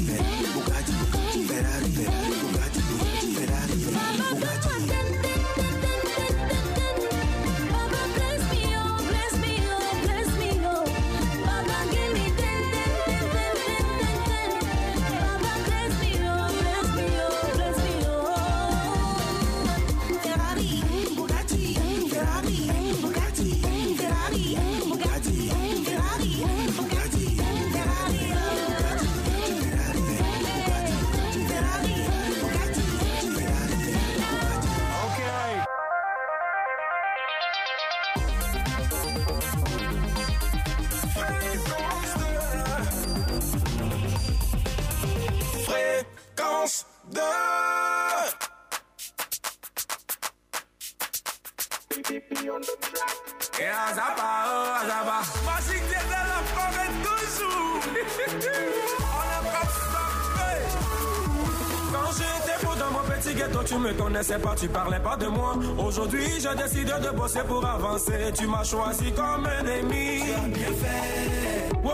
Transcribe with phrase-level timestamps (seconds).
[0.00, 0.47] Fréquence
[64.28, 65.54] Connaissais pas, tu parlais pas de moi.
[65.78, 68.30] Aujourd'hui je décide de bosser pour avancer.
[68.34, 70.22] Tu m'as choisi comme un ennemi.
[70.22, 71.74] Tu as bien fait.
[71.82, 71.92] Wow,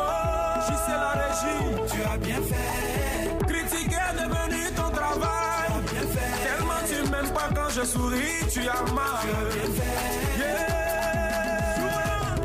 [0.66, 1.64] j'y sais la régie.
[1.92, 3.46] Tu as bien fait.
[3.46, 5.68] Critiquer est devenu ton travail.
[5.68, 6.32] Tu as bien fait.
[6.48, 9.20] Tellement tu m'aimes pas quand je souris Tu as mal.
[9.22, 9.94] Tu as bien fait.
[10.38, 10.74] Yeah.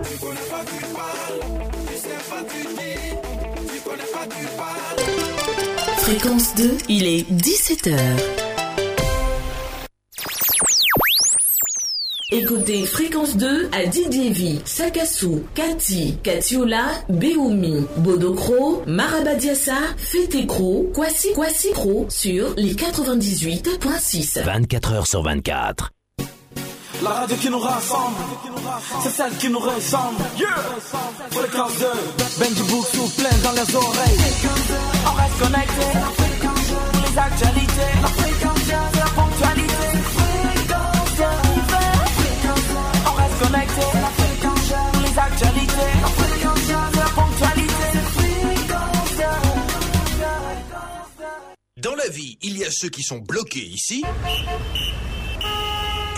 [0.03, 1.39] Tu connais pas, tu parles.
[1.87, 3.73] Tu sais pas, tu dis.
[3.73, 4.99] Tu connais pas, tu parles.
[5.97, 8.48] Fréquence 2, il est 17h.
[13.29, 22.53] Fréquence 2 à Didiévi, Sakassou, Kati, Katiola, Beoumi, Bodokro, Marabadiassa, Fetekro, Kwasi Kwasi Kro sur
[22.57, 24.43] les 98.6.
[24.43, 25.91] 24 heures sur 24.
[27.03, 28.15] La radio qui nous rassemble,
[29.03, 30.23] c'est celle qui nous ressemble.
[30.37, 30.47] Yeah!
[31.29, 31.85] Fréquence 2,
[32.39, 34.17] Benji Book sous plein dans les oreilles.
[35.05, 35.85] On reste connecté,
[36.95, 37.91] les actualités,
[38.65, 39.68] c'est la ponctualité.
[51.81, 54.03] Dans la vie, il y a ceux qui sont bloqués ici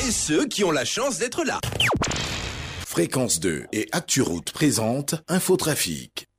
[0.03, 1.59] et ceux qui ont la chance d'être là.
[2.87, 6.30] Fréquence 2 et ActuRoute présente Infotrafic.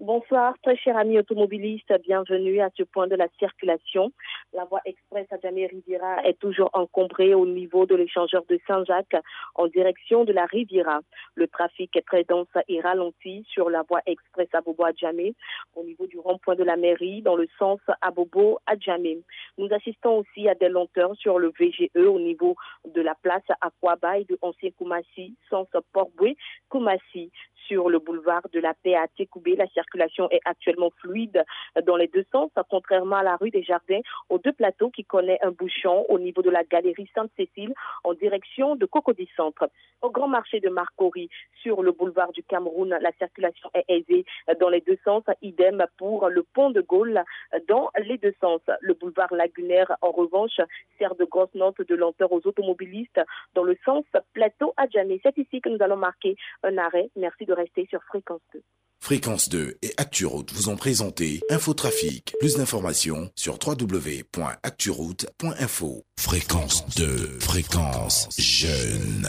[0.00, 4.12] Bonsoir, très chers amis automobilistes, bienvenue à ce point de la circulation.
[4.52, 9.16] La voie express à Riviera est toujours encombrée au niveau de l'échangeur de Saint-Jacques
[9.56, 11.00] en direction de la Riviera.
[11.34, 15.34] Le trafic est très dense et ralenti sur la voie express à Bobo à Djamé,
[15.74, 19.18] au niveau du rond-point de la mairie, dans le sens à Bobo à Djamé.
[19.58, 22.54] Nous assistons aussi à des lenteurs sur le VGE au niveau
[22.86, 26.36] de la place Aquaba et de Ancien Koumassi, sens Port-Boué,
[26.68, 27.32] Koumassi
[27.68, 29.54] sur le boulevard de la Paix à Tékoubé.
[29.54, 31.44] La circulation est actuellement fluide
[31.86, 35.38] dans les deux sens, contrairement à la rue des Jardins, aux deux plateaux qui connaît
[35.42, 37.74] un bouchon au niveau de la galerie Sainte-Cécile
[38.04, 39.70] en direction de Cocody Centre.
[40.00, 41.28] Au grand marché de Marcory,
[41.62, 44.24] sur le boulevard du Cameroun, la circulation est aisée
[44.60, 45.22] dans les deux sens.
[45.42, 47.22] Idem pour le pont de Gaulle
[47.68, 48.60] dans les deux sens.
[48.80, 50.60] Le boulevard lagunaire, en revanche,
[50.98, 53.20] sert de grosse note de lenteur aux automobilistes
[53.54, 55.20] dans le sens plateau à Djamé.
[55.22, 57.10] C'est ici que nous allons marquer un arrêt.
[57.16, 58.62] Merci de rester sur Fréquence 2.
[59.00, 62.34] Fréquence 2 et ActuRoute vous ont présenté Infotrafic.
[62.40, 66.02] Plus d'informations sur www.acturoute.info.
[66.18, 69.28] Fréquence 2, fréquence jeune.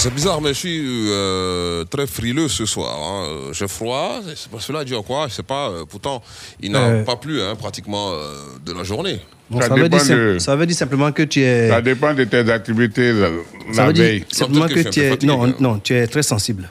[0.00, 0.80] C'est bizarre, mais je suis
[1.10, 2.96] euh, très frileux ce soir.
[2.98, 3.50] hein.
[3.52, 5.68] J'ai froid, c'est pas cela dit à quoi, je sais pas.
[5.68, 6.22] euh, pourtant,
[6.60, 7.04] il n'a Euh.
[7.04, 9.20] pas plu hein, pratiquement euh, de la journée.
[9.50, 11.68] Bon, ça, veut dire, ça veut dire simplement que tu es.
[11.68, 13.28] Ça dépend de tes activités la,
[13.72, 14.24] Ça la veut dire veille.
[14.30, 15.10] simplement que tu es.
[15.10, 15.54] fatigué, Non, même.
[15.60, 16.68] non, tu es très sensible.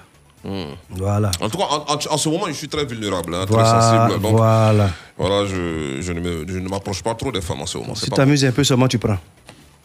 [0.89, 1.29] Voilà.
[1.41, 3.81] En tout cas, en, en- en ce moment, je suis très vulnérable, hein, Voilà, très
[3.81, 4.21] sensible.
[4.21, 4.89] Donc, voilà.
[5.17, 7.93] voilà, je, je ne me- je ne m'approche pas trop des femmes en ce moment.
[7.95, 9.17] Si tu t'amuses un peu seulement, tu prends.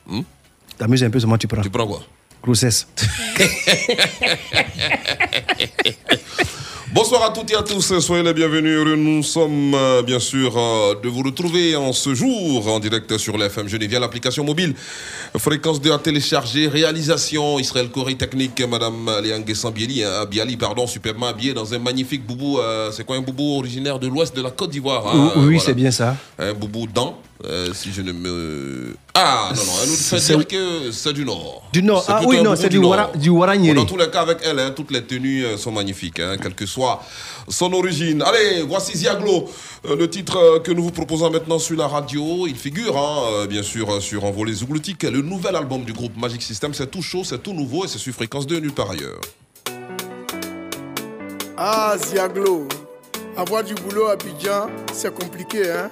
[0.07, 0.21] Hmm?
[0.79, 1.61] T'amuses un peu seulement, tu prends.
[1.63, 2.01] Tu prends quoi?
[2.45, 2.87] Grossesse.
[6.93, 8.87] Bonsoir à toutes et à tous, soyez les bienvenus.
[8.97, 13.37] Nous sommes euh, bien sûr euh, de vous retrouver en ce jour en direct sur
[13.37, 14.75] l'FM Genève via l'application mobile.
[15.37, 19.43] Fréquence 2 à télécharger, réalisation Israël Corée Technique, Madame Léang
[19.75, 22.59] Biali, hein, Biali, pardon, superbement habillée dans un magnifique boubou.
[22.61, 25.45] euh, c'est quoi un boubou originaire de l'ouest de la Côte d'Ivoire hein, oui, oui,
[25.45, 25.61] voilà.
[25.61, 26.15] c'est bien ça.
[26.39, 28.97] Un boubou dent, euh, si je ne me.
[29.15, 31.63] Ah non, non, elle nous fait C'est- dire que c'est du Nord.
[31.73, 32.05] Du Nord.
[32.09, 32.93] Ah oui, non, c'est du Nord.
[32.95, 33.75] Wara- du.
[33.75, 36.55] Dans tous les cas, avec elle, hein, toutes les tenues euh, sont magnifiques, hein, quelle
[36.55, 37.03] que soit
[37.49, 38.23] son origine.
[38.23, 39.49] Allez, voici Ziaglo,
[39.87, 42.47] euh, le titre que nous vous proposons maintenant sur la radio.
[42.47, 46.73] Il figure, hein, bien sûr, sur Envolé Zougloutique, le nouvel album du groupe Magic System.
[46.75, 49.21] C'est tout chaud, c'est tout nouveau et c'est sur fréquence 2 nulle part ailleurs.
[51.57, 52.67] Ah, Ziaglo.
[53.37, 55.91] Avoir du boulot à Abidjan, c'est compliqué, hein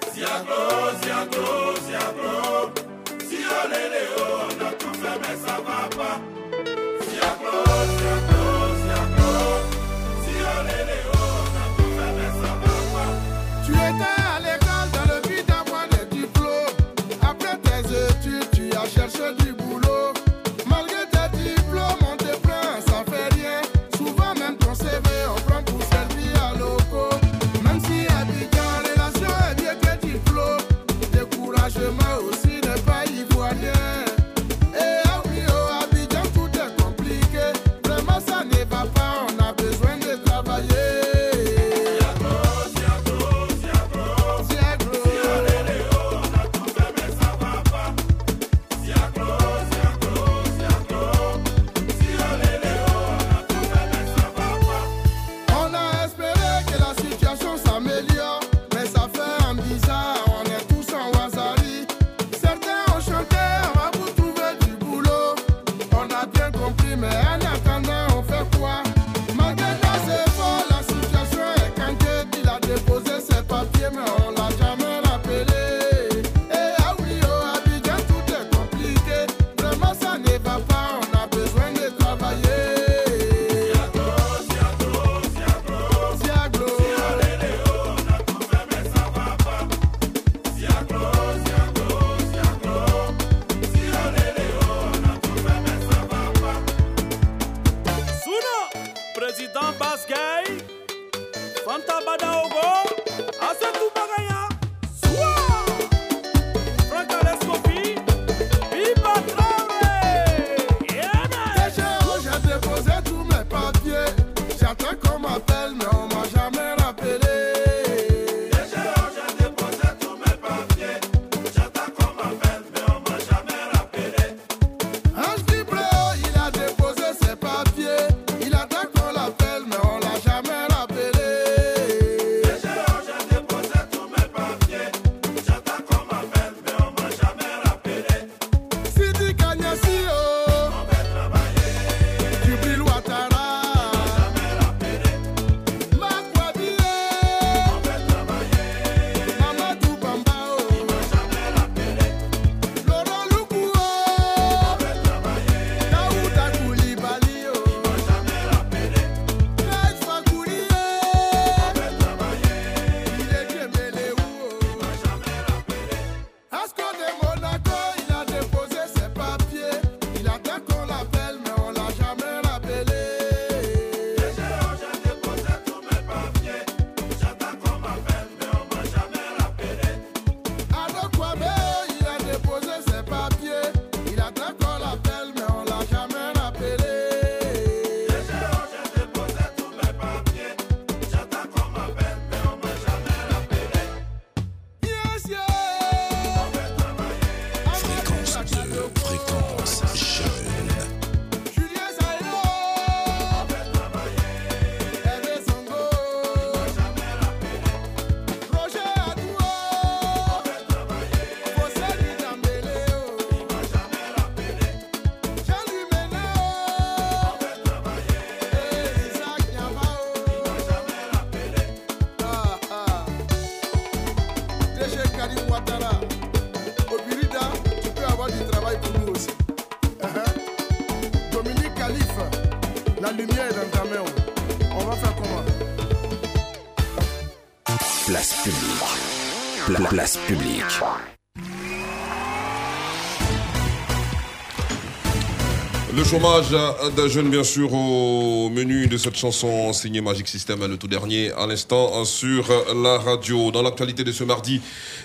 [246.13, 246.51] chômage
[246.95, 251.33] d'un jeune, bien sûr, au menu de cette chanson signée Magic System, le tout dernier,
[251.33, 253.51] à l'instant, sur la radio.
[253.51, 254.61] Dans l'actualité de ce mardi,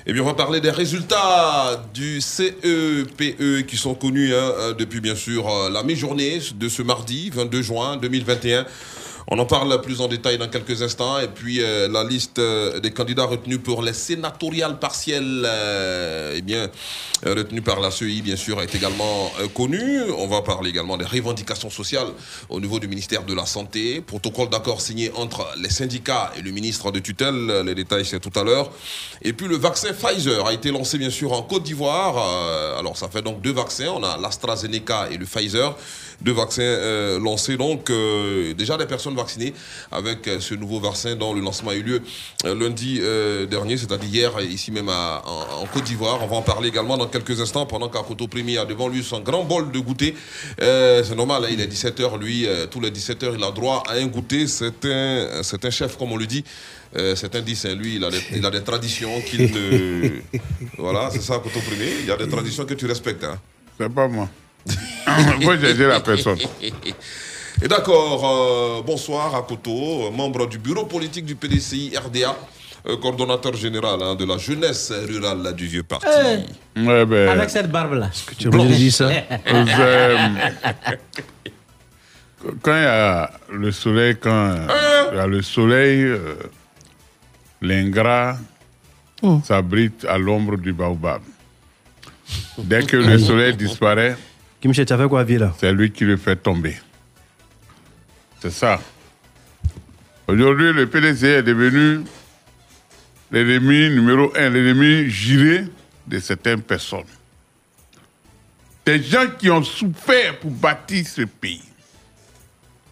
[0.05, 5.15] eh bien, on va parler des résultats du CEPE qui sont connus hein, depuis, bien
[5.15, 8.65] sûr, la mi-journée de ce mardi, 22 juin 2021.
[9.29, 11.19] On en parle plus en détail dans quelques instants.
[11.19, 16.41] Et puis, euh, la liste euh, des candidats retenus pour les sénatoriales partielles, euh, eh
[16.41, 16.69] bien,
[17.25, 20.01] euh, retenus par la CEI, bien sûr, est également euh, connue.
[20.17, 22.07] On va parler également des revendications sociales
[22.49, 24.01] au niveau du ministère de la Santé.
[24.01, 27.63] Protocole d'accord signé entre les syndicats et le ministre de tutelle.
[27.65, 28.71] Les détails, c'est tout à l'heure.
[29.21, 32.15] Et puis, le vaccin Pfizer a été lancé, bien sûr, en Côte d'Ivoire.
[32.17, 33.91] Euh, alors, ça fait donc deux vaccins.
[33.95, 35.75] On a l'AstraZeneca et le Pfizer
[36.21, 37.57] deux vaccins euh, lancés.
[37.57, 39.53] Donc, euh, déjà des personnes vaccinées
[39.91, 42.01] avec euh, ce nouveau vaccin dont le lancement a eu lieu
[42.43, 42.99] lundi
[43.49, 46.19] dernier, c'est-à-dire hier, ici même à- en, en Côte d'Ivoire.
[46.23, 49.19] On va en parler également dans quelques instants pendant qu'Akoto Primi a devant lui son
[49.19, 50.15] grand bol de goûter.
[50.59, 54.05] C'est normal, hein, il est 17h, lui, tous les 17h, il a droit à un
[54.07, 54.47] goûter.
[54.47, 56.43] C'est un, c'est un chef, comme on le dit.
[56.95, 57.75] Euh, c'est un 10, hein.
[57.75, 60.09] lui, il a des, il a des traditions qu'il ne.
[60.77, 61.85] voilà, c'est ça, Akoto Primi.
[62.01, 63.23] Il y a des traditions que tu respectes.
[63.23, 63.39] Hein.
[63.79, 64.29] C'est pas moi.
[65.41, 66.37] Moi, j'ai dit la personne.
[67.61, 72.35] Et d'accord, euh, bonsoir à Koto, membre du bureau politique du PDCI RDA,
[72.87, 76.05] euh, coordonnateur général hein, de la jeunesse rurale là, du vieux parti.
[76.75, 78.11] Ouais, ben, Avec cette barbe-là.
[78.37, 79.09] Tu es obligé de dire ça?
[82.45, 84.55] Euh, quand il y a le soleil, quand
[85.11, 86.35] il y a le soleil, euh,
[87.61, 88.37] l'ingrat
[89.43, 91.21] s'abrite à l'ombre du baobab.
[92.59, 94.15] Dès que le soleil disparaît,
[94.59, 95.53] Kim tu as quoi, là?
[95.59, 96.77] C'est lui qui le fait tomber.
[98.39, 98.79] C'est ça.
[100.27, 102.03] Aujourd'hui, le PDC est devenu
[103.31, 105.65] l'ennemi numéro un, l'ennemi juré
[106.07, 107.05] de certaines personnes.
[108.85, 111.63] Des gens qui ont souffert pour bâtir ce pays.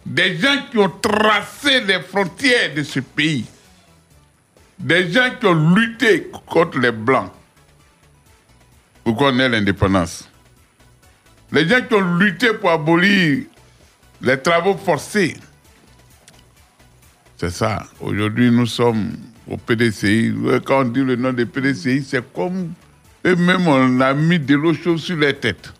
[0.04, 3.44] Des gens qui ont tracé les frontières de ce pays.
[4.78, 7.32] Des gens qui ont lutté contre les Blancs
[9.02, 10.25] pour qu'on ait l'indépendance.
[11.52, 13.44] Les gens qui ont lutté pour abolir
[14.20, 15.36] les travaux forcés.
[17.36, 17.86] C'est ça.
[18.00, 19.12] Aujourd'hui, nous sommes
[19.48, 20.34] au PDCI.
[20.64, 22.72] Quand on dit le nom des PDCI, c'est comme
[23.24, 25.72] eux-mêmes, on a mis de l'eau chaude sur les têtes.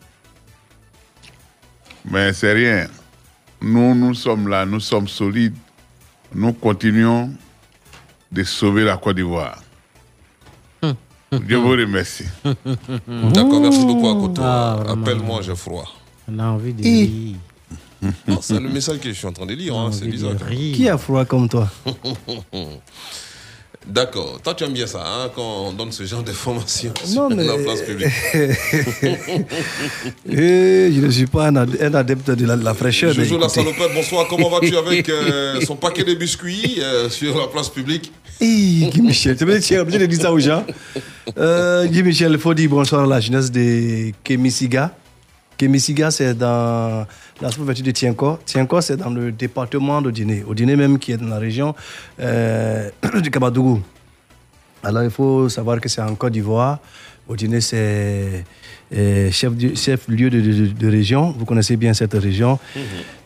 [2.04, 2.86] Mais c'est rien.
[3.60, 5.56] Nous, nous sommes là, nous sommes solides.
[6.34, 7.32] Nous continuons
[8.30, 9.62] de sauver la Côte d'Ivoire.
[11.32, 12.24] Je vous remercie.
[12.44, 14.42] D'accord, merci beaucoup Akoto.
[14.44, 14.84] Ah.
[14.88, 15.86] Appelle-moi, j'ai froid.
[16.28, 17.36] On a envie de rire.
[18.28, 20.34] Non, c'est le message que je suis en train de lire, hein, c'est bizarre.
[20.48, 21.68] Qui a froid comme toi?
[23.86, 27.36] D'accord, toi tu aimes bien ça, hein, quand on donne ce genre d'informations Non, sur
[27.36, 28.08] mais- la place publique.
[30.28, 33.14] Eh, Je ne suis pas un, ad- un adepte de la, de la fraîcheur.
[33.16, 37.38] mais Jojo la salopette, bonsoir, comment vas-tu avec euh, son paquet de biscuits euh, sur
[37.38, 38.12] la place publique?
[38.40, 40.64] Guy Michel, tu es obligé de dire ça aux gens?
[41.38, 44.94] Euh, Guy Michel, il faut dire bonsoir à la jeunesse de Kémisiga.
[45.56, 47.06] Kémisiga, c'est dans
[47.40, 48.38] la sous-préfecture de Tienko.
[48.44, 50.42] Tienko, c'est dans le département de Dîner.
[50.46, 51.74] Au Dîner même, qui est dans la région
[52.20, 52.88] euh,
[53.22, 53.82] du Kabadougou.
[54.82, 56.78] Alors, il faut savoir que c'est en Côte d'Ivoire.
[57.28, 58.44] Au Dîner, c'est
[58.94, 61.34] euh, chef, chef lieu de, de- de région.
[61.36, 62.58] Vous connaissez bien cette région.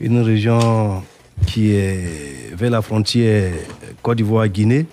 [0.00, 1.02] Une région
[1.46, 3.52] qui est vers la frontière
[4.02, 4.86] Côte d'Ivoire-Guinée.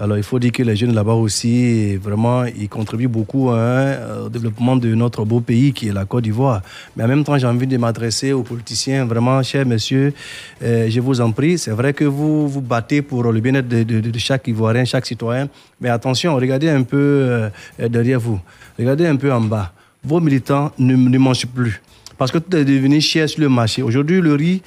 [0.00, 4.28] Alors, il faut dire que les jeunes là-bas aussi, vraiment, ils contribuent beaucoup hein, au
[4.28, 6.62] développement de notre beau pays qui est la Côte d'Ivoire.
[6.96, 10.14] Mais en même temps, j'ai envie de m'adresser aux politiciens, vraiment, chers messieurs,
[10.62, 14.18] euh, je vous en prie, c'est vrai que vous vous battez pour le bien-être de,
[14.18, 15.48] chaque Ivoirien, chaque citoyen.
[15.80, 17.50] Mais attention, regardez un peu euh,
[17.88, 18.38] derrière vous.
[18.78, 19.72] Regardez un peu en bas.
[20.04, 21.82] Vos militants ne mangent plus.
[22.18, 23.80] Parce que tout est devenu cher sur le marché.
[23.80, 24.60] Aujourd'hui, le riz,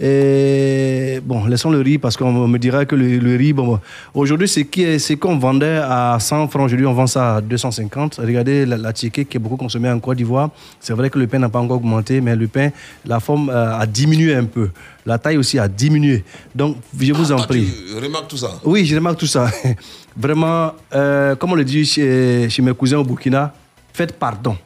[0.00, 3.78] est- bon, laissons le riz parce qu'on me dira que le, le riz, bon,
[4.12, 7.40] aujourd'hui, c'est qui est- c'est qu'on vendait à 100 francs, aujourd'hui, on vend ça à
[7.40, 8.16] 250.
[8.22, 10.50] Regardez la, la qui est beaucoup consommée en Côte d'Ivoire.
[10.80, 12.70] C'est vrai que le pain n'a pas encore augmenté, mais le pain,
[13.04, 14.70] la forme euh, a diminué un peu.
[15.06, 16.24] La taille aussi a diminué.
[16.54, 17.68] Donc, je vous en Ah, prie.
[17.88, 19.48] tu remarques tout ça Oui, je remarque tout ça.
[20.16, 23.54] Vraiment, euh, comme on le dit chez, chez mes cousins au Burkina,
[23.92, 24.56] faites pardon.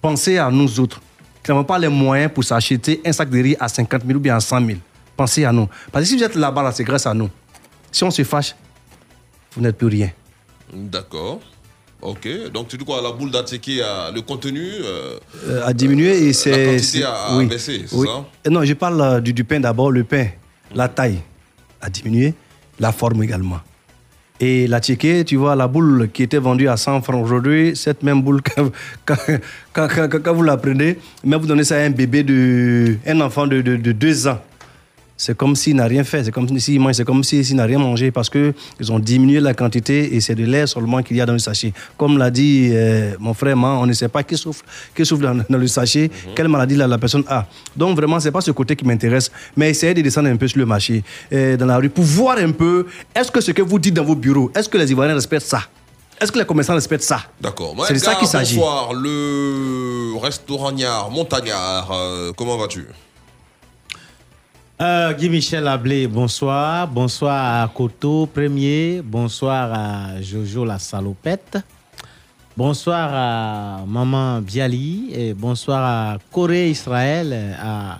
[0.00, 1.00] Pensez à nous autres
[1.52, 4.36] n'avons pas les moyens pour s'acheter un sac de riz à 50 000 ou bien
[4.36, 4.78] à 100 000.
[5.16, 5.68] Pensez à nous.
[5.92, 7.30] Parce que si vous êtes là-bas, là, c'est grâce à nous.
[7.92, 8.54] Si on se fâche,
[9.54, 10.10] vous n'êtes plus rien.
[10.72, 11.40] D'accord.
[12.02, 13.00] Ok, donc tu dis quoi?
[13.00, 16.50] La boule d'Atseki, a- le contenu euh, Euh, a diminué et c'est.
[16.50, 18.06] quantité c'est- a- a baissé, c'est oui.
[18.06, 18.24] ça?
[18.46, 19.90] Euh, Non, je parle euh, du, du pain d'abord.
[19.90, 20.26] Le pain.
[20.74, 21.20] La taille
[21.80, 22.34] a diminué,
[22.78, 23.60] la forme également.
[24.38, 28.02] Et la ticket, tu vois, la boule qui était vendue à 100 francs aujourd'hui, cette
[28.02, 28.42] même boule,
[29.04, 33.62] quand, vous la prenez, mais vous donnez ça à un bébé, de, un enfant de,
[33.62, 34.38] de, de deux ans.
[35.18, 37.78] C'est comme s'il n'a rien fait, c'est comme s'il mange, c'est comme s'il n'a rien
[37.78, 38.52] mangé parce qu'ils
[38.92, 41.72] ont diminué la quantité et c'est de l'air seulement qu'il y a dans le sachet.
[41.96, 44.62] Comme l'a dit euh, mon frère, Man, on ne sait pas qui souffle
[45.18, 47.46] dans, dans le sachet, quelle maladie la, la personne a.
[47.74, 50.58] Donc vraiment, c'est pas ce côté qui m'intéresse, mais essayez de descendre un peu sur
[50.58, 53.78] le marché, euh, dans la rue, pour voir un peu, est-ce que ce que vous
[53.78, 55.62] dites dans vos bureaux, est-ce que les Ivoiriens respectent ça?
[56.20, 57.20] Est-ce que les commerçants respectent ça?
[57.40, 57.74] D'accord.
[57.88, 58.56] C'est de ça qu'il s'agit.
[58.56, 62.86] Bonsoir, le restauragnard, montagnard, euh, comment vas-tu?
[64.78, 66.86] Euh, Guy Michel Ablé, bonsoir.
[66.86, 69.00] Bonsoir à Koto Premier.
[69.02, 71.56] Bonsoir à Jojo la salopette.
[72.54, 75.12] Bonsoir à Maman Biali.
[75.14, 77.96] Et bonsoir à Corée Israël, à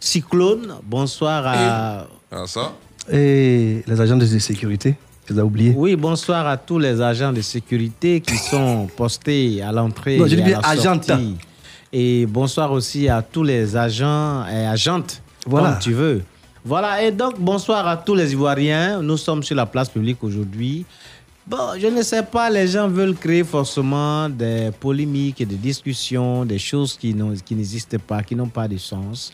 [0.00, 0.74] Cyclone.
[0.82, 2.06] Bonsoir à.
[2.32, 2.72] Ah, ça?
[3.12, 5.72] Et les agents de sécurité, tu les as oubliés?
[5.76, 10.34] Oui, bonsoir à tous les agents de sécurité qui sont postés à l'entrée Non, je
[10.34, 11.36] et dis à bien la sortie.
[11.92, 15.70] Et bonsoir aussi à tous les agents et agentes, Voilà.
[15.72, 16.22] comme tu veux.
[16.64, 19.00] Voilà, et donc bonsoir à tous les Ivoiriens.
[19.02, 20.84] Nous sommes sur la place publique aujourd'hui.
[21.46, 26.44] Bon, je ne sais pas, les gens veulent créer forcément des polémiques et des discussions,
[26.44, 29.32] des choses qui n'ont- qui n'existent pas, qui n'ont pas de sens.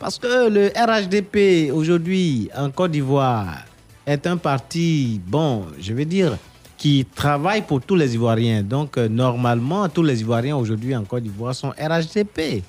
[0.00, 3.58] Parce que le RHDP, aujourd'hui, en Côte d'Ivoire,
[4.04, 6.36] est un parti, bon, je veux dire,
[6.82, 8.60] qui travaille pour tous les Ivoiriens.
[8.64, 12.64] Donc, euh, normalement, tous les Ivoiriens aujourd'hui en Côte d'Ivoire sont RHDP.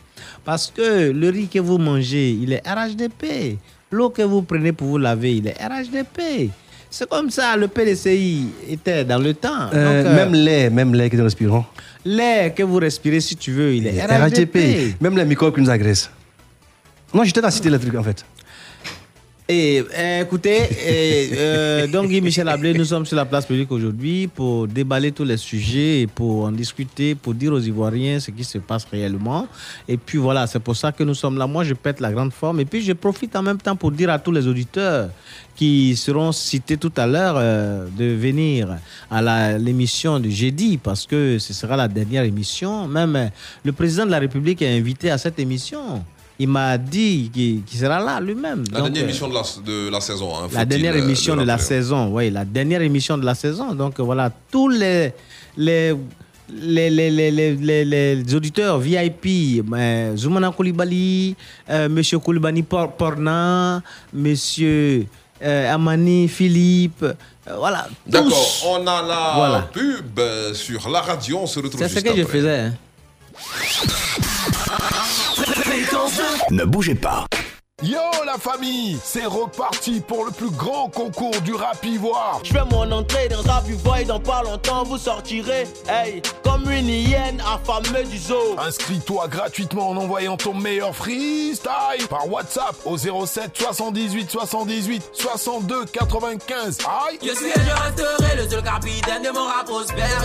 [0.45, 3.57] Parce que le riz que vous mangez, il est RHDP.
[3.89, 6.51] L'eau que vous prenez pour vous laver, il est RHDP.
[6.91, 9.71] C'est comme ça, le PDCI était dans le temps.
[9.73, 11.65] Euh, Donc, euh, Même l'air, même l'air que nous respirons.
[12.05, 14.57] l'air que vous respirez, si tu veux, il est RHDP.
[14.59, 15.01] RHDP.
[15.01, 16.11] Même les microbes qui nous agressent.
[17.11, 18.23] Non, j'étais dans la cité le truc en fait.
[19.49, 24.27] Et euh, écoutez, et, euh, donc Michel Ablé, nous sommes sur la place publique aujourd'hui
[24.27, 28.45] pour déballer tous les sujets et pour en discuter, pour dire aux Ivoiriens ce qui
[28.45, 29.49] se passe réellement.
[29.85, 31.45] Et puis voilà, c'est pour ça que nous sommes là.
[31.45, 32.61] Moi, je pète la grande forme.
[32.61, 35.09] Et puis, je profite en même temps pour dire à tous les auditeurs
[35.57, 38.77] qui seront cités tout à l'heure euh, de venir
[39.11, 42.87] à l'émission de jeudi parce que ce sera la dernière émission.
[42.87, 43.27] Même euh,
[43.65, 46.01] le président de la République est invité à cette émission.
[46.39, 48.63] Il m'a dit qu'il sera là lui-même.
[48.71, 50.35] La Donc, dernière euh, émission de la, de la saison.
[50.35, 53.73] hein, la dernière euh, émission de la saison, oui, la dernière émission de la saison.
[53.75, 55.13] Donc euh, voilà, tous les,
[55.55, 55.93] les,
[56.49, 61.35] les, les, les, les, auditeurs VIP, euh, Zoumana Koulibaly,
[61.69, 65.05] euh, Monsieur Koulibaly Por- Porna, Monsieur
[65.43, 67.05] euh, Amani Philippe,
[67.59, 67.87] voilà.
[68.07, 69.69] D'accord, on a la Voilà.
[69.71, 70.19] pub
[70.53, 72.59] sur la radio, on se retrouve C'est ce que je faisais.
[72.59, 72.73] hein.
[76.51, 77.25] Ne bougez pas.
[77.83, 82.39] Yo la famille, c'est reparti pour le plus grand concours du rap ivoire.
[82.43, 86.69] Je fais mon entrée dans un Ivoire et dans pas longtemps vous sortirez, hey, comme
[86.71, 88.55] une hyène affamée du zoo.
[88.57, 96.77] Inscris-toi gratuitement en envoyant ton meilleur freestyle par WhatsApp au 07 78 78 62 95.
[97.07, 100.23] Aïe Je suis et je resterai le seul capitaine de mon rap prospère.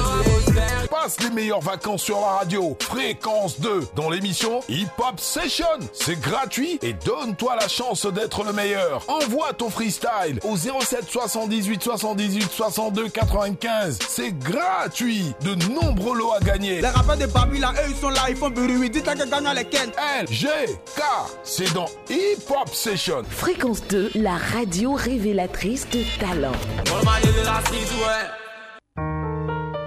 [0.90, 2.76] Passe les meilleures vacances sur la radio.
[2.80, 5.66] Fréquence 2 dans l'émission Hip Hop Session.
[5.92, 9.04] C'est gratuit et donne-toi la chance d'être le meilleur.
[9.08, 13.98] Envoie ton freestyle au 07 78 78 62 95.
[14.08, 15.34] C'est gratuit.
[15.42, 16.80] De nombreux lots à gagner.
[16.80, 18.90] Les rappeurs de Babi là, eux ils sont là, ils font bruit.
[18.90, 19.90] Dites-leur que gagnent les Ken.
[20.20, 20.48] L, G,
[20.96, 21.02] K.
[21.42, 23.22] C'est dans Hip Hop Session.
[23.28, 26.52] Fréquence 2, la radio révélatrice de talent.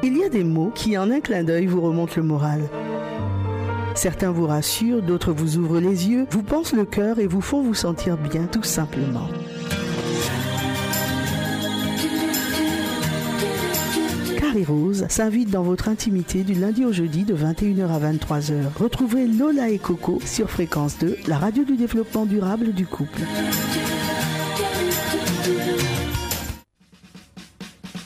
[0.04, 2.70] Il y a des mots qui, en un clin d'œil, vous remontent le moral.
[3.96, 7.62] Certains vous rassurent, d'autres vous ouvrent les yeux, vous pensent le cœur et vous font
[7.62, 9.28] vous sentir bien, tout simplement.
[14.40, 18.54] Carré Rose s'invite dans votre intimité du lundi au jeudi de 21h à 23h.
[18.80, 23.22] Retrouvez Lola et Coco sur Fréquence 2, la radio du développement durable du couple.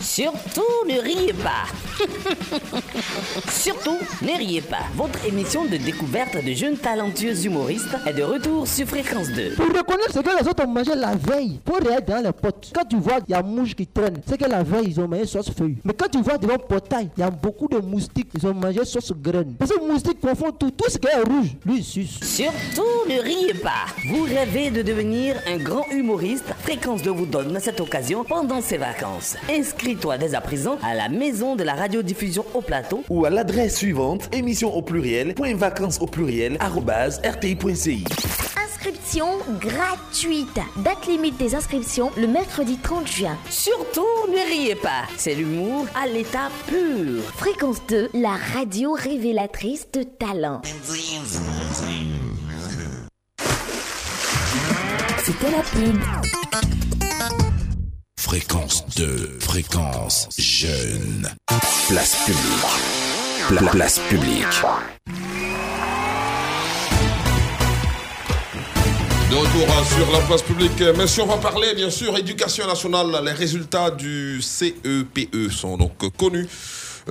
[0.02, 1.66] Surtout ne riez pas.
[3.50, 4.84] Surtout ne riez pas.
[4.96, 9.56] Votre émission de découverte de jeunes talentueux humoristes est de retour sur Fréquence 2.
[9.56, 12.72] Pour reconnaître ce que les autres ont mangé la veille, pour regarder dans les potes.
[12.74, 15.08] Quand tu vois il y a mouche qui traîne, c'est que la veille ils ont
[15.08, 15.78] mangé sauce feuille.
[15.84, 18.54] Mais quand tu vois devant le portail, il y a beaucoup de moustiques, ils ont
[18.54, 19.56] mangé sauce graine.
[19.58, 22.20] Parce que les moustiques confondent tout, tout ce qui est rouge, lui il suce.
[22.22, 23.86] Surtout ne riez pas.
[24.10, 28.78] Vous rêvez de devenir un grand humoriste Fréquence 2 vous donne cette occasion pendant ses
[28.78, 29.36] vacances.
[29.50, 33.78] Inscris-toi dès à présent à la maison de la radiodiffusion au plateau ou à l'adresse
[33.78, 38.04] suivante émission au pluriel point vacances au pluriel arobase rti.ci.
[38.58, 40.60] Inscription Inscription gratuite.
[40.84, 43.38] Date limite des inscriptions le mercredi 30 juin.
[43.50, 45.04] Surtout, ne riez pas.
[45.18, 47.24] C'est l'humour à l'état pur.
[47.36, 50.62] Fréquence 2, la radio révélatrice de talent.
[55.24, 57.05] C'était la pub.
[58.30, 61.30] Fréquence 2, fréquence jeune.
[61.88, 63.60] Place publique.
[63.60, 64.42] Pla- place publique.
[69.30, 73.08] De retour hein, sur la place publique, messieurs, on va parler bien sûr éducation nationale.
[73.24, 76.48] Les résultats du CEPE sont donc connus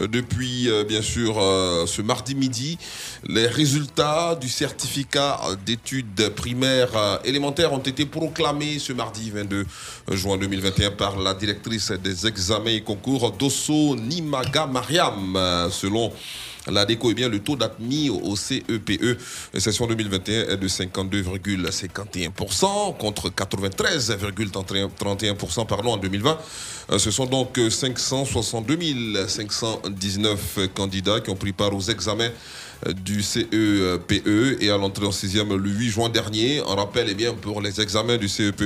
[0.00, 2.78] depuis euh, bien sûr euh, ce mardi midi.
[3.26, 9.66] Les résultats du certificat d'études primaires euh, élémentaires ont été proclamés ce mardi 22
[10.12, 15.36] juin 2021 par la directrice des examens et concours Dosso Nimaga Mariam.
[15.36, 16.12] Euh, Selon
[16.70, 19.18] la déco, eh bien, le taux d'admis au CEPE
[19.58, 26.38] session 2021 est de 52,51% contre 93,31% pardon, en 2020.
[26.90, 28.78] Euh, Ce sont donc euh, 562
[29.28, 32.28] 519 candidats qui ont pris part aux examens euh,
[32.92, 36.62] du CEPE et à l'entrée en sixième le 8 juin dernier.
[36.66, 38.62] On rappelle eh bien, pour les examens du CEPE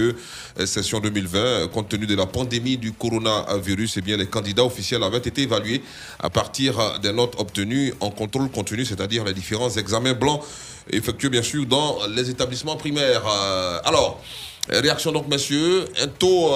[0.59, 4.65] euh, session 2020, euh, compte tenu de la pandémie du coronavirus, eh bien, les candidats
[4.65, 5.83] officiels avaient été évalués
[6.19, 10.43] à partir des notes obtenues en contrôle continu, c'est-à-dire les différents examens blancs
[10.91, 13.23] effectués bien sûr dans les établissements primaires.
[13.27, 14.21] Euh, alors,
[14.69, 16.51] réaction donc messieurs, un taux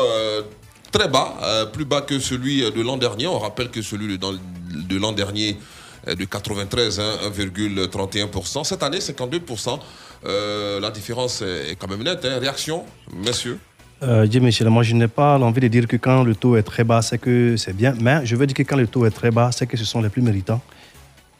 [0.90, 3.27] très bas, plus bas que celui de l'an dernier.
[3.27, 5.57] On rappelle que celui de, l'an dernier
[6.06, 8.64] de 93, hein, 1,31%.
[8.64, 9.78] Cette année, 52%.
[10.24, 12.24] Euh, la différence est quand même nette.
[12.24, 12.38] hein.
[12.40, 12.84] Réaction,
[13.24, 13.58] messieurs?
[14.02, 16.82] Euh, Michel, moi je n'ai pas l'envie de dire que quand le taux est très
[16.82, 17.94] bas, c'est que c'est bien.
[18.00, 20.00] Mais je veux dire que quand le taux est très bas, c'est que ce sont
[20.02, 20.60] les plus méritants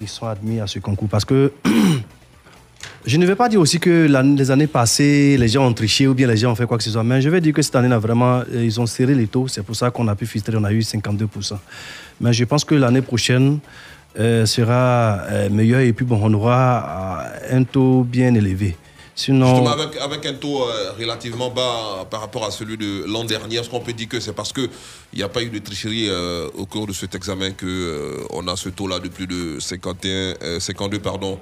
[0.01, 1.09] qui sont admis à ce concours.
[1.09, 1.53] Parce que
[3.05, 4.07] je ne vais pas dire aussi que
[4.39, 6.85] les années passées, les gens ont triché ou bien les gens ont fait quoi que
[6.85, 7.03] ce soit.
[7.03, 9.49] Mais je vais dire que cette année, là, vraiment, euh, ils ont serré les taux.
[9.49, 11.59] C'est pour ça qu'on a pu filtrer, on a eu 52%.
[12.21, 13.59] Mais je pense que l'année prochaine
[14.19, 18.77] euh, sera euh, meilleure et puis bon, on aura euh, un taux bien élevé.
[19.15, 20.65] Sinon, Justement, avec, avec un taux
[20.99, 24.33] relativement bas par rapport à celui de l'an dernier, est-ce qu'on peut dire que c'est
[24.33, 24.71] parce qu'il
[25.15, 28.71] n'y a pas eu de tricherie euh, au cours de cet examen qu'on a ce
[28.71, 30.09] taux-là de plus de 51,
[30.43, 31.39] euh, 52 pardon,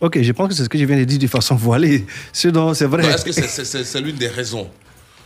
[0.00, 2.04] Ok, je pense que c'est ce que je viens de dire de façon voilée.
[2.32, 3.06] Sinon, c'est vrai.
[3.06, 4.68] Est-ce que c'est l'une des raisons?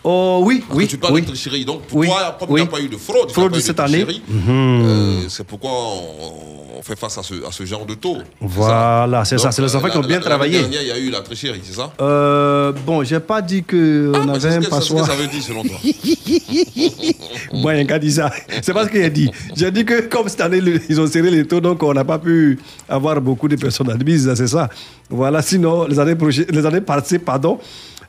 [0.02, 0.86] Oh oui, Parce oui.
[0.86, 1.20] que tu parles oui.
[1.22, 1.64] de tricherie.
[1.64, 2.60] Donc, pour Oui, toi, comme oui.
[2.60, 4.06] il n'y a pas eu de fraude, Fraude de cette année.
[4.28, 4.48] Mhm.
[4.48, 8.16] euh, c'est pourquoi on, on fait face à ce, à ce genre de taux.
[8.40, 9.52] Voilà, c'est ça.
[9.52, 10.58] C'est les enfants euh, qui ont bien la- travaillé.
[10.60, 14.10] Dernière, il y a eu la tricherie, c'est ça Euh, bon, j'ai pas dit que
[14.14, 15.06] on mais avait un que- c'est ce que passoire.
[15.06, 15.76] ça veut dire selon toi.
[17.52, 18.30] Moi, un gars dit ça.
[18.62, 19.30] C'est pas ce qu'il a dit.
[19.54, 22.18] J'ai dit que comme cette année, ils ont serré les taux, donc on n'a pas
[22.18, 22.58] pu
[22.88, 24.68] avoir beaucoup de personnes admises, c'est ça.
[25.08, 26.14] Voilà, sinon, les années,
[26.50, 27.58] les années passées, pardon,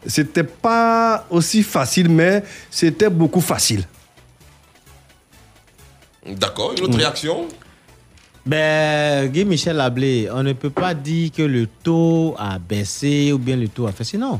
[0.05, 3.83] c'était pas aussi facile, mais c'était beaucoup facile.
[6.25, 6.99] D'accord, une autre Mm.
[6.99, 7.47] réaction?
[8.45, 13.37] Ben, Guy Michel Lablé, on ne peut pas dire que le taux a baissé ou
[13.37, 14.03] bien le taux a fait.
[14.03, 14.39] Sinon,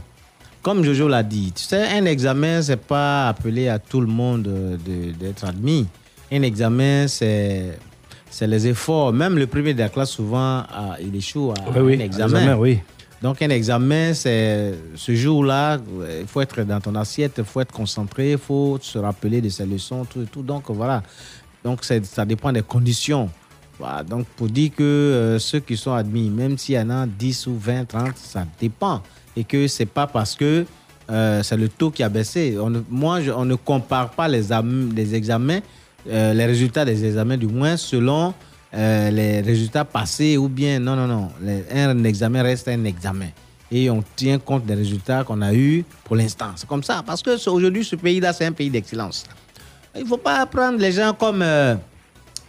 [0.63, 4.47] comme Jojo l'a dit, tu sais, un examen, c'est pas appelé à tout le monde
[4.47, 5.87] euh, de- d'être admis.
[6.31, 7.77] Un examen, c'est
[8.29, 9.11] c'est les efforts.
[9.11, 12.03] Même le premier de la classe, souvent, ah, il échoue à Oui, oui, un à
[12.05, 12.33] examen.
[12.39, 12.79] l'examen, oui.
[13.21, 15.77] Donc, un examen, c'est ce jour-là,
[16.19, 19.49] il faut être dans ton assiette, il faut être concentré, il faut se rappeler de
[19.49, 20.41] ses leçons, tout et tout.
[20.41, 21.03] Donc, voilà.
[21.63, 23.29] Donc, ça dépend des conditions.
[23.77, 24.03] Voilà.
[24.03, 27.47] Donc, pour dire que euh, ceux qui sont admis, même s'il y en a 10
[27.47, 29.03] ou 20, 30, ça dépend.
[29.35, 30.65] Et que c'est pas parce que
[31.11, 32.57] euh, c'est le taux qui a baissé.
[32.89, 34.51] Moi, on ne compare pas les
[35.13, 35.59] examens,
[36.09, 38.33] euh, les résultats des examens, du moins, selon
[38.73, 40.79] euh, les résultats passés ou bien.
[40.79, 41.29] Non, non, non.
[41.73, 43.29] Un examen reste un examen.
[43.71, 46.51] Et on tient compte des résultats qu'on a eus pour l'instant.
[46.55, 47.03] C'est comme ça.
[47.05, 49.25] Parce que aujourd'hui, ce pays-là, c'est un pays d'excellence.
[49.95, 51.75] Il ne faut pas prendre les gens comme euh,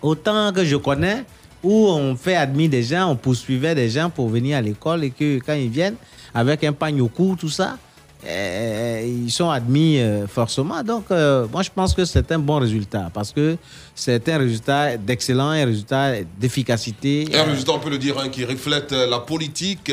[0.01, 1.25] autant que je connais,
[1.63, 5.11] où on fait admis des gens, on poursuivait des gens pour venir à l'école et
[5.11, 5.97] que quand ils viennent
[6.35, 7.79] avec un pagne au cou, tout ça,
[8.25, 10.83] euh, ils sont admis euh, forcément.
[10.83, 13.57] Donc, euh, moi, je pense que c'est un bon résultat parce que
[13.95, 17.27] c'est un résultat d'excellent, un résultat d'efficacité.
[17.35, 19.91] Un résultat, on peut le dire, hein, qui reflète euh, la politique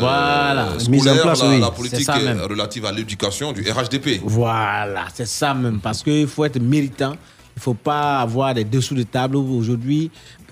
[0.00, 0.70] Voilà.
[0.78, 1.60] scolaire, Mise en place, la, oui.
[1.60, 2.08] la politique
[2.50, 4.20] relative à l'éducation du RHDP.
[4.24, 7.12] Voilà, c'est ça même, parce qu'il faut être méritant.
[7.56, 10.10] Il ne faut pas avoir des dessous de table aujourd'hui.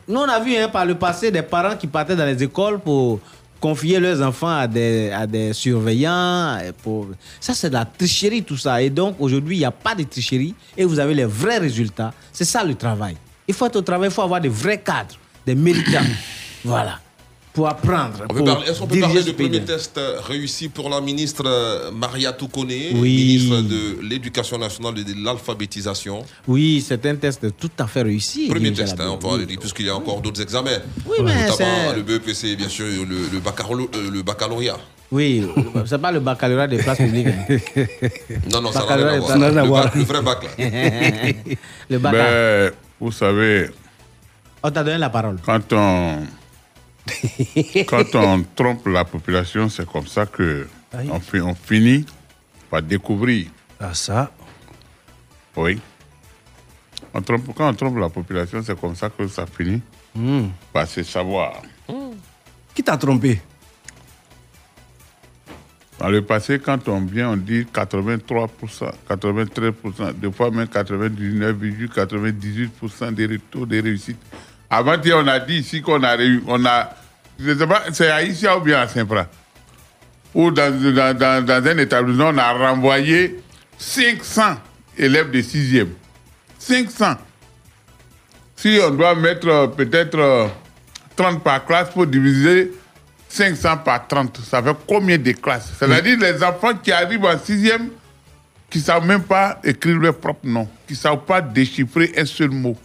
[0.08, 2.78] Nous, on a vu hein, par le passé des parents qui partaient dans les écoles
[2.78, 3.18] pour
[3.60, 6.58] confier leurs enfants à des, à des surveillants.
[6.58, 7.08] et Pour...
[7.40, 8.80] Ça, c'est de la tricherie, tout ça.
[8.82, 12.12] Et donc, aujourd'hui, il n'y a pas de tricherie et vous avez les vrais résultats.
[12.32, 13.16] C'est ça le travail.
[13.48, 16.04] Il faut être au travail, il faut avoir des vrais cadres, des méritants.
[16.64, 16.98] voilà.
[17.56, 18.26] Pour apprendre.
[18.68, 19.32] Est-ce qu'on peut parler pays.
[19.32, 23.16] premier test euh, réussi pour la ministre euh, Maria Toukone, Oui.
[23.16, 26.22] ministre de l'Éducation nationale et de l'alphabétisation?
[26.46, 28.48] Oui, c'est un test tout à fait réussi.
[28.48, 30.80] Premier test, hein, on dire, puisqu'il y a encore d'autres examens.
[31.06, 34.76] Oui, mais Notamment c'est- le BEPC, bien sûr, le, le, baccalauréat, euh, le baccalauréat.
[35.10, 35.42] Oui,
[35.86, 37.28] c'est pas le baccalauréat des places publiques.
[38.52, 39.90] Non, non, ça n'a rien à voir.
[39.96, 40.50] Le vrai bac, là.
[41.90, 42.12] le bac.
[42.12, 43.70] Ben, vous savez,
[44.62, 45.38] On t'a donné la parole.
[45.42, 46.16] quand on,
[47.86, 51.08] quand on trompe la population, c'est comme ça que Aïe.
[51.12, 52.04] on, fi- on finit
[52.70, 53.46] par découvrir.
[53.80, 54.30] Ah, ça.
[55.56, 55.78] Oui.
[57.14, 59.80] On trompe, quand on trompe la population, c'est comme ça que ça finit
[60.14, 60.48] Hmm.
[60.72, 61.60] par se savoir.
[62.74, 63.38] Qui t'a trompé?
[65.98, 73.38] Dans le passé, quand on vient, on dit 83%, 93%, des fois même 99,98% des
[73.38, 74.18] taux de réussite.
[74.70, 76.90] Avant hier, on a dit ici qu'on a réussi, on a,
[77.38, 79.26] sais pas, c'est à Isia ou bien à Saint-Pra,
[80.34, 83.40] ou dans, dans, dans, dans un établissement, on a renvoyé
[83.78, 84.56] 500
[84.98, 85.88] élèves de 6e.
[86.58, 87.14] 500.
[88.56, 90.46] Si on doit mettre euh, peut-être euh,
[91.14, 92.72] 30 par classe pour diviser
[93.28, 95.72] 500 par 30, ça fait combien de classes?
[95.78, 97.88] C'est-à-dire les enfants qui arrivent en 6e,
[98.68, 102.24] qui ne savent même pas écrire leur propre nom, qui ne savent pas déchiffrer un
[102.24, 102.76] seul mot.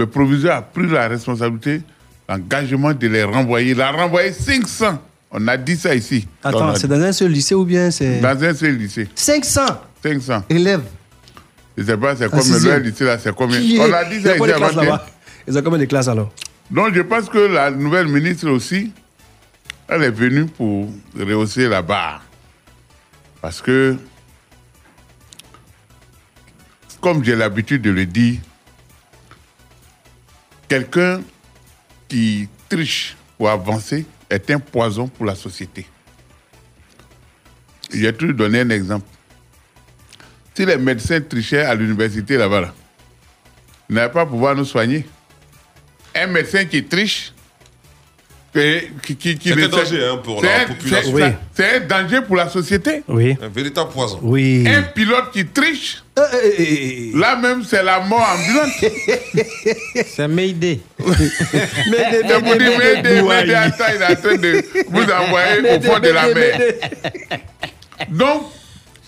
[0.00, 1.82] Le proviseur a pris la responsabilité,
[2.26, 3.72] l'engagement de les renvoyer.
[3.72, 4.98] Il a renvoyé 500.
[5.30, 6.26] On a dit ça ici.
[6.42, 8.18] Attends, c'est dans un seul lycée ou bien c'est.
[8.18, 9.10] Dans un seul lycée.
[9.14, 9.60] 500
[10.02, 10.44] 500.
[10.48, 10.80] élèves.
[11.76, 12.42] Je ne sais pas, c'est combien.
[12.42, 12.82] sixième.
[12.82, 13.60] Le lycée là, c'est combien?
[13.60, 15.06] Est- On a dit ça combien ici de classes avant là-bas?
[15.46, 16.32] Ils ont combien de classes alors?
[16.70, 18.92] Donc je pense que la nouvelle ministre aussi,
[19.86, 22.24] elle est venue pour rehausser la barre.
[23.42, 23.96] Parce que,
[27.02, 28.38] comme j'ai l'habitude de le dire,
[30.70, 31.20] quelqu'un
[32.08, 35.84] qui triche pour avancer est un poison pour la société.
[37.92, 39.06] J'ai toujours donné un exemple.
[40.54, 42.74] Si les médecins trichaient à l'université là-bas, là,
[43.88, 45.04] ils n'allaient pas pouvoir nous soigner
[46.14, 47.32] un médecin qui triche,
[48.52, 48.90] C'est
[49.52, 51.16] un danger, hein, pour la un- population.
[51.16, 51.32] c'est- Oui.
[51.54, 53.02] C'est un danger pour la société.
[53.06, 53.36] Oui.
[53.40, 54.18] Un véritable poison.
[54.22, 54.64] Oui.
[54.66, 56.02] Un pilote qui triche,
[57.14, 58.72] là même c'est la mort ambulante.
[60.06, 60.80] C'est Mayday.
[60.98, 65.98] C'est pour dire, Médé, Médé, attends, il est en train de vous envoyer au fond
[66.00, 66.60] de la mer.
[68.08, 68.42] Donc,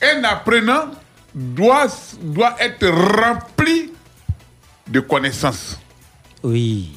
[0.02, 0.90] un apprenant
[1.34, 1.88] doit,
[2.22, 3.90] doit être rempli
[4.88, 5.78] de connaissances.
[6.42, 6.92] Oui.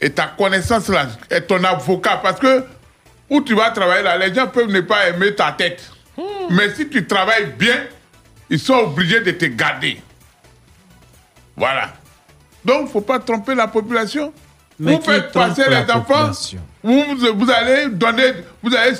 [0.00, 2.64] Et ta connaissance là est ton avocat parce que
[3.28, 5.90] où tu vas travailler là, les gens peuvent ne pas aimer ta tête.
[6.50, 7.84] Mais si tu travailles bien,
[8.48, 10.00] ils sont obligés de te garder.
[11.56, 11.90] Voilà.
[12.64, 14.32] Donc, il ne faut pas tromper la population.
[14.78, 16.32] Mais vous faites passer les enfants,
[16.82, 18.32] vous, vous- allez donner,
[18.62, 18.92] vous allez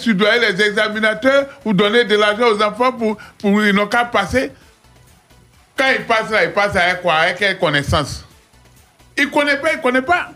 [0.53, 4.53] les examinateurs, vous donnez de l'argent aux enfants pour, pour ils n'ont qu'à passer.
[5.77, 7.15] Quand ils passent là, ils passent avec quoi?
[7.15, 8.27] Avec quelle connaissance?
[9.17, 10.31] Ils ne connaissent pas, ils ne connaissent pas.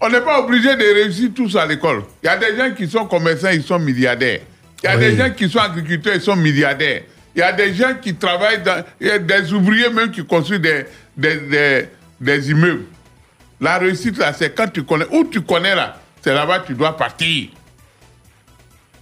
[0.00, 2.02] On n'est pas obligé de réussir tous à l'école.
[2.22, 4.40] Il y a des gens qui sont commerçants, ils sont milliardaires.
[4.82, 5.00] Il y a Oui.
[5.10, 7.02] des gens qui sont agriculteurs, ils sont milliardaires.
[7.34, 8.84] Il y a des gens qui travaillent dans.
[9.00, 10.84] Il y a des ouvriers même qui construisent des,
[11.16, 11.88] des, des,
[12.20, 12.84] des immeubles.
[13.60, 15.06] La réussite, là, c'est quand tu connais.
[15.10, 17.48] Où tu connais, là, c'est là-bas que tu dois partir.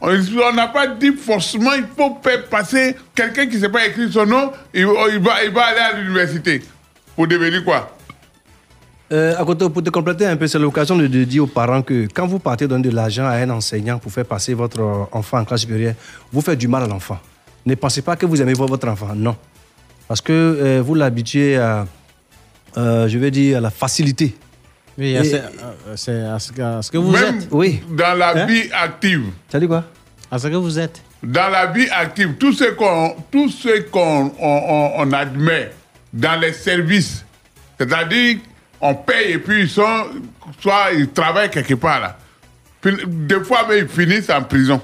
[0.01, 3.87] On on n'a pas dit forcément il faut faire passer quelqu'un qui ne sait pas
[3.87, 6.63] écrire son nom, il, il va, il va aller à l'université.
[7.15, 7.96] Pour devenir quoi?
[9.13, 11.81] Euh, à côté, pour te compléter un peu, c'est l'occasion de, de dire aux parents
[11.83, 15.05] que quand vous partez donner de l'argent à un enseignant pour faire passer votre euh,
[15.13, 15.95] enfant en classe supérieure,
[16.33, 17.19] vous faites du mal à l'enfant.
[17.65, 19.37] Ne pensez pas que vous aimez vo- votre enfant, non.
[20.09, 21.87] Parce que euh, vous l'habituez à,
[22.77, 24.37] euh, je vais dire, à la facilité.
[24.99, 25.17] Oui,
[25.95, 27.49] c'est euh, à ce que, à ce que vous Même êtes.
[27.53, 27.83] Oui.
[27.91, 28.47] dans la Hein?
[28.47, 29.25] vie active.
[29.49, 29.85] Ça dit quoi?
[30.31, 31.01] À ce que vous êtes.
[31.23, 35.71] Dans la vie active, tout ce qu'on tout ce qu'on on, on- on admet
[36.13, 37.25] dans les services,
[37.79, 38.39] c'est-à-dire
[38.81, 40.07] on paye et puis ils sont,
[40.61, 42.17] soit ils travaillent quelque part là.
[43.07, 44.81] Des fois, mais ils finissent en prison.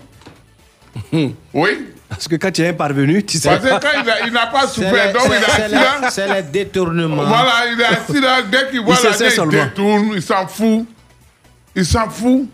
[1.55, 1.87] Oui.
[2.09, 4.83] Parce que quand tu es parvenu, tu sais Parce que quand il n'a pas C'est
[4.83, 6.11] souffert, donc il est assis là.
[6.11, 7.24] C'est les détournements.
[7.24, 10.87] Voilà, il est assis là, dès qu'il voit Il sait il détourne, il s'en fout.
[11.74, 12.46] Il s'en fout.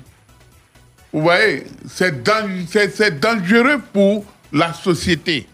[1.12, 5.48] Vous voyez, c'est dan- c'est- c'est dangereux pour la société.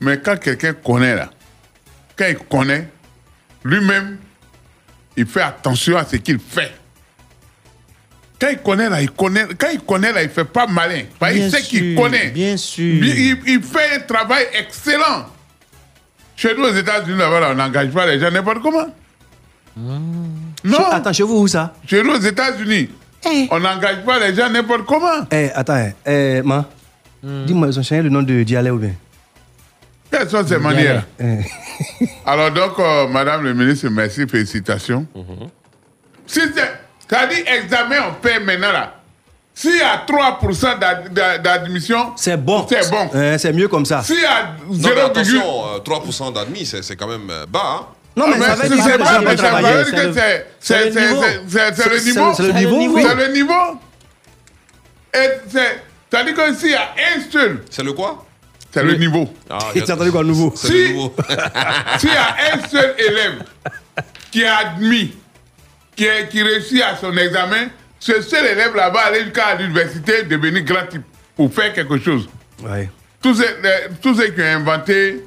[0.00, 1.30] Mais quand quelqu'un connaît là,
[2.16, 2.88] quand il connaît,
[3.64, 4.18] lui-même,
[5.16, 6.72] il fait attention à ce qu'il fait.
[8.40, 9.46] Quand il connaît là, il connaît.
[9.58, 11.02] Quand il connaît là, il fait pas malin.
[11.18, 12.30] Parce qu'il Bien sait qu'il connaît.
[12.30, 13.04] Bien sûr.
[13.04, 15.26] Il, il fait un travail excellent.
[16.34, 18.86] Chez nous, aux États-Unis, là-bas, là, on n'engage pas les gens n'importe comment.
[19.76, 20.76] Non.
[20.76, 21.72] Chez- attends, chez vous, où ça?
[21.86, 22.88] Chez nous, aux États-Unis,
[23.50, 25.26] on n'engage pas les gens n'importe comment.
[25.30, 25.92] Eh, attends, hein.
[26.04, 26.68] eh, ma,
[27.22, 28.92] dis-moi, ils ont changé le nom de Dialé ou bien?
[30.12, 31.04] Quelles sont ces manières
[32.26, 35.06] Alors donc, euh, Madame le ministre, merci, félicitations.
[36.26, 36.72] Si c'est,
[37.10, 38.94] ça dit examen, on paie maintenant là.
[39.54, 42.66] S'il y a 3% d'ad- d'ad- d'admission, c'est bon.
[42.68, 43.10] C'est bon.
[43.14, 44.02] Eh, c'est mieux comme ça.
[44.02, 45.42] S'il y a Non, mais 0,1 attention,
[45.74, 47.60] euh, 3% d'admis, c'est c'est quand même euh, bas.
[47.64, 47.86] hein.
[48.16, 49.36] Non, mais ça Ah, veut dire que ça veut dire
[49.90, 51.22] que c'est- c'est- le niveau.
[51.48, 52.32] c'est- le niveau.
[52.34, 53.04] C'est le niveau, oui.
[53.06, 53.80] C'est le niveau.
[55.14, 57.62] Et c'est- C'est-à-dire que s'il y a un seul.
[57.70, 58.24] C'est le quoi?
[58.72, 59.32] C'est le niveau.
[59.50, 61.14] Ah, Il s'est entendu quoi, nouveau C'est Si- le nouveau.
[61.98, 63.42] S'il y a un seul élève
[64.30, 65.14] qui est admis,
[65.94, 67.68] qui, est- qui réussit à son examen,
[68.00, 71.02] ce seul élève là va aller jusqu'à l'université devenir grand type
[71.36, 72.28] pour faire quelque chose.
[72.62, 72.88] Ouais.
[73.20, 73.46] Tous ceux,
[74.00, 75.22] tous ceux qui ont inventé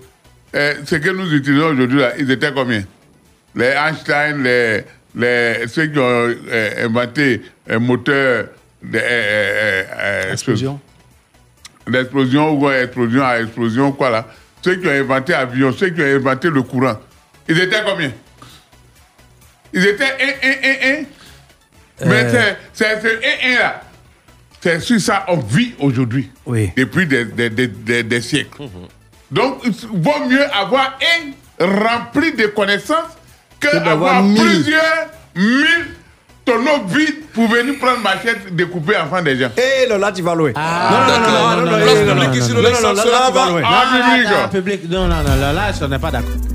[0.55, 2.83] euh, ce que nous utilisons aujourd'hui, là, ils étaient combien?
[3.55, 4.83] Les Einstein, les,
[5.15, 8.47] les, ceux qui ont euh, inventé un moteur
[8.83, 10.79] de, euh, euh, euh, Explosion.
[11.87, 14.27] L'explosion ou explosion à explosion, quoi là.
[14.63, 16.97] Ceux qui ont inventé l'avion, ceux qui ont inventé le courant,
[17.47, 18.11] ils étaient combien?
[19.73, 20.07] Ils étaient 1,
[20.47, 21.05] 1, 1, 1.
[22.09, 22.83] Mais c'est- ce
[23.53, 23.81] 1, 1 là.
[24.61, 26.31] C'est sur ça on vit aujourd'hui.
[26.45, 26.71] Oui.
[26.75, 28.63] Depuis des, des, des, des- des siècles.
[29.31, 30.97] Donc, il vaut mieux avoir
[31.59, 33.13] un rempli de connaissances
[33.59, 35.85] que Que d'avoir plusieurs mille
[36.45, 39.49] tonneaux vides pour venir prendre machette, découper enfants des gens.
[39.57, 40.51] Eh, non, là, tu vas loin.
[40.55, 42.61] Ah, non, non, non, non, non, non, Place non, non, publique non, ici, non, le
[42.61, 43.49] non, non, Lexus, là, là, là, tu vas va.
[43.49, 43.61] loin.
[43.65, 44.27] Ah, public.
[44.31, 44.89] Ah, public.
[44.89, 46.29] Non, non, non, là, là, je n'est pas d'accord.
[46.29, 46.54] Que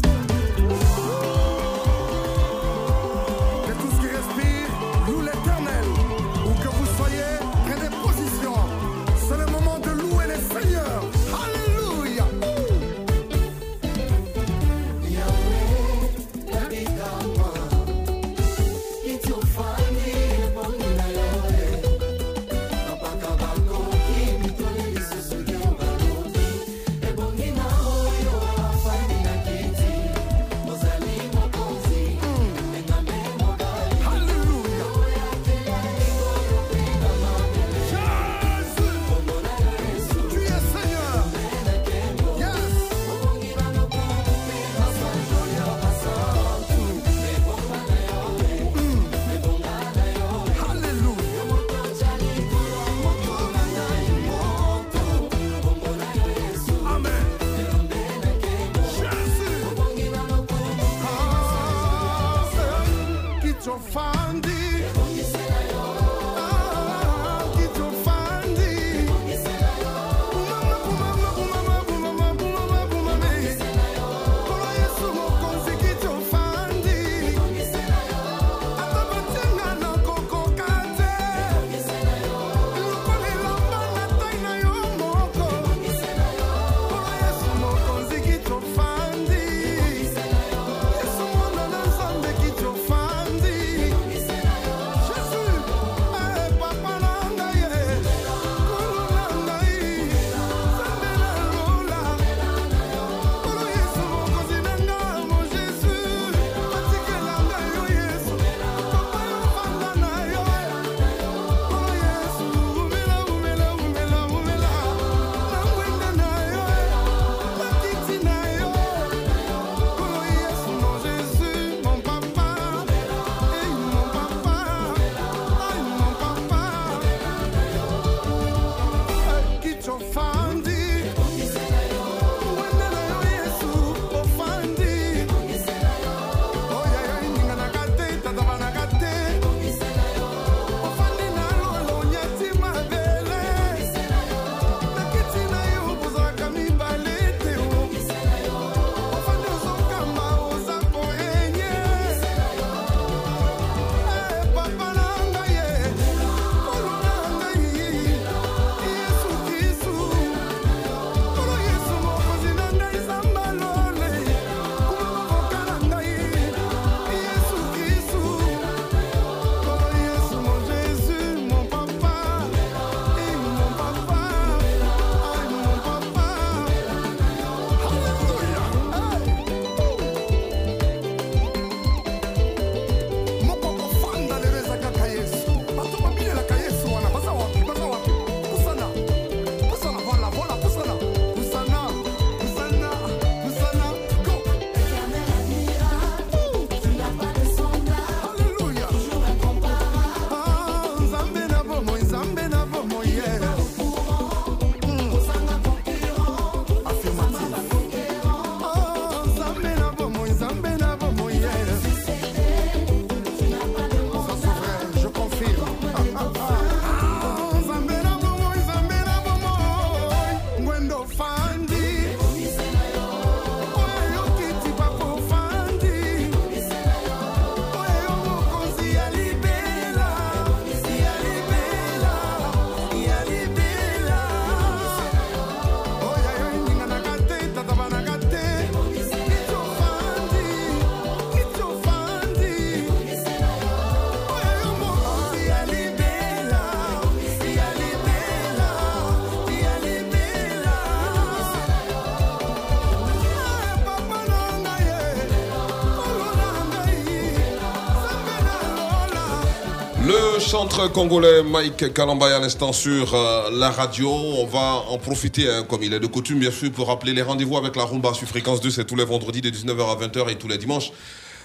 [260.51, 264.11] Le chanteur congolais Mike Kalambay à l'instant sur euh, la radio.
[264.11, 267.23] On va en profiter, hein, comme il est de coutume, bien sûr, pour rappeler les
[267.23, 268.69] rendez-vous avec la rumba sur fréquence 2.
[268.69, 270.91] C'est tous les vendredis de 19h à 20h et tous les dimanches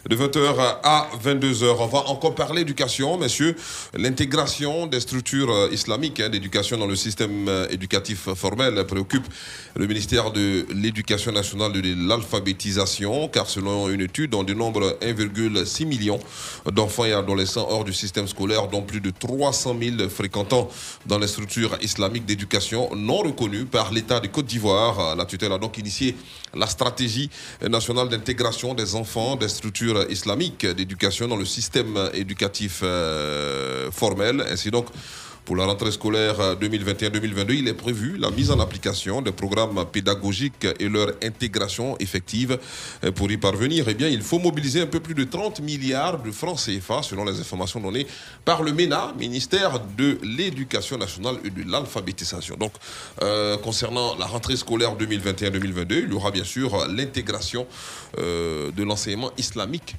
[0.08, 1.78] de 20h à 22h.
[1.80, 3.56] On va encore parler éducation, messieurs.
[3.96, 9.26] L'intégration des structures euh, islamiques hein, d'éducation dans le système euh, éducatif formel préoccupe
[9.76, 16.20] le ministère de l'Éducation nationale de l'alphabétisation, car selon une étude, on dénombre 1,6 million
[16.72, 20.70] d'enfants et adolescents hors du système scolaire, dont plus de 300 000 fréquentant
[21.08, 25.16] dans les structures islamiques d'éducation non reconnues par l'État de Côte d'Ivoire.
[25.16, 26.16] La tutelle a donc initié
[26.54, 27.30] la stratégie
[27.68, 34.44] nationale d'intégration des enfants des structures islamiques d'éducation dans le système éducatif euh, formel.
[34.50, 34.88] Ainsi donc,
[35.46, 40.68] pour la rentrée scolaire 2021-2022, il est prévu la mise en application des programmes pédagogiques
[40.80, 42.58] et leur intégration effective.
[43.04, 46.22] Euh, Pour y parvenir, eh bien, il faut mobiliser un peu plus de 30 milliards
[46.22, 48.08] de francs CFA, selon les informations données
[48.44, 52.56] par le MENA, ministère de l'Éducation nationale et de l'alphabétisation.
[52.58, 52.74] Donc,
[53.22, 57.68] euh, concernant la rentrée scolaire 2021-2022, il y aura bien sûr l'intégration
[58.18, 59.96] euh, de l'enseignement islamique,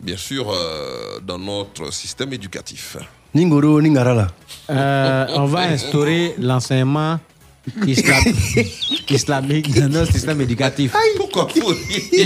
[0.00, 2.96] bien sûr, euh, dans notre système éducatif.
[3.34, 4.28] Ningoro, Ningarala.
[4.70, 7.18] Euh, on va instaurer l'enseignement
[7.86, 8.24] islam-
[9.08, 10.92] islamique dans notre système éducatif.
[11.16, 11.46] Pourquoi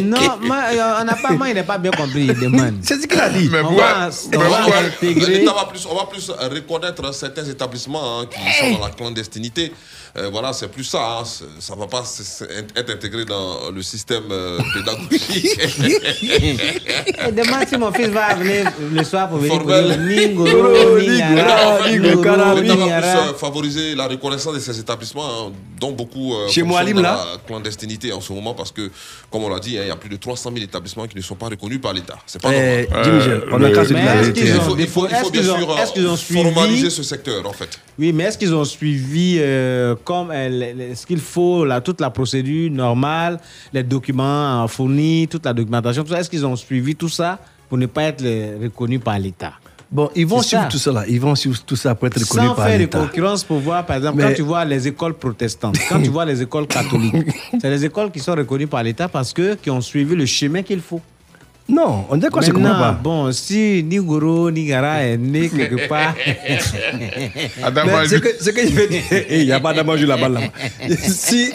[0.02, 2.76] Non, moi, euh, on n'a pas, moi, il n'a pas bien compris, il demande.
[2.82, 3.48] C'est ce qu'il a dit.
[3.50, 5.44] Mais on va, mais on va intégrer.
[5.44, 9.72] va plus, on va plus reconnaître certains établissements hein, qui sont dans la clandestinité.
[10.16, 11.18] Euh, voilà, c'est plus ça.
[11.20, 11.24] hein.
[11.58, 12.04] Ça ne va pas
[12.76, 15.58] être intégré dans le système euh, pédagogique.
[17.28, 20.00] Et demande si mon fils va venir le soir pour venir pour Formel.
[20.00, 23.28] Ningoro, Ningara, plus Ningara.
[23.30, 28.12] euh, favoriser la reconnaissance de ces établissements, hein, dont beaucoup euh, Chez là la clandestinité
[28.12, 28.90] en ce moment, parce que,
[29.30, 31.22] comme on l'a dit, hein, il y a plus de 300 000 établissements qui ne
[31.22, 32.18] sont pas reconnus par l'État.
[32.26, 33.12] C'est pas Eh, normal.
[33.14, 33.72] Michel, on a hein.
[33.72, 37.78] ont, Il faut, il faut est-ce bien sûr suivi formaliser ce secteur, en fait.
[37.98, 42.10] Oui, mais est-ce qu'ils ont suivi euh, comme euh, ce qu'il faut, la, toute la
[42.10, 43.38] procédure normale,
[43.72, 47.38] les documents fournis, toute la documentation, tout ça Est-ce qu'ils ont suivi tout ça
[47.68, 48.22] pour ne pas être
[48.62, 49.54] reconnus par l'État?
[49.90, 50.68] Bon, ils vont suivre ça.
[50.68, 51.04] tout ça là.
[51.08, 52.98] Ils vont suivre tout ça pour être reconnus Sans par faire de l'État.
[52.98, 56.24] concurrence pour voir, par exemple, Mais- quand tu vois les écoles protestantes, quand tu vois
[56.24, 57.14] les écoles catholiques,
[57.60, 60.62] c'est les écoles qui sont reconnues par l'État parce que qui ont suivi le chemin
[60.62, 61.00] qu'il faut.
[61.66, 65.88] Non, on dit quoi, c'est Maintenant, comment pas Bon, si Nigoro, Nigara est né quelque
[65.88, 66.14] part.
[68.06, 70.28] Ce que, ce que je veux dire, Eh, il n'y a pas d'amajou là-bas.
[70.28, 70.40] Là.
[70.98, 71.50] Si,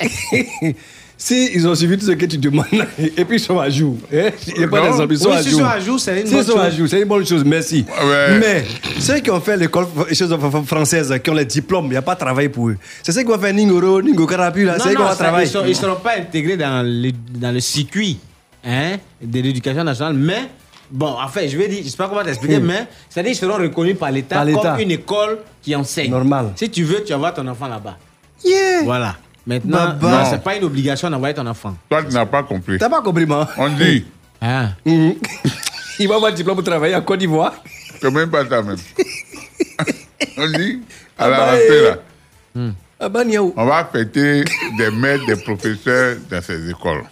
[1.18, 2.66] si ils ont suivi tout ce que tu demandes,
[2.98, 3.98] et puis ils sont à jour.
[4.12, 5.60] hein, Il n'y a pas d'exemple, ils sont Oui, à s'ils jour.
[5.60, 6.78] sont à jour, c'est une bonne sont à chose.
[6.80, 7.86] jour, c'est une bonne chose, merci.
[7.88, 8.40] Ouais.
[8.40, 8.64] Mais
[9.00, 10.36] ceux qui ont fait l'école les choses
[10.66, 12.78] française, qui ont les diplômes, il n'y a pas de travail pour eux.
[13.04, 15.10] C'est ceux qui vont faire Ningoro, Ningo Karapu, là, Non, c'est eux qui non, vont
[15.12, 15.52] ça, travailler.
[15.66, 18.18] ils ne seront pas intégrés dans le, dans le circuit
[18.64, 20.50] hein, de l'éducation nationale, mais
[20.92, 23.40] bon, en fait, je vais dire, je ne sais pas comment t'expliquer, mais c'est-à-dire qu'ils
[23.40, 24.72] seront reconnus par l'État Par l'État.
[24.72, 26.12] comme une école qui enseigne.
[26.12, 26.52] Normal.
[26.56, 27.98] Si tu veux, tu envoies ton enfant là-bas.
[28.44, 28.84] Yeah.
[28.84, 29.16] Voilà.
[29.46, 30.12] Maintenant, Baba.
[30.12, 31.76] non, c'est pas une obligation d'envoyer ton enfant.
[31.90, 32.78] Toi, tu n'as pas compris.
[32.78, 34.06] T'as pas compris, moi On dit,
[34.42, 34.70] Ah.
[34.86, 35.16] Mhm.
[36.00, 37.54] Il va avoir un diplôme pour travailler en Côte d'Ivoire.
[38.00, 38.78] c'est même pas ça même.
[40.38, 40.80] On dit,
[41.18, 41.84] à la bah, rentrée eh.
[41.84, 43.22] là, Ah bah,
[43.56, 44.44] on va fêter
[44.78, 47.04] des maîtres, des professeurs dans ces écoles.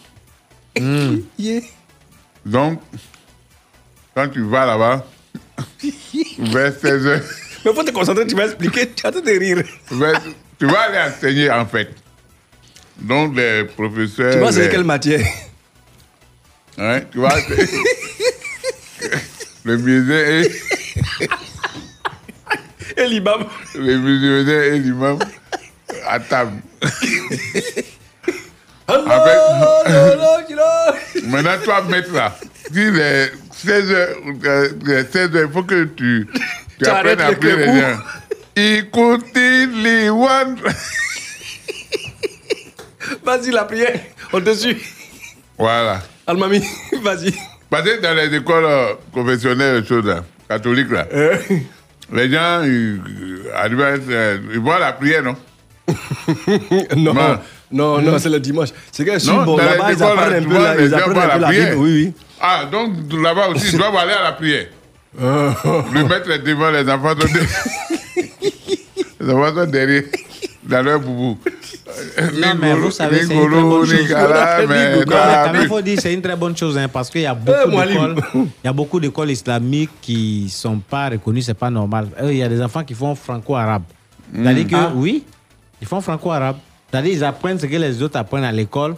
[1.38, 1.62] Yeah.
[2.46, 2.80] Donc,
[4.16, 5.06] quand tu vas là-bas,
[6.40, 7.22] vers 16 heures,
[7.66, 9.64] Mais faut te concentrer, tu vas expliquer, tu as de rire.
[9.92, 10.22] vers-
[10.60, 11.90] tu vas aller enseigner en fait.
[13.00, 14.34] Donc, les professeurs.
[14.34, 15.26] Tu vas enseigner les- quelle matière?
[16.80, 17.72] Hein, tu c'est-
[19.64, 20.52] le musée et,
[22.98, 23.46] Et l'imam.
[23.76, 25.20] le musée et l'imam
[26.08, 26.62] à table.
[31.28, 32.36] Maintenant, toi, maître là,
[32.72, 34.16] si les 16 heures,
[34.46, 36.40] euh, les 16 heures, il faut que tu, tu
[36.80, 37.98] Tu apprennes à appeler le les gens.
[38.56, 40.56] Écoutez les one.
[43.24, 44.00] Vas-y, la prière.
[44.32, 44.78] On te suit.
[45.58, 46.02] Voilà.
[46.26, 46.64] Almami,
[47.02, 47.34] vas-y.
[47.70, 51.06] Parce que dans les écoles euh, confessionnelles, choses là, catholiques là,
[52.14, 53.42] les gens, ils, ils
[54.12, 55.36] euh, voient la prière, non?
[56.96, 57.40] Non, Non.
[57.72, 58.70] Non, non, c'est le dimanche.
[58.92, 61.42] C'est que bon, là-bas, ils apprennent un peu la, ils gens apprennent voient un peu
[61.42, 61.50] la.
[61.52, 61.76] Bible.
[61.78, 62.14] Oui, oui.
[62.40, 62.92] Ah, donc
[63.22, 64.68] là-bas aussi, ils doivent aller à la prière.
[65.20, 67.50] Le maître est devant, les enfants sont derrière.
[69.20, 70.04] les enfants sont derrière,
[70.64, 71.38] dans leur boubou.
[72.36, 74.16] Non, mais vous savez, c'est une très bonne chose.
[74.70, 75.68] Mais vu.
[75.68, 78.14] faut dire c'est une très bonne chose hein, parce qu'il y a Eh, beaucoup Moualim.
[78.16, 78.24] d'écoles,
[78.64, 82.08] il y a beaucoup d'écoles islamiques qui sont pas reconnues, c'est pas normal.
[82.22, 83.84] Eux, Il y a des enfants qui font franco-arabe.
[84.36, 84.92] C'est-à-dire que Ah.
[84.94, 85.24] oui,
[85.82, 86.58] ils font franco-arabe.
[86.92, 88.96] C'est-à-dire ils apprennent ce que les autres apprennent à l'école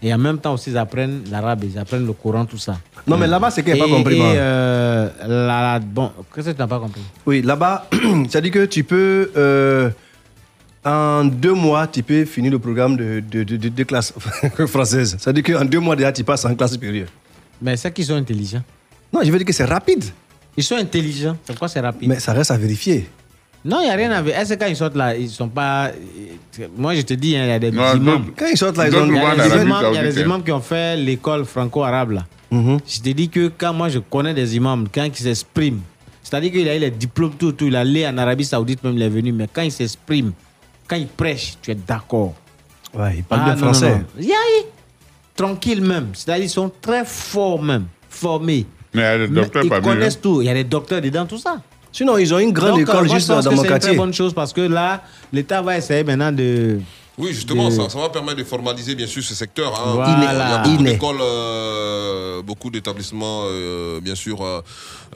[0.00, 2.78] Et en même temps aussi, ils apprennent l'arabe, ils apprennent le Coran, tout ça.
[3.06, 6.12] Non, mais là-bas, c'est qu'il n'y a Et- pas compris, et, euh, la- la- bon,
[6.32, 7.00] qu'est-ce que tu n'as pas compris?
[7.26, 7.88] Oui, là-bas,
[8.28, 9.90] ça dit que tu peux, euh,
[10.84, 14.14] en deux mois, tu peux finir le programme de, de, de, de- de classe
[14.68, 15.16] française.
[15.18, 17.08] Ça dit qu'en deux mois, déjà, tu passes en classe supérieure.
[17.60, 18.62] Mais c'est qu'ils sont intelligents.
[19.12, 20.04] Non, je veux dire que c'est rapide.
[20.56, 21.36] Ils sont intelligents.
[21.42, 22.08] C'est pourquoi c'est rapide?
[22.08, 23.08] Mais ça reste à vérifier.
[23.64, 24.36] Non, il n'y a rien à voir.
[24.38, 25.90] Est-ce que quand ils sortent là, ils sont pas.
[26.76, 28.26] Moi, je te dis, hein, il y a des Non, imams.
[28.36, 29.66] Quand ils sortent là, ils ont- Il y a des imams imams- il y a
[29.66, 32.26] d'Arabie des Saoudite, imams qui ont fait l'école franco-arabe là.
[32.50, 35.80] Je te dis que quand moi je connais des imams, quand ils s'expriment,
[36.22, 38.94] c'est-à-dire qu'il a eu les diplômes, tout, tout, il a allé en Arabie Saoudite, même
[38.96, 40.32] il est venu, mais quand il s'exprime,
[40.88, 42.34] quand il prêche, tu es d'accord.
[42.94, 43.90] Ouais, ils parlent Ah, bien non, français.
[43.90, 44.04] non, non.
[44.20, 44.64] Yeah, yeah.
[45.36, 46.08] Tranquille même.
[46.14, 48.64] C'est-à-dire qu'ils sont très forts même, formés.
[48.94, 50.20] Mais il y a des Mais docteurs ils parmi connaissent eux.
[50.22, 50.40] tout.
[50.42, 51.60] Il y a des docteurs dedans, tout ça.
[51.92, 53.68] Sinon, ils ont une grande Donc, école moi, juste je pense dans que mon C'est
[53.68, 53.88] une quartier.
[53.90, 56.78] très bonne chose parce que là, l'État va essayer maintenant de.
[57.20, 59.74] Oui, justement, de- ça, ça va permettre de formaliser bien sûr ce secteur.
[59.74, 59.94] hein.
[59.94, 60.16] Voilà.
[60.16, 64.60] Il y a beaucoup d'écoles, euh, beaucoup d'établissements, euh, bien sûr, euh,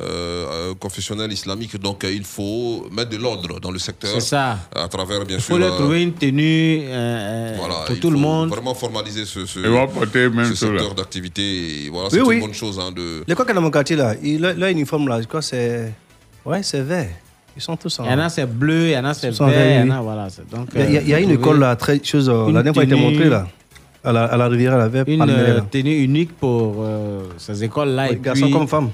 [0.01, 1.79] euh, confessionnels islamiques.
[1.79, 4.11] Donc, euh, il faut mettre de l'ordre dans le secteur.
[4.15, 4.59] C'est ça.
[4.75, 5.55] À travers, bien Il sûr.
[5.55, 8.49] faut leur euh, trouver une tenue euh, voilà, pour il tout le faut monde.
[8.49, 10.49] Vraiment formaliser ce, ce, là.
[10.55, 11.89] secteur d'activité.
[11.93, 12.35] Voilà, Oui, c'est oui.
[12.37, 12.81] une bonne chose.
[12.81, 13.23] Hein, de...
[13.29, 15.93] L'école qui est dans mon quartier, là, il- leur leur uniforme, là, je crois c'est.
[16.45, 17.09] Ouais, c'est vert.
[17.57, 18.05] Ils sont tous en.
[18.05, 19.91] Il y en a c'est bleu, il y en a c'est sont vert, il y
[19.93, 20.29] en a voilà.
[20.51, 22.03] Donc, Il y a, il y a- il y a euh, une école là, très
[22.03, 22.29] chose.
[22.29, 23.47] euh, La dernière fois, elle était tenue- montrée là.
[24.05, 25.61] À la, à la rivière, elle avait une Palmeret, euh, là.
[25.71, 28.07] tenue unique pour euh, ces écoles-là.
[28.11, 28.91] Oui, et garçon puis, comme femme.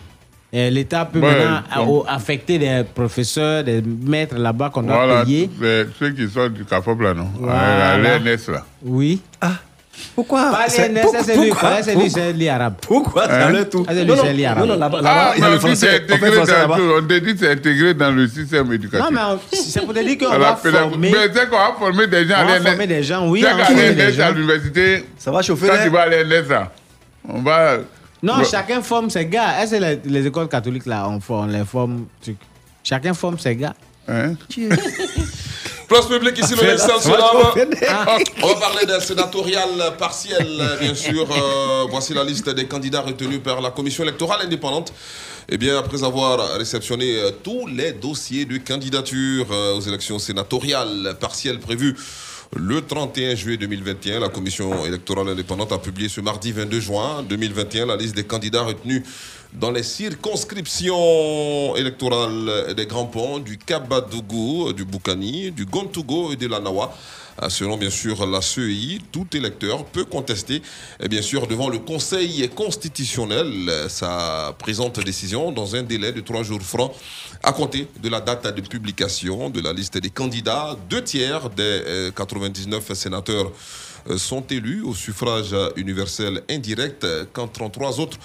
[0.52, 5.48] et L'État peut Ouais, maintenant affecter des professeurs, des maîtres là-bas qu'on doit Voilà, payer.
[5.60, 7.92] les- ceux qui sortent du CAFOP là, non Voilà.
[7.92, 8.64] À l'ENS là.
[8.84, 9.22] Oui.
[10.14, 10.50] Pourquoi?
[10.50, 11.34] Pas c'est- les pourquoi- c'est
[11.82, 12.74] c'est c'est lui arabe.
[12.80, 13.50] Pourquoi Hein?
[13.50, 13.84] leur tout?
[13.88, 14.58] Ah, c'est lui, Non, non, c'est lui arabe.
[14.60, 16.02] non, non, là-bas, Ah, là-bas, il y a le on dit français.
[16.06, 16.98] c'est On.
[16.98, 19.04] On te dit c'est intégré dans le système éducatif.
[19.04, 21.10] Non, mais on- c'est pour te dire qu'on va former.
[21.10, 22.64] Mais c'est qu'on va former des gens On à va l'ENS.
[22.64, 25.84] former des gens, oui, on va qu'à l'ENS, à l'université, Ça va chauffer quand là
[25.84, 26.72] tu vas à l'ENS là,
[27.28, 27.78] on va.
[28.22, 29.62] Non, chacun forme ses gars.
[29.62, 32.06] Est-ce que les, les écoles catholiques, là, on, on les forme?
[32.82, 33.74] Chacun forme ses gars.
[34.08, 34.32] Hein?
[35.88, 36.76] Place publique ici, le.
[38.42, 39.68] On va parler d'un sénatorial
[39.98, 40.46] partiel,
[40.80, 41.26] bien sûr.
[41.30, 44.92] Euh, voici la liste des candidats retenus par la commission électorale indépendante.
[45.48, 51.16] Eh bien, après avoir réceptionné euh, tous les dossiers de candidature euh, aux élections sénatoriales
[51.18, 51.96] partielles prévues
[52.56, 57.86] le 31 juillet 2021, la commission électorale indépendante a publié ce mardi 22 juin 2021
[57.86, 59.02] la liste des candidats retenus
[59.52, 66.46] dans les circonscriptions électorales des Grands Ponts, du Kabadougou, du Boukani, du Gontougo et de
[66.46, 66.94] la Nawa.
[67.42, 70.60] Euh, Selon bien sûr la CEI, tout électeur peut contester
[71.00, 76.20] et bien sûr devant le Conseil constitutionnel euh, sa présente décision dans un délai de
[76.20, 76.92] trois jours francs
[77.42, 80.76] à compter de la date de publication de la liste des candidats.
[80.90, 83.50] Deux tiers des euh, 99 sénateurs euh,
[84.16, 88.18] sont élus au suffrage universel indirect, euh, quand 33 autres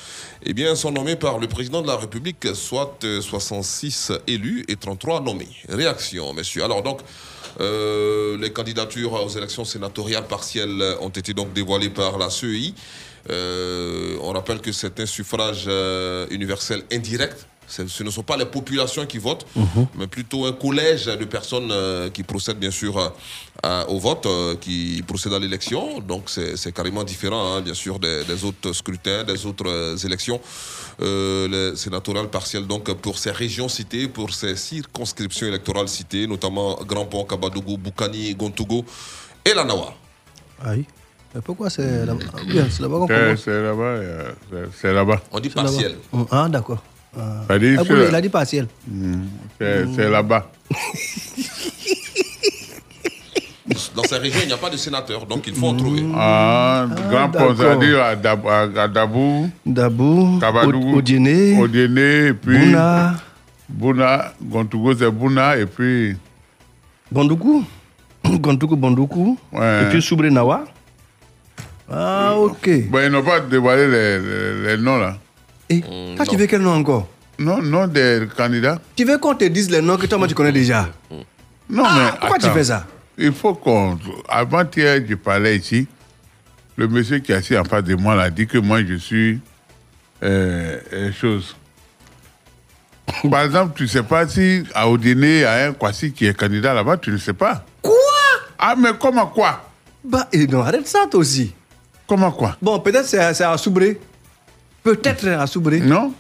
[0.46, 5.22] eh sont nommés par le président de la République, soit euh, 66 élus et 33
[5.22, 5.50] nommés.
[5.68, 6.64] Réaction, messieurs.
[6.64, 7.00] Alors donc,
[7.60, 12.74] euh, les candidatures aux élections sénatoriales partielles ont été donc dévoilées par la CEI.
[13.30, 17.48] Euh, on rappelle que c'est un suffrage euh, universel indirect.
[17.76, 19.46] Ce ne sont pas les populations qui votent,
[19.98, 22.94] mais plutôt un collège de personnes euh, qui procèdent bien sûr
[23.64, 26.00] à- au vote, euh, qui procèdent à l'élection.
[26.12, 30.40] Donc c'est carrément différent, hein, bien sûr, des, des autres scrutins, des autres euh, élections.
[31.02, 36.78] Euh, les sénatoriales partielles, donc pour ces régions citées, pour ces circonscriptions électorales citées, notamment
[36.92, 38.86] Grand Pont, Kabadougou, Boukani, Gontougo
[39.44, 39.94] et la Nawa.
[40.64, 40.86] Aïe.
[41.34, 42.20] Mais pourquoi c'est là-bas?
[42.36, 43.08] Ah, C'est là-bas qu'on
[43.44, 43.84] C'est là-bas.
[43.84, 44.32] euh.
[45.32, 45.96] On dit partiel.
[46.30, 46.84] Ah, d'accord.
[47.18, 47.44] Ah.
[47.48, 48.68] Ça dit Ah, il a dit partiel.
[48.88, 49.22] Hmm,
[49.60, 50.52] C'est c'est là-bas.
[53.96, 56.04] Dans ces régions, il n'y a pas de sénateur, donc il faut en trouver.
[56.16, 60.40] Ah, Grand Pont, dit à Dab- à à Dabou, Dabou,
[60.98, 62.58] Odiéné, et puis.
[62.58, 63.16] Bouna.
[63.70, 66.16] Bouna, Gontougo, c'est Bouna, et puis.
[67.12, 67.64] Bandoukou.
[68.26, 69.38] Gondoukou, Bandoukou.
[69.54, 69.84] Ouais.
[69.84, 70.66] Et puis Soubré Nawa.
[71.90, 72.90] Ah, ok.
[72.90, 75.18] Bon, ils n'ont pas dévoilé les, les- les noms là.
[75.70, 75.82] Et
[76.16, 77.08] toi, tu veux quel nom encore?
[77.40, 78.80] Non, non des candidats.
[78.96, 80.90] Tu veux qu'on te dise les noms que toi, moi, tu connais déjà?
[81.70, 82.20] Non, Ah, mais.
[82.20, 82.86] pourquoi tu fais ça?
[83.18, 83.98] Il faut qu'on.
[84.28, 85.88] Avant-hier, je parlais ici.
[86.76, 89.40] Le monsieur qui est assis en face de moi l'a dit que moi, je suis.
[90.24, 91.56] Euh, chose.
[93.30, 96.26] Par exemple, tu ne sais pas si à Odéné, il y a un Kwasi qui
[96.26, 97.64] est candidat là-bas, tu ne sais pas.
[97.82, 97.94] Quoi?
[98.58, 99.70] Ah, mais comment quoi?
[100.04, 101.54] Bah, et non, arrête ça, toi aussi.
[102.08, 102.58] Comment quoi?
[102.62, 104.00] Bon, peut-être c'est à- c'est à Soubré.
[104.84, 105.80] Peut-être à Soubré.
[105.80, 106.14] Non.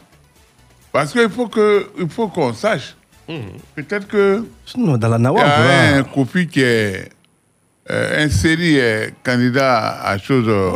[0.91, 2.95] Parce qu'il faut que- il faut qu'on sache.
[3.75, 4.45] Peut-être que.
[4.77, 7.09] Non, dans la Il y Nawa, a un copie qui est
[7.89, 10.45] euh, inséré euh, candidat à chose.
[10.47, 10.71] euh,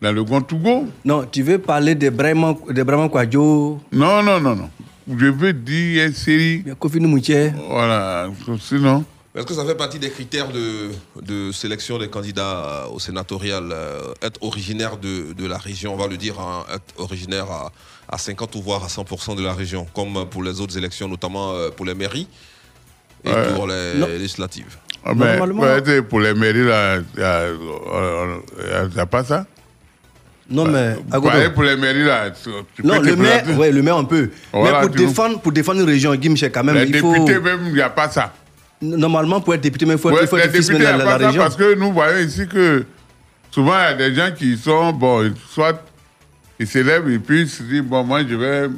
[0.00, 0.86] dans le Grand Togo.
[1.04, 4.70] Non, tu veux parler de Brahman, de Brahman Kwadjo Non, non, non, non.
[5.06, 6.64] Je veux dire une série.
[6.78, 7.52] Kofi Mouché.
[7.68, 8.28] Voilà,
[8.60, 9.04] sinon.
[9.36, 10.90] Est-ce que ça fait partie des critères de,
[11.22, 16.08] de sélection des candidats au sénatorial euh, Être originaire de, de la région, on va
[16.08, 17.70] le dire, hein, être originaire à,
[18.08, 21.52] à 50 ou voire à 100% de la région, comme pour les autres élections, notamment
[21.52, 22.26] euh, pour les mairies
[23.24, 24.06] et pour les Non.
[24.08, 24.76] législatives?
[25.04, 25.38] Ah, mais,
[25.84, 29.46] sais, pour les mairies, là, il n'y a, euh, y a pas ça?
[30.50, 30.94] Non, mais.
[30.94, 31.30] Vous Agodo.
[31.30, 32.50] voyez, pour les mairies, là, tu,
[32.82, 34.30] Non, peux le maire, ouais, le maire, on peut.
[34.52, 37.12] Voilà, mais pour défendre, pour défendre une région, Guy Michel, quand même, Les il faut.
[37.12, 38.34] députés, même, il n'y a pas ça.
[38.82, 40.98] Normalement, pour être député, mais il faut, Ouais, il faut être fils députés, de il
[40.98, 41.42] la, la région.
[41.42, 42.84] parce que nous voyons ici que
[43.50, 45.82] souvent, il y a des gens qui sont, bon, soit
[46.58, 48.68] ils s'élèvent et puis ils se disent, bon, moi, je vais.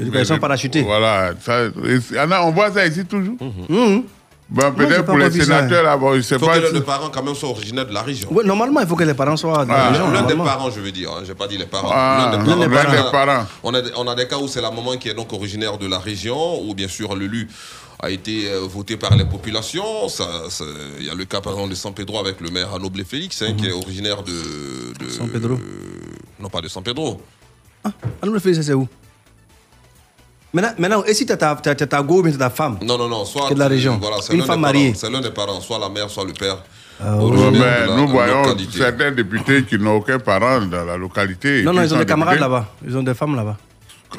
[0.00, 0.82] Éducation parachutée.
[0.82, 1.32] Voilà.
[1.40, 2.00] Ça, il
[2.42, 3.36] on voit ça ici toujours.
[3.68, 4.04] Mhm.
[4.50, 6.58] Bon, j'ai peut-être pour les sénateurs, là, bon, je ne sais Il faut pas.
[6.60, 8.30] que si- les parents, quand même, soient originaires de la région.
[8.30, 10.10] Ouais, normalement, il faut que les parents soient Ah, la région.
[10.10, 11.88] L'un des parents, je veux dire, hein, j'ai pas dit les parents.
[11.90, 13.10] Ah, L'un des l'un des parents.
[13.10, 13.46] parents.
[13.62, 15.86] On a, on a des cas où c'est la maman qui est donc originaire de
[15.86, 17.48] la région, où bien sûr l'élu
[18.02, 20.08] a été euh, voté par les populations.
[20.08, 20.64] Ça, ça-
[20.98, 23.40] Il y a le cas par exemple de San Pedro avec le maire Anoble Félix,
[23.42, 24.32] hein, qui est originaire de,
[24.98, 25.56] de- San Pedro.
[26.40, 27.22] Non, pas de San Pedro.
[27.84, 27.90] Ah,
[28.24, 28.88] nous le faisons, c'est où?
[30.52, 32.78] Maintenant, maintenant, et si tu as ta, t'as- t'as ta go, mais t'as ta femme?
[32.82, 33.24] Non, non, non.
[33.24, 33.98] Soit de la région.
[34.00, 34.84] Voilà, c'est Une l'un femme des mariée.
[34.88, 36.58] parents, C'est l'un des parents, soit la mère, soit le père.
[37.04, 38.78] Originaire mais nous voyons localité.
[38.78, 41.62] certains députés qui n'ont aucun parent dans la localité.
[41.62, 42.68] Non, non, ils ont des camarades là-bas.
[42.86, 43.56] Ils ont des femmes là-bas.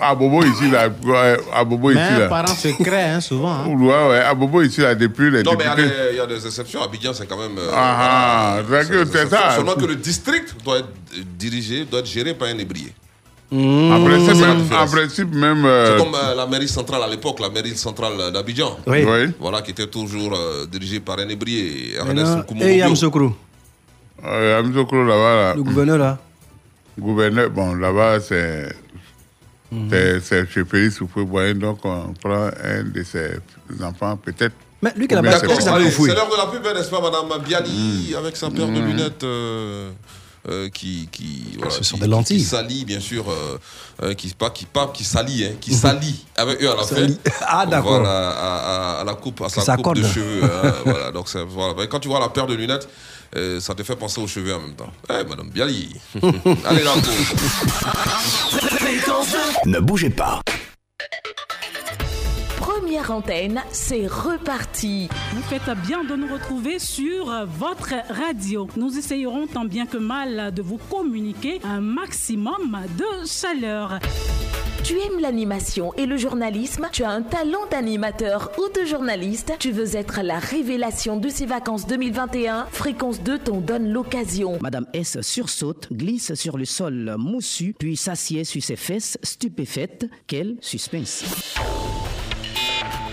[0.02, 0.88] À Bobo ici, là.
[1.06, 2.28] ouais, À Bobo ici, là.
[2.28, 3.52] parent secret, hein, souvent.
[3.54, 3.68] hein.
[3.68, 4.20] Ouais, ouais.
[4.20, 5.96] À Bobo ici, là, depuis les Non, mais il y a députés.
[5.96, 6.82] des- il y, a des exceptions.
[6.84, 7.58] Abidjan, c'est quand même.
[7.58, 9.52] euh, Ah, ah, voilà, c'est ça.
[9.56, 10.89] Seulement que le district doit être
[11.38, 12.94] dirigé, doit être géré par un ébrié.
[13.52, 14.89] En principe, C'est la même, différence.
[14.89, 15.64] en principe, même.
[15.66, 18.78] euh, C'est comme euh, la mairie centrale à l'époque, la mairie centrale d'Abidjan.
[18.88, 19.04] Oui.
[19.08, 19.32] Oui.
[19.39, 22.78] Voilà, qui était toujours euh, dirigée par un ébrié, Et Ernest non, Nkumo Et Mobio.
[22.80, 23.34] Yam Sokro,
[24.26, 25.54] euh, Amzokro, là-bas, là.
[25.56, 26.18] le gouverneur là.
[27.00, 28.76] Gouverneur, bon, là-bas, c'est.
[29.90, 33.40] C'est c'est chez Félix Houphouët-Boigny, donc on prend un de ses
[33.84, 34.56] enfants, peut-être.
[34.82, 35.66] Mais lui qui là-bas, bien c'est
[36.08, 38.86] l'heure de la pub, hein, n'est-ce pas, Madame Biali, avec sa paire de Mm.
[38.86, 39.92] lunettes euh,
[40.50, 42.38] euh, qui, qui, voilà, Ce sont qui- des qui- lentilles.
[42.40, 43.58] qui salit, bien sûr, euh,
[44.02, 46.96] euh, qui, pas, qui, pas, qui salit, hein, qui salit avec eux à la fin.
[47.48, 48.00] Ah, d'accord.
[48.02, 50.42] Voilà, à, à- à la coupe, à sa coupe de cheveux.
[50.44, 51.88] hein, voilà, donc c'est- voilà.
[51.88, 52.90] Quand tu vois la paire de lunettes,
[53.36, 54.92] euh, ça te fait penser aux cheveux en même temps.
[55.10, 55.96] Eh, Madame Biali.
[56.66, 56.94] Allez, la.
[59.66, 60.42] Ne bougez pas.
[62.94, 65.10] Première antenne, c'est reparti.
[65.32, 68.68] Vous faites bien de nous retrouver sur votre radio.
[68.78, 73.98] Nous essayerons tant bien que mal de vous communiquer un maximum de chaleur.
[74.84, 76.88] Tu aimes l'animation et le journalisme?
[76.91, 79.54] Tu as un talent d'animateur ou de journaliste?
[79.58, 84.60] Tu veux être la révélation de ces vacances 2021 Fréquence 2 t'en donne l'occasion.
[84.62, 90.08] Madame S sursaute, glisse sur le sol moussu, puis s'assied sur ses fesses, stupéfaite.
[90.28, 91.24] Quel suspense.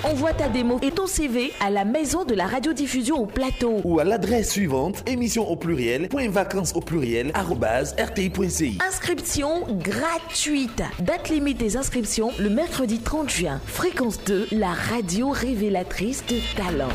[0.03, 3.80] Envoie ta démo et ton CV à la maison de la radiodiffusion au plateau.
[3.84, 8.78] Ou à l'adresse suivante, émission au pluriel, point vacances au pluriel, arrobase, rti.ci.
[8.86, 10.82] Inscription gratuite.
[11.01, 13.61] Date limite des inscriptions le mercredi 30 juin.
[13.66, 16.88] Fréquence 2, la radio révélatrice de talent.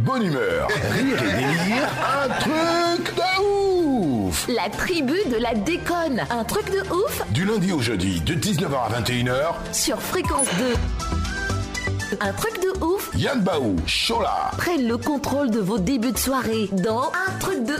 [0.00, 1.88] Bonne humeur, rire et délire,
[2.22, 3.65] un truc de ouf
[4.48, 6.24] La tribu de la déconne.
[6.30, 10.46] Un truc de ouf Du lundi au jeudi, de 19h à 21h, sur Fréquence
[12.10, 12.16] 2.
[12.20, 14.52] Un truc de ouf Yann Baou, Chola.
[14.56, 17.74] prennent le contrôle de vos débuts de soirée dans Un truc de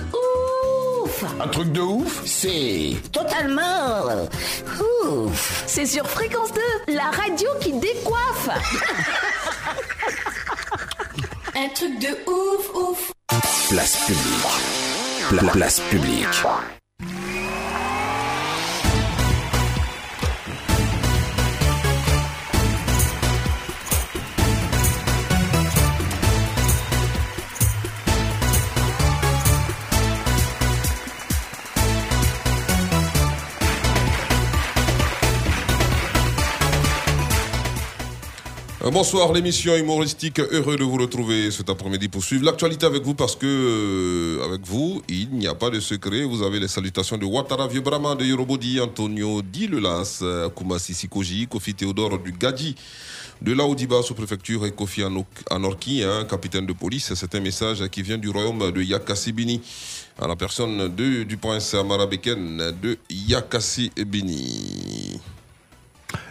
[1.05, 2.97] ouf Un truc de ouf, c'est...
[3.13, 4.05] Totalement
[5.05, 6.53] ouf C'est sur Fréquence
[6.89, 8.49] 2, la radio qui décoiffe
[11.55, 13.13] Un truc de ouf, ouf.
[13.71, 15.06] Place publique.
[15.29, 16.27] Pla- place publique.
[38.93, 40.39] Bonsoir, l'émission humoristique.
[40.39, 44.65] Heureux de vous retrouver cet après-midi pour suivre l'actualité avec vous parce que, euh, avec
[44.65, 46.23] vous, il n'y a pas de secret.
[46.23, 50.95] Vous avez les salutations de Ouattara Vieux Brahma, de Yorobodi, Antonio Di Lelas, euh, Koumasi
[50.95, 52.77] Sikoji, Kofi Théodore du Gadji,
[53.43, 55.03] de Laoudiba sous-préfecture et Kofi
[55.51, 57.13] Anorki, hein, capitaine de police.
[57.15, 59.63] C'est un message qui vient du royaume de Yakasibini
[60.17, 65.21] à la personne du prince Amara Beken de Yakasibini.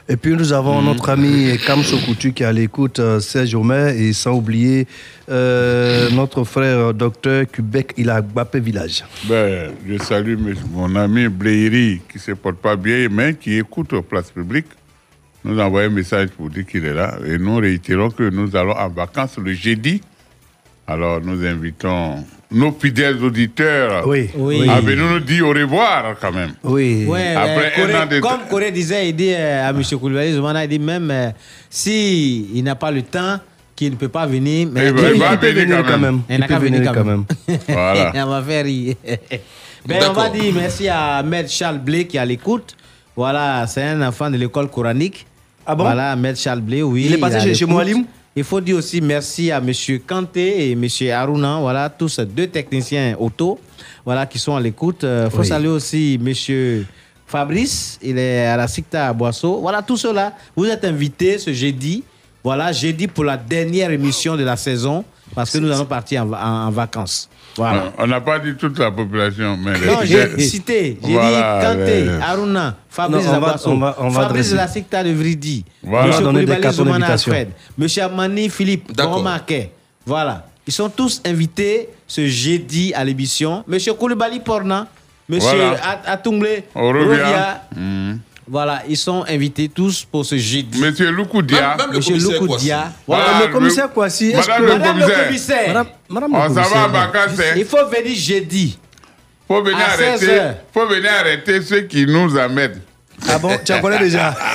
[0.07, 0.85] Et puis nous avons Mhm.
[0.85, 4.85] notre ami Kamso Coutu qui est à l'écoute, euh, Serge Omer, et sans oublier
[5.29, 9.03] euh, notre frère euh, docteur Québec, il a Gbapé Village.
[9.27, 10.35] Ben, je salue
[10.71, 14.67] mon ami Bléiri qui ne se porte pas bien, mais qui écoute aux places publiques.
[15.43, 17.17] Nous envoyons un message pour dire qu'il est là.
[17.25, 20.01] Et nous réitérons que nous allons en vacances le jeudi.
[20.87, 22.23] Alors nous invitons
[22.55, 24.29] nos fidèles auditeurs Oui.
[24.35, 24.67] Oui.
[24.69, 26.53] à venir nous dire au revoir quand même?
[26.63, 27.05] Oui.
[27.07, 29.81] Ouais, Après euh, un Corée- an de- comme Corée disait, il dit euh, à M.
[29.99, 31.29] Koulibaly, Zoumana, il dit même euh,
[31.69, 33.37] si il n'a pas le temps,
[33.75, 36.21] qu'il ne peut pas venir, mais Eh ben, il va venir quand même.
[36.29, 37.25] Il n'a Il peut qu'à venir quand même.
[37.67, 38.11] Voilà.
[38.25, 38.95] on va faire rire.
[39.87, 42.75] Ben, on va dire merci à Ahmed Charles Blé qui est à l'écoute.
[43.15, 45.27] Voilà, c'est un enfant de l'école coranique.
[45.63, 45.83] Ah bon?
[45.83, 47.03] Voilà, Ahmed Charles Blé, oui.
[47.05, 47.65] Il est passé chez- chez.
[47.67, 48.03] Moualim
[48.35, 49.71] Il faut dire aussi merci à M.
[50.05, 50.85] Kanté et M.
[51.13, 53.57] Aruna, voilà, tous deux techniciens auto,
[54.03, 55.03] voilà, qui sont à l'écoute.
[55.03, 55.47] Il faut Oui.
[55.47, 56.85] saluer aussi M.
[57.27, 59.59] Fabrice, il est à la Sicta à Boisseau.
[59.61, 62.03] Voilà, tout cela, vous êtes invités ce jeudi.
[62.43, 66.25] Voilà, jeudi pour la dernière émission de la saison, parce que nous allons partir en,
[66.27, 67.29] va- en- en vacances.
[67.55, 67.93] Voilà.
[67.97, 70.97] On n'a pas dit toute la population, mais les Non, j'ai cité.
[71.03, 74.55] J'ai Voilà, dit Kanté, les- Aruna, Fabrice Non, on va- Zabasso, Fabrice de adresser.
[74.55, 76.05] la Secta de Vridi, Voilà.
[76.07, 76.11] M.
[76.11, 77.07] On va donner des Koulibaly Zoumana.
[77.07, 77.49] Alfred,
[77.79, 77.87] M.
[78.03, 78.91] Amani Philippe,
[79.23, 79.71] Marquet.
[80.05, 80.45] Voilà.
[80.67, 83.63] Ils sont tous invités ce jeudi à l'émission.
[83.71, 83.77] M.
[83.97, 84.87] Koulibaly Porna,
[85.31, 85.39] M.
[86.05, 86.63] Atungle.
[86.75, 87.61] Rovia.
[87.75, 88.19] Mhm.
[88.47, 90.79] Voilà, ils sont invités tous pour ce jeudi.
[90.79, 91.75] Monsieur Loukoudia.
[91.91, 92.91] Monsieur commissaire Loukou-Dia.
[93.07, 93.25] Voilà.
[93.27, 94.61] Ah, le commissaire Kouassi, est-ce Madame que...
[94.71, 95.67] le Madame le commissaire.
[95.67, 96.83] Madame, madame le On s'en va commissaire.
[96.83, 97.39] à vacances.
[97.57, 98.77] il faut venir jeudi.
[99.47, 102.81] faut venir à 16 arrêter, faut venir arrêter ceux qui nous amènent.
[103.27, 104.35] Ah bon, tu en connais déjà?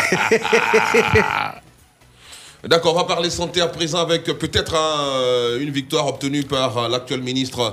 [2.65, 6.89] D'accord, on va parler santé à présent avec peut-être un- une victoire obtenue par euh,
[6.89, 7.71] l'actuel ministre euh,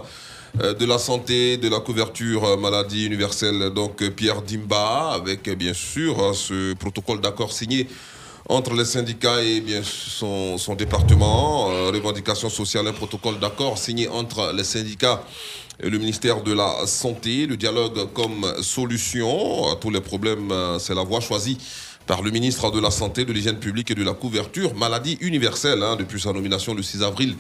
[0.58, 5.56] de la Santé, de la couverture euh, maladie universelle, donc euh, Pierre Dimba, avec euh,
[5.56, 7.88] bien sûr euh, ce protocole d'accord signé
[8.50, 14.08] entre les syndicats et bien son, son département, euh, revendication sociale, un protocole d'accord signé
[14.08, 15.24] entre les syndicats
[15.80, 20.80] et le ministère de la Santé, le dialogue comme solution à tous les problèmes, euh,
[20.80, 21.58] c'est la voie choisie
[22.08, 25.84] par le ministre de la Santé, de l'Hygiène publique et de la couverture maladie universelle
[25.84, 27.36] hein, depuis sa nomination le 6 avril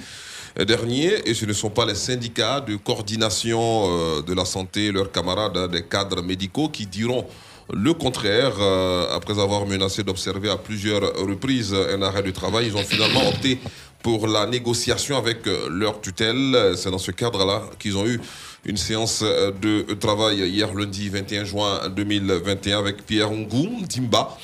[0.66, 1.28] dernier.
[1.30, 5.58] Et ce ne sont pas les syndicats de coordination euh, de la santé, leurs camarades
[5.58, 7.26] hein, des cadres médicaux qui diront
[7.74, 8.53] le contraire.
[8.60, 13.28] euh, après avoir menacé d'observer à plusieurs reprises un arrêt de travail, ils ont finalement
[13.34, 13.60] opté
[14.01, 16.74] pour la négociation avec euh, leur tutelle.
[16.76, 18.20] C'est dans ce cadre-là qu'ils ont eu
[18.66, 24.38] une séance de travail hier lundi 21 juin 2021 avec Pierre Ngoum Dimba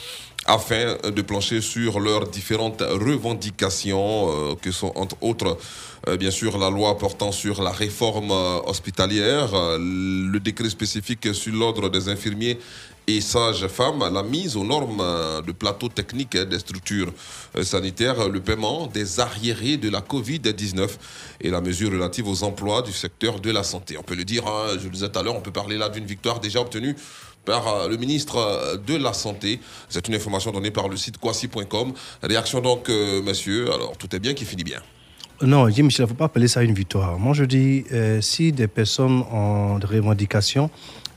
[0.46, 5.58] afin de plancher sur leurs différentes revendications euh, que sont entre autres
[6.20, 11.54] bien sûr la loi portant sur la réforme euh, hospitalière, euh, le décret spécifique sur
[11.54, 12.60] l'ordre des infirmiers
[13.08, 17.12] et sages-femmes, la mise aux normes euh, de plateaux techniques hein, des structures
[17.58, 20.90] euh, sanitaires, le paiement des arriérés de la Covid-19
[21.42, 23.98] et la mesure relative aux emplois du secteur de la santé.
[23.98, 25.90] On peut le dire, hein, je le disais tout à l'heure, on peut parler là
[25.90, 26.96] d'une victoire déjà obtenue
[27.46, 29.60] par euh, le ministre euh, de la Santé.
[29.90, 31.94] C'est une information donnée par le site quasi.com.
[32.22, 33.72] Réaction donc, euh, monsieur.
[33.74, 34.82] Alors, tout est bien qui finit bien.
[35.42, 37.20] Non, Jim il ne faut pas appeler ça une victoire.
[37.20, 40.70] Moi, je dis, euh, si des personnes ont des revendications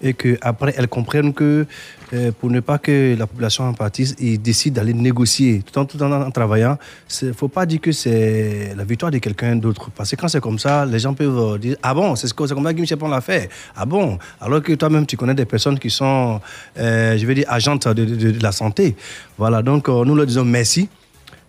[0.02, 1.64] et qu'après, elles comprennent que
[2.12, 5.84] euh, pour ne pas que la population en pâtisse, ils décident d'aller négocier tout en,
[5.84, 6.76] tout en, travaillant,
[7.22, 9.90] il ne faut pas dire que c'est la victoire de quelqu'un d'autre.
[9.94, 12.48] Parce que quand c'est comme ça, les gens peuvent dire Ah bon, c'est ce comme
[12.48, 13.48] ça que Michel l'a fait.
[13.76, 14.18] Ah bon?
[14.40, 16.40] Alors que toi-même, tu connais des personnes qui sont,
[16.78, 18.96] euh, je vais dire, agentes de, de- la santé.
[19.38, 20.88] Voilà, donc nous leur disons merci.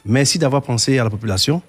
[0.05, 1.61] Merci d'avoir pensé à la population.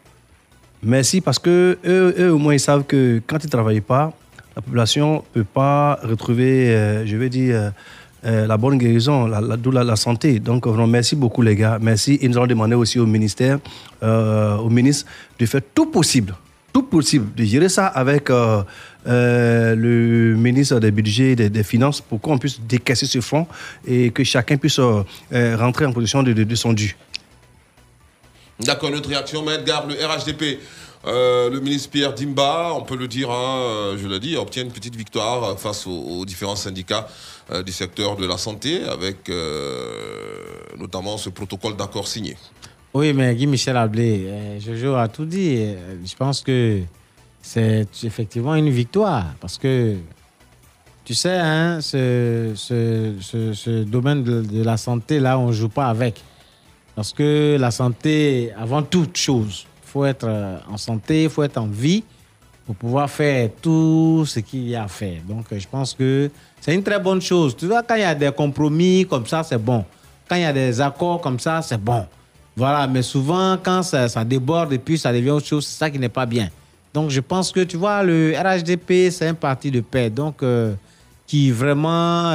[0.83, 4.13] Merci parce que eux, eux, au moins, ils savent que quand ils ne travaillent pas,
[4.55, 7.71] la population ne peut pas retrouver, euh, je vais dire, euh,
[8.25, 10.39] euh, la bonne guérison, la, la, santé.
[10.39, 11.79] Donc, vraiment, merci beaucoup, les gars.
[11.81, 12.19] Merci.
[12.21, 13.59] Et nous allons demander aussi au ministère,
[14.03, 15.07] au ministre,
[15.39, 16.35] de faire tout possible,
[16.73, 18.31] tout possible, de gérer ça avec
[19.07, 23.47] le ministre des budgets et des, des finances pour qu'on puisse décaisser ce fonds
[23.87, 24.81] et que chacun puisse
[25.31, 26.97] rentrer en position de, de, de son dû.
[28.61, 30.59] D'accord, notre réaction, mais Edgar, le RHDP,
[31.07, 34.65] euh, le ministre Pierre Dimba, on peut le dire, hein, euh, je l'ai dit, obtient
[34.65, 37.09] une petite victoire euh, face aux, différents syndicats
[37.65, 39.31] du secteur de la santé, avec
[40.77, 42.37] notamment ce protocole d'accord signé.
[42.93, 45.75] Oui, mais Guy Michel Ablé, Jojo a tout dit.
[46.05, 46.83] Je pense que
[47.41, 49.97] c'est effectivement une victoire parce que
[51.07, 52.53] tu sais, hein, ce
[53.85, 56.23] domaine de, de la santé, là, on ne joue pas avec.
[56.99, 61.45] Parce que la santé, avant toute chose, il faut être euh, en santé, il faut
[61.45, 62.03] être en vie
[62.67, 65.21] pour pouvoir faire tout ce qu'il y a à faire.
[65.29, 66.29] Donc, euh, je pense que
[66.61, 67.55] c'est une très bonne chose.
[67.57, 69.85] Tu vois, quand il y a des compromis comme ça, c'est bon.
[70.29, 72.05] Quand il y a des accords comme ça, c'est bon.
[72.57, 75.91] Voilà, mais souvent, quand ça, ça déborde et puis ça devient autre chose, c'est ça
[75.91, 76.49] qui n'est pas bien.
[76.93, 80.11] Donc, je pense que, tu vois, le RHDP, c'est un parti de paix.
[80.11, 80.75] Donc, euh,
[81.29, 82.33] qui vraiment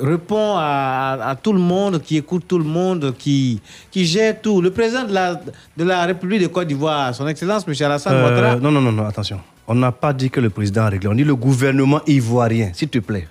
[0.00, 4.60] répond à, à tout le monde, qui écoute tout le monde, qui, qui gère tout.
[4.60, 5.34] Le président de la,
[5.76, 7.74] de la République de Côte d'Ivoire, son Excellence, M.
[7.84, 9.40] Alassane Euh, Ouattara, non, non, non, non, attention.
[9.66, 11.08] On n'a pas dit que le président a réglé.
[11.08, 13.26] On dit le gouvernement ivoirien, s'il te plaît.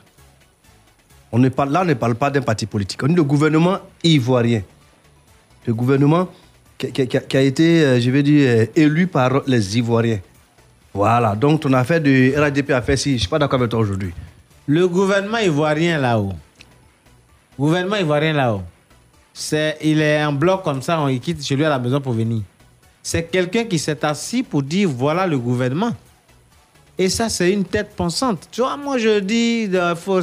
[1.32, 3.02] On ne parle, là, on ne parle pas d'un parti politique.
[3.04, 4.62] On dit le gouvernement ivoirien.
[5.66, 6.28] Le gouvernement
[6.78, 10.20] qui, qui- qui a, été, euh, je vais dire, euh, élu par les Ivoiriens.
[10.94, 11.36] Voilà.
[11.36, 13.10] Donc, ton affaire de RADP a fait si.
[13.12, 14.14] Je ne suis pas d'accord avec toi aujourd'hui.
[14.68, 16.34] Le gouvernement ivoirien là-haut,
[17.60, 18.62] gouvernement ivoirien là-haut,
[19.82, 22.42] il est en bloc comme ça, on quitte chez lui à la maison pour venir.
[23.02, 25.92] C'est quelqu'un qui s'est assis pour dire voilà le gouvernement.
[26.98, 28.48] Et ça, c'est une tête pensante.
[28.52, 30.22] Tu vois, moi, je dis, faut,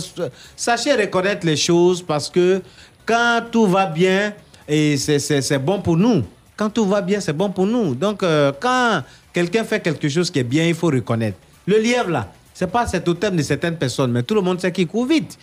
[0.57, 2.62] sachez reconnaître les choses parce que
[3.05, 4.32] quand tout va bien,
[4.68, 6.22] et c'est bon pour nous.
[6.57, 7.95] Quand tout va bien, c'est bon pour nous.
[7.95, 11.38] Donc, euh, quand quelqu'un fait quelque chose qui est bien, il faut reconnaître.
[11.66, 14.70] Le lièvre, là, c'est pas cet totem de certaines personnes, mais tout le monde sait
[14.70, 15.38] qu'il court vite.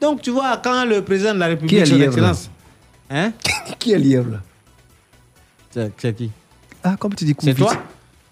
[0.00, 2.50] Donc, tu vois, quand le président de la République, Qui est son lièvre, là Excellence...
[3.10, 3.32] Hein?
[3.78, 4.40] Qui est lièvre là?
[5.70, 6.30] C'est c'est qui?
[6.82, 7.72] Ah, comme tu dis, C'est court toi?
[7.72, 7.82] Vite.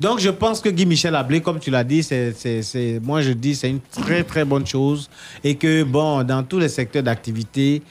[0.01, 3.21] Donc, je pense que Guy Michel Ablé, comme tu l'as dit, c'est, c'est- c'est- moi
[3.21, 5.11] je dis c'est une très très bonne chose.
[5.45, 7.83] Et que, bon, dans tous les secteurs d'activité,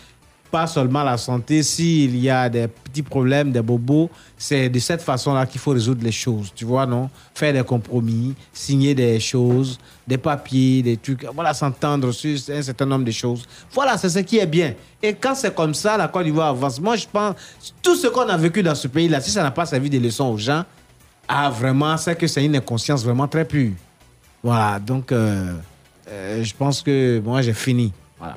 [0.51, 5.01] pas seulement la santé, s'il y a des petits problèmes, des bobos, c'est de cette
[5.01, 6.51] façon-là qu'il faut résoudre les choses.
[6.55, 7.09] Tu vois, non?
[7.33, 11.25] Faire des compromis, signer des choses, des papiers, des trucs.
[11.33, 13.45] Voilà, s'entendre sur un certain nombre de choses.
[13.71, 14.73] Voilà, c'est ce qui est bien.
[15.01, 16.79] Et quand c'est comme ça, la Côte d'Ivoire avance.
[16.79, 17.35] Moi, je pense,
[17.81, 20.25] tout ce qu'on a vécu dans ce pays-là, si ça n'a pas servi de leçon
[20.25, 20.63] aux gens,
[21.27, 23.73] ah, vraiment, c'est que c'est une inconscience vraiment très pure.
[24.41, 25.53] Voilà, donc euh,
[26.09, 27.91] euh, je pense que moi j'ai fini.
[28.17, 28.35] Voilà.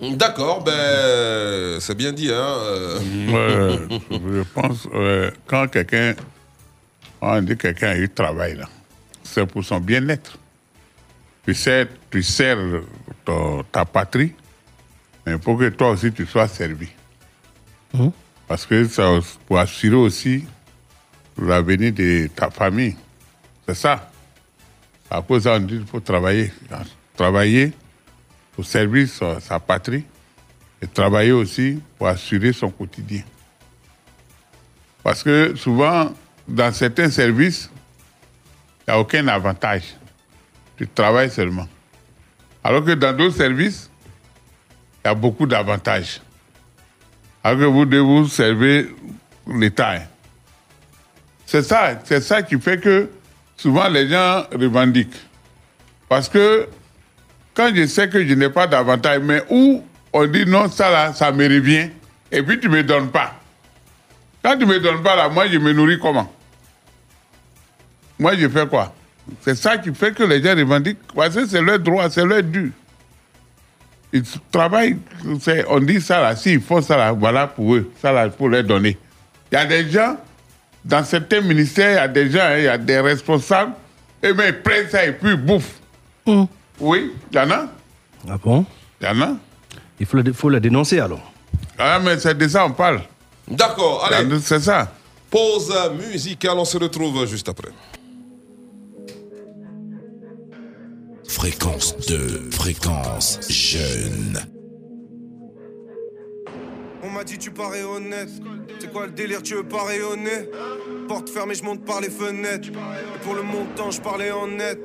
[0.00, 2.30] D'accord, ben, c'est bien dit.
[2.32, 2.98] Hein, euh.
[3.28, 6.14] Ouais, je pense, euh, quand quelqu'un,
[7.20, 8.68] on dit quelqu'un a eu travail, là,
[9.22, 10.38] c'est pour son bien-être.
[11.46, 12.56] Tu sers, tu sers
[13.24, 14.32] ton- ta patrie,
[15.26, 16.88] mais il faut que toi aussi tu sois servi.
[18.48, 20.44] Parce que ça, pour assurer aussi
[21.40, 22.96] l'avenir de ta famille.
[23.66, 24.10] C'est ça.
[25.10, 26.52] À cause de ça, on dit qu'il faut travailler.
[27.16, 27.72] Travailler
[28.60, 30.04] pour servir sa, patrie
[30.82, 33.22] et travailler aussi pour assurer son quotidien.
[35.02, 36.12] Parce que souvent,
[36.46, 37.70] dans certains services,
[38.80, 39.96] il n'y a aucun avantage.
[40.76, 41.66] Tu travailles seulement.
[42.62, 43.88] Alors que dans d'autres services,
[45.02, 46.20] il y a beaucoup d'avantages.
[47.42, 48.88] Alors que vous devez vous servir
[49.46, 49.92] l'État.
[49.92, 50.02] hein.
[51.46, 53.08] C'est ça, c'est ça qui fait que
[53.56, 55.16] souvent les gens revendiquent.
[56.10, 56.68] Parce que
[57.60, 59.84] quand je sais que je n'ai pas d'avantage, mais où
[60.14, 61.90] on dit non, ça là, ça me revient,
[62.32, 63.34] et puis tu ne me donnes pas.
[64.42, 66.32] Quand tu ne me donnes pas là, moi je me nourris comment?
[68.18, 68.94] Moi je fais quoi?
[69.42, 72.42] C'est ça qui fait que les gens revendiquent, parce que c'est leur droit, c'est leur
[72.42, 72.72] dû.
[74.10, 74.96] Ils travaillent,
[75.68, 78.48] on dit ça là, s'ils font ça là, voilà pour eux, ça là, il faut
[78.48, 78.96] leur donner.
[79.52, 80.16] Il y a des gens,
[80.82, 83.72] dans certains ministères, il y a des gens, il y a des responsables,
[84.22, 85.78] et bien ils prennent ça et puis ils bouffent.
[86.80, 87.66] Oui, il y en a.
[88.28, 88.64] Ah bon?
[89.00, 89.36] Il y en a.
[89.98, 91.32] Il faut le, faut le dénoncer alors.
[91.78, 93.02] Ah, mais c'est de ça on parle.
[93.48, 94.38] D'accord, allez.
[94.40, 94.92] C'est ça.
[95.30, 97.70] Pause musicale, on se retrouve juste après.
[101.28, 104.40] Fréquence 2, fréquence jeune.
[107.24, 108.30] Dit tu parais honnête.
[108.80, 110.48] C'est quoi le délire, tu veux pas rayonner
[111.06, 112.68] Porte fermée, je monte par les fenêtres.
[112.68, 114.78] Et pour le montant, je parlais en net.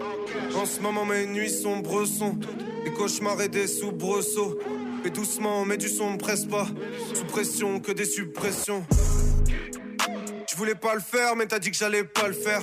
[0.54, 2.38] En ce moment, mes nuits sont bressons.
[2.84, 4.60] Les cauchemars et des soubresauts.
[5.06, 6.68] Et doucement, mais du son me presse pas.
[7.14, 8.86] Sous pression, que des suppressions.
[10.46, 12.62] Tu voulais pas le faire, mais t'as dit que j'allais pas le faire.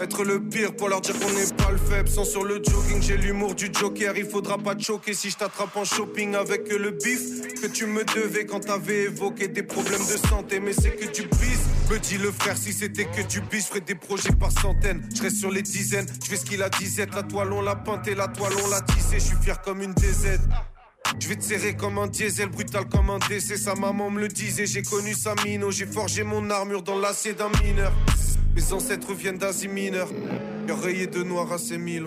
[0.00, 2.08] Être le pire pour leur dire qu'on n'est pas le faible.
[2.08, 4.16] Sans sur le jogging, j'ai l'humour du joker.
[4.16, 7.20] Il faudra pas te choquer si je t'attrape en shopping avec le bif
[7.60, 10.60] que tu me devais quand t'avais évoqué des problèmes de santé.
[10.60, 11.60] Mais c'est que du bis.
[11.90, 15.02] Me dit le frère, si c'était que du bis, ferais des projets par centaines.
[15.14, 17.06] Je reste sur les dizaines, je fais ce qu'il a disait.
[17.14, 19.18] La toile, on l'a peinte la toile, on l'a tissée.
[19.18, 20.40] Je suis fier comme une DZ.
[21.20, 23.56] Je vais te serrer comme un diesel, brutal comme un décès.
[23.56, 25.70] Sa maman me le disait, j'ai connu sa mino.
[25.70, 27.92] J'ai forgé mon armure dans l'acier d'un mineur.
[28.56, 30.08] Mes ancêtres viennent d'Asie mineure.
[30.82, 32.06] Rayé de noir à ces mille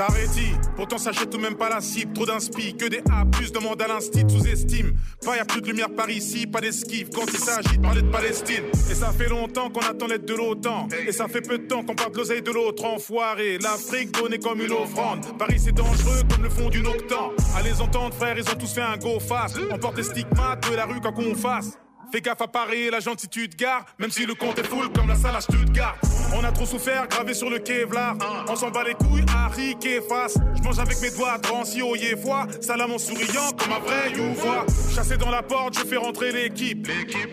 [0.00, 0.06] ans.
[0.08, 2.12] S'arrêtit, pourtant sachez tout même pas la cible.
[2.12, 4.94] Trop d'inspi, que des A, plus demande à l'instit, sous-estime.
[5.24, 7.10] Pas y a plus de lumière par ici, pas d'esquive.
[7.14, 8.64] Quand il s'agit de parler de Palestine.
[8.90, 10.88] Et ça fait longtemps qu'on attend l'aide de l'OTAN.
[11.06, 13.58] Et ça fait peu de temps qu'on parle de l'oseille de l'autre enfoiré.
[13.58, 15.26] L'Afrique donnée comme une offrande.
[15.38, 17.32] Paris c'est dangereux comme le fond d'une octan.
[17.64, 19.54] Les entendre, frère, ils ont tous fait un go face.
[19.70, 21.76] On porte les stigmates de la rue quand qu'on fasse.
[22.10, 25.16] Fais gaffe à Paris, la gentitude gare, même si le compte est full comme la
[25.16, 25.98] salle à Stuttgart.
[26.34, 28.16] On a trop souffert, gravé sur le Kevlar.
[28.48, 29.76] On s'en bat les couilles, Harry,
[30.08, 30.36] face.
[30.56, 32.46] Je mange avec mes doigts, drancy au yéfois.
[32.60, 34.66] Salam en souriant comme un vrai youvois.
[34.94, 36.88] Chassé dans la porte, je fais rentrer l'équipe.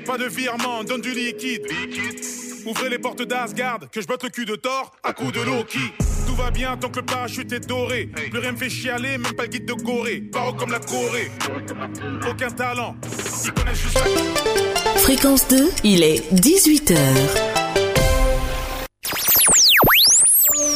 [0.05, 1.63] Pas de virement, donne du liquide.
[2.65, 5.93] Ouvrez les portes d'Asgard, que je batte le cul de Thor à coup de Loki.
[6.25, 8.07] Tout va bien tant que le parachute est doré.
[8.07, 10.21] Plus rien me fait chialer, même pas le guide de Corée.
[10.21, 11.31] Paro comme la Corée.
[12.27, 12.95] Aucun talent,
[13.43, 14.99] ils connaissent juste la...
[14.99, 17.64] Fréquence 2, il est 18h.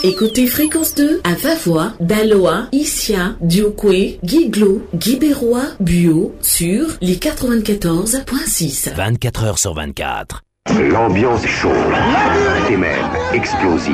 [0.04, 8.94] Écoutez Fréquence 2 à Vavois, Daloa, Issia, Diokwe, Guiglo, Guibérois, Buo sur les 94.6.
[8.96, 10.42] 24 heures sur 24.
[10.92, 11.74] L'ambiance est chaude
[12.72, 13.94] et même explosive.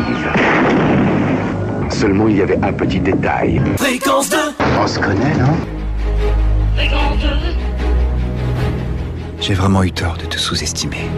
[1.89, 3.59] Seulement, il y avait un petit détail.
[3.77, 4.37] Fréquence 2
[4.79, 5.55] On se connaît, non?
[6.75, 7.27] Fréquence 2
[9.41, 11.09] J'ai vraiment eu tort de te sous-estimer.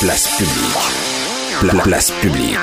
[0.00, 0.97] Place publique.
[1.60, 2.56] Pla- place publique.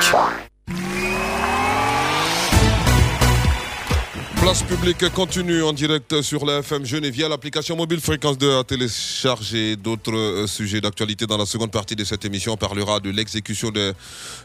[4.40, 8.64] Place publique continue en direct sur la FM Genève via l'application mobile Fréquence 2 à
[8.64, 11.26] télécharger d'autres euh, sujets d'actualité.
[11.26, 13.92] Dans la seconde partie de cette émission, on parlera de l'exécution des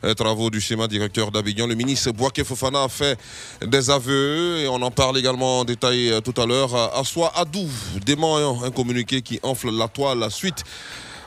[0.04, 1.68] euh, travaux du schéma directeur d'Abidjan.
[1.68, 3.18] Le ministre Boaké Fofana a fait
[3.66, 6.74] des aveux et on en parle également en détail euh, tout à l'heure.
[6.98, 7.68] Assois Adou
[8.04, 10.64] dément un, un communiqué qui enfle la toile suite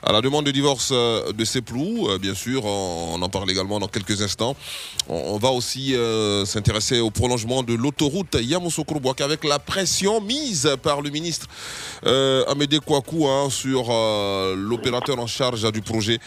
[0.06, 3.80] à la demande de divorce euh, de Seplou, euh, bien sûr, on, en parle également
[3.80, 4.54] dans quelques instants.
[5.08, 11.00] On, va aussi euh, s'intéresser au prolongement de l'autoroute Yamoussoukro-Boak avec la pression mise par
[11.00, 11.46] le ministre
[12.48, 13.88] Amédée Kouakou hein, sur
[14.56, 16.18] l'opérateur en charge du projet.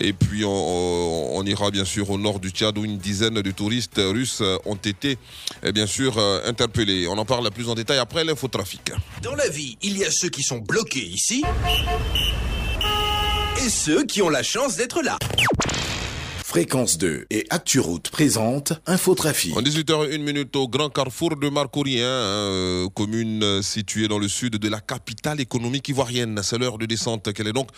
[0.00, 3.50] Et puis on, on- ira bien sûr au nord du Tchad où une dizaine de
[3.50, 5.18] touristes russes ont été
[5.72, 7.08] bien sûr interpellés.
[7.08, 8.92] On en parle plus en détail après l'infotrafic.
[9.22, 11.42] Dans la vie, il y a ceux qui sont bloqués ici
[13.62, 15.18] et ceux qui ont la chance d'être là.
[16.44, 19.56] Fréquence 2 et ActuRoute présente Infotrafic.
[19.56, 24.28] En 18h01 minute au grand carrefour de Marcourien, hein, euh, commune euh, située dans le
[24.28, 26.40] sud de la capitale économique ivoirienne.
[26.42, 27.32] C'est l'heure de descente.
[27.32, 27.68] Quelle est donc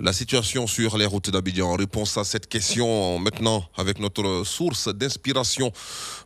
[0.00, 5.72] la situation sur les routes d'Abidjan Réponse à cette question maintenant avec notre source d'inspiration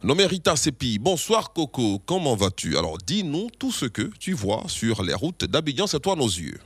[0.02, 0.98] nommée Rita Sepi.
[0.98, 2.76] Bonsoir Coco, comment vas-tu?
[2.76, 6.58] Alors dis-nous tout ce que tu vois sur les routes d'Abidjan, c'est toi nos yeux.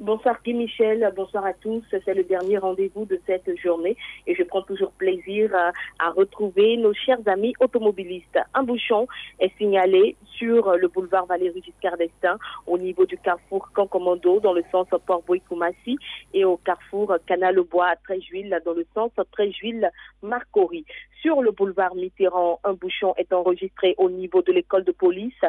[0.00, 1.82] Bonsoir Guy Michel, bonsoir à tous.
[1.90, 3.96] C'est le dernier rendez-vous de cette journée
[4.28, 5.52] et je prends toujours plaisir
[5.98, 8.38] à, retrouver nos chers amis automobilistes.
[8.54, 9.08] Un bouchon
[9.40, 12.38] est signalé sur le boulevard Valéry Giscard d'Estaing
[12.68, 15.98] au niveau du carrefour Cancommando dans le sens Port-Bouy-Koumassi
[16.32, 20.84] et au carrefour Canal-le-Bois à Tréjuil dans le sens Tréjuil-Marcory.
[21.20, 25.40] Sur le boulevard Mitterrand, un bouchon est enregistré au niveau de l'école de police,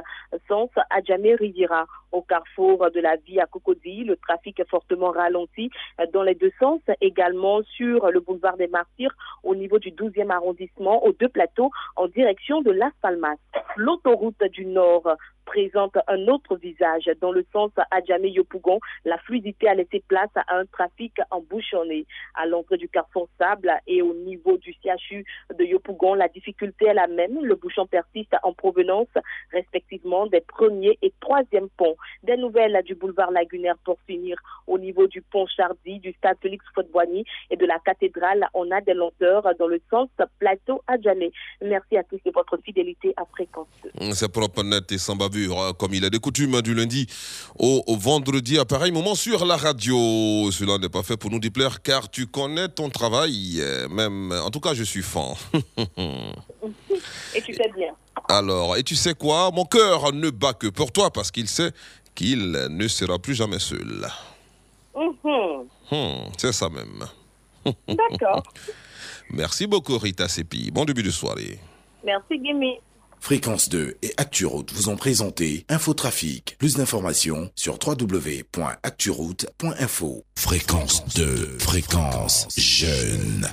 [0.47, 1.85] sens Adjamé Ridira.
[2.11, 5.69] Au carrefour de la vie à Cocody, le trafic est fortement ralenti
[6.11, 6.81] dans les deux sens.
[7.01, 9.13] Également sur le boulevard des Martyrs,
[9.43, 13.37] au niveau du 12e arrondissement, aux deux plateaux, en direction de Las Palmas.
[13.75, 15.07] L'autoroute du Nord
[15.49, 18.79] présente un autre visage dans le sens Adjamé Yopougon.
[19.03, 24.03] La fluidité a laissé place à un trafic embouchonné à l'entrée du carrefour Sable et
[24.03, 25.25] au niveau du CHU
[25.57, 26.13] de Yopougon.
[26.13, 27.43] La difficulté est la même.
[27.43, 29.07] Le bouchon persiste en provenance
[29.51, 31.95] respectivement des premiers et troisième ponts.
[32.21, 34.37] Des nouvelles du boulevard Lagunaire pour finir
[34.67, 38.47] au niveau du pont Chardy, du stade Félix Faute-Boigny et de la cathédrale.
[38.53, 41.31] On a des lenteurs dans le sens plateau Adjamé.
[41.59, 43.67] Merci à tous de votre fidélité à fréquence.
[44.13, 45.15] C'est propre, net et sans
[45.47, 47.07] hein, comme il est de coutume, hein, du lundi
[47.57, 50.49] au, vendredi à pareil moment sur la radio.
[50.51, 54.49] Cela n'est pas fait pour nous déplaire car tu connais ton travail, euh, même, en
[54.49, 55.33] tout cas, je suis fan.
[57.35, 57.93] Et tu fais bien.
[58.27, 59.49] Alors, et tu sais quoi?
[59.51, 61.71] Mon cœur ne bat que pour toi parce qu'il sait
[62.13, 64.05] qu'il ne sera plus jamais seul.
[64.95, 65.67] Mhm.
[65.91, 67.05] Hmm, c'est ça même.
[67.87, 68.43] D'accord.
[69.31, 70.71] Merci beaucoup, Rita Sepi.
[70.71, 71.59] Bon début de soirée.
[72.03, 72.77] Merci, Gimme.
[73.19, 76.55] Fréquence 2 et ActuRoute vous ont présenté Infotrafic.
[76.57, 80.25] Plus d'informations sur www.acturoute.info.
[80.35, 83.47] Fréquence 2, fréquence jeune.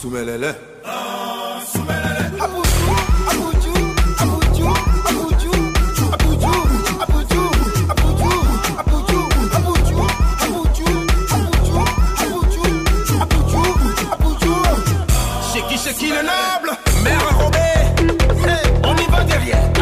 [0.00, 0.54] Soumelele.
[0.84, 2.18] Ah, Soumelele.
[15.96, 17.58] Qui le noble, mère enrobée,
[18.84, 19.77] on y va derrière.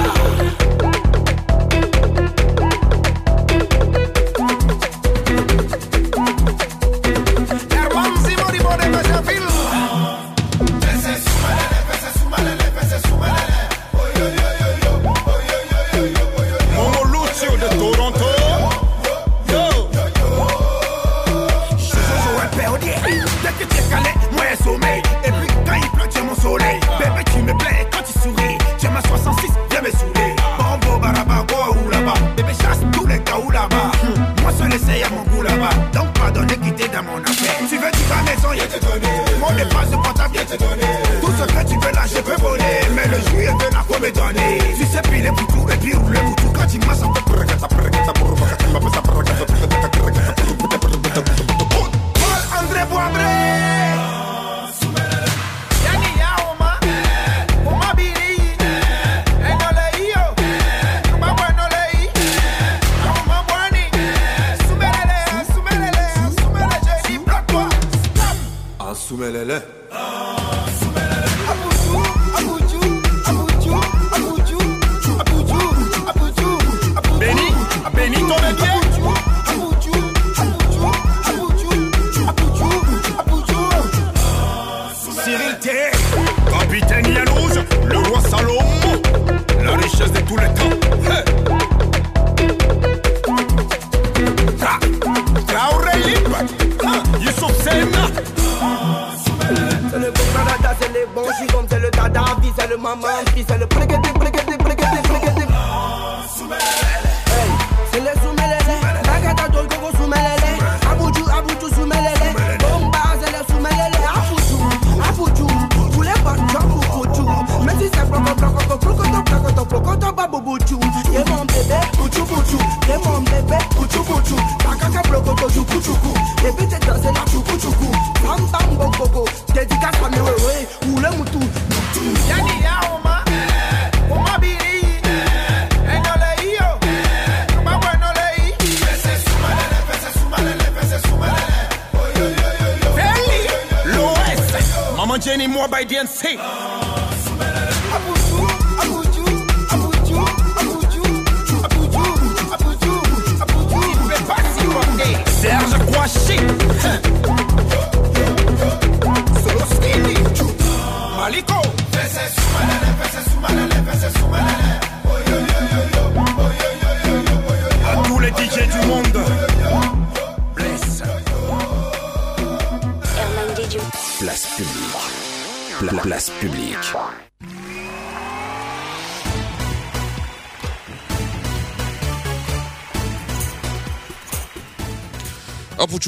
[39.41, 40.97] Mon dépense de portable, y'a te donner.
[41.21, 42.63] Tout ce que tu veux là, je peux voler.
[42.95, 44.59] Mais le juillet de la quoi me donner.
[44.77, 45.66] Tu sais piler pour tout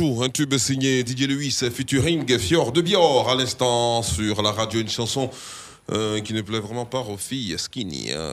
[0.01, 4.89] Un tube signé Didier Luis featuring Fior de Bior à l'instant sur la radio, une
[4.89, 5.29] chanson
[5.91, 8.11] euh, qui ne plaît vraiment pas aux filles skinny.
[8.13, 8.31] hein.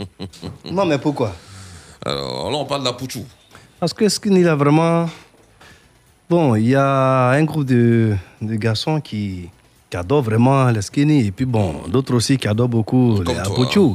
[0.72, 1.32] Non, mais pourquoi?
[2.04, 3.24] Alors là, on parle d'Apouchou.
[3.78, 5.08] Parce que Skinny, là, vraiment.
[6.28, 9.48] Bon, il y a un groupe de, de garçons qui,
[9.88, 11.26] qui adorent vraiment les Skinny.
[11.26, 13.94] Et puis, bon, d'autres aussi qui adorent beaucoup les Apuchu.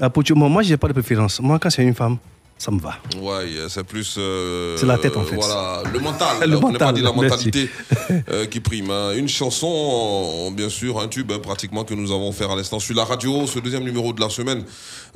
[0.00, 1.40] Apuchu, moi, moi, j'ai pas de préférence.
[1.40, 2.16] Moi, quand c'est une femme,
[2.58, 2.98] ça me va.
[3.20, 4.16] Ouais, c'est plus.
[4.18, 5.36] euh, C'est la tête, en fait.
[5.36, 6.36] Voilà, le mental.
[6.50, 7.70] Le on n'a pas mental, dit la mentalité
[8.30, 8.90] euh, qui prime.
[8.90, 9.12] hein.
[9.14, 12.94] Une chanson, bien sûr, un tube hein, pratiquement que nous avons fait à l'instant sur
[12.96, 13.46] la radio.
[13.46, 14.64] Ce deuxième numéro de la semaine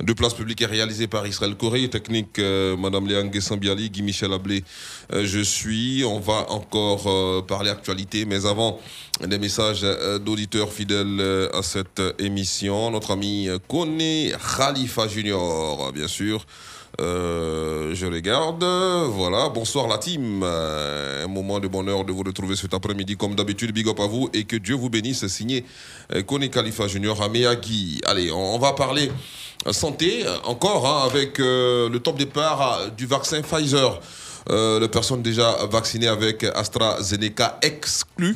[0.01, 1.89] de Place Publique est réalisé par Israël Corée.
[1.89, 4.63] Technique, euh, Madame Léa Sambiali, Guy Michel Ablé.
[5.13, 6.03] euh, je suis.
[6.05, 8.79] On va encore parler actualité, mais avant,
[9.25, 9.81] des messages
[10.25, 12.89] d'auditeurs fidèles à cette émission.
[12.91, 13.99] Notre ami Kone
[14.57, 16.45] Khalifa Junior, bien sûr.
[17.01, 18.63] Euh, je regarde.
[18.63, 19.49] Voilà.
[19.49, 20.41] Bonsoir la team.
[20.43, 23.71] Euh, un moment de bonheur de vous retrouver cet après-midi comme d'habitude.
[23.71, 25.25] Big up à vous et que Dieu vous bénisse.
[25.27, 25.65] Signé
[26.13, 27.29] euh, Kone Khalifa Junior à.
[28.05, 29.11] Allez, on, va parler
[29.71, 33.99] santé encore hein, avec le top départ du vaccin Pfizer.
[34.49, 38.35] Euh, les personnes déjà vaccinées avec AstraZeneca exclues.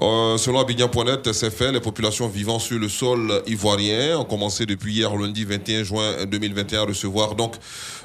[0.00, 1.70] Euh, selon Abidjan.net, c'est fait.
[1.70, 6.80] Les populations vivant sur le sol ivoirien ont commencé depuis hier, lundi 21 juin 2021,
[6.80, 7.54] à recevoir donc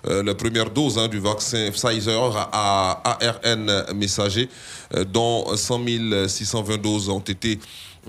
[0.07, 4.49] euh, la première dose hein, du vaccin Pfizer à ARN messager,
[4.95, 7.59] euh, dont 100 620 doses ont été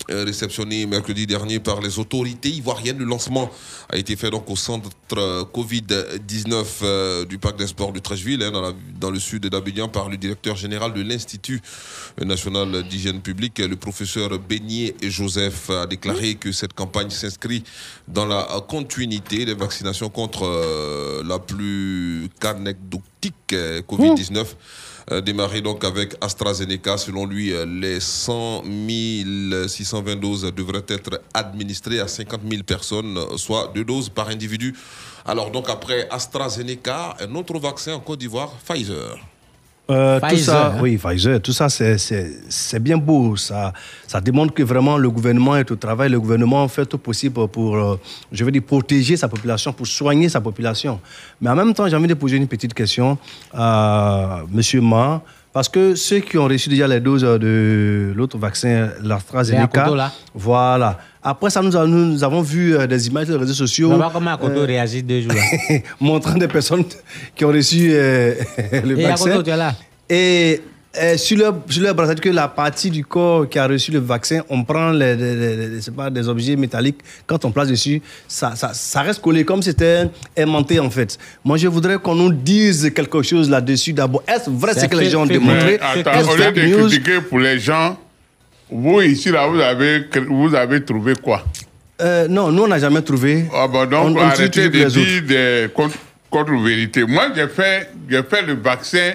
[0.09, 2.99] réceptionné mercredi dernier par les autorités ivoiriennes.
[2.99, 3.51] Le lancement
[3.89, 8.43] a été fait donc au centre euh, Covid-19 euh, du parc des sports de Trècheville,
[8.43, 11.61] hein, dans, la- dans le sud d'Abidjan, par le directeur général de l'Institut
[12.23, 17.63] national d'hygiène publique, le professeur Beignet Joseph, a déclaré que cette campagne s'inscrit
[18.09, 24.45] dans la continuité des vaccinations contre euh, la plus anecdotique euh, Covid-19 euh,
[25.21, 26.97] démarré donc avec AstraZeneca.
[26.97, 28.63] Selon lui, euh, les 100
[29.67, 34.77] 620 doses devraient être administrées à 50 000 personnes, euh, soit deux doses par individu.
[35.27, 39.19] Alors donc après AstraZeneca, un autre vaccin en Côte d'Ivoire, Pfizer.
[39.91, 40.79] Euh, tout Pfizer, ça, hein.
[40.81, 43.37] oui, Pfizer, tout ça, c'est bien beau.
[43.37, 43.73] Ça,
[44.07, 46.11] ça démontre que vraiment le gouvernement est au travail.
[46.11, 47.99] Le gouvernement fait tout possible pour, euh,
[48.31, 51.01] je veux dire, protéger sa population, pour soigner sa population.
[51.41, 53.19] Mais en même temps, j'ai envie de poser une petite question
[53.53, 54.81] à M.
[54.83, 55.23] Ma.
[55.53, 59.91] Parce que ceux qui ont reçu déjà les doses de l'autre vaccin, l'AstraZeneca,
[60.35, 60.99] voilà.
[61.23, 63.89] Après ça, nous, avons- nous avons vu euh, des images sur les réseaux sociaux.
[63.89, 65.33] On va voir comment Akoto euh, réagit deux jours
[66.01, 66.85] montrant des personnes
[67.35, 68.35] qui ont reçu euh,
[68.85, 69.27] le Et vaccin.
[69.27, 69.75] Akoto, tu es là.
[70.09, 70.63] Et
[70.99, 73.93] euh, sur leur, sur leur bras, c'est-à-dire que la partie du corps qui a reçu
[73.93, 77.53] le vaccin, on prend les, les- les- les- c'est pas, des objets métalliques, quand on
[77.53, 81.17] place dessus, ça, ça, ça reste collé comme si c'était aimanté en fait.
[81.45, 84.23] Moi, je voudrais qu'on nous dise quelque chose là-dessus d'abord.
[84.27, 85.79] Est-ce vrai ce que les gens ont démontré?
[85.81, 86.89] Attends, au lieu de news?
[86.89, 87.97] critiquer pour les gens,
[88.69, 91.45] vous ici, là, vous avez, vous avez trouvé quoi?
[92.03, 93.45] Euh, Non, nous, on n'a jamais trouvé.
[93.55, 95.99] Ah ben donc, On- on arrêtez de dire des contre-
[96.31, 97.05] contre-vérités.
[97.05, 99.13] Moi, j'ai fait, j'ai fait le vaccin,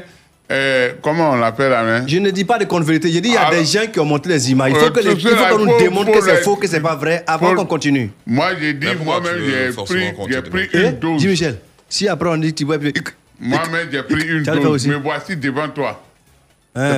[0.52, 2.04] euh, comment on l'appelle hein?
[2.08, 3.12] Je ne dis pas de contre-vérité.
[3.12, 4.72] Je dis il y a Alors- des gens qui ont montré les images.
[4.74, 6.56] Il faut Euh, que les- tout il faut cela, qu'on nous démontre que c'est faux,
[6.56, 8.12] que c'est pas vrai, avant qu'on continue.
[8.28, 9.72] Moi, j'ai dit, moi-même, j'ai
[10.42, 11.22] pris, pris Eh, une dose.
[11.22, 11.58] Dis Michel,
[11.90, 14.66] si après on dit tu vois, Moi-même, j'ai pris une dose.
[14.68, 14.90] aussi.
[14.90, 16.02] Me voici devant toi.
[16.78, 16.98] Hein.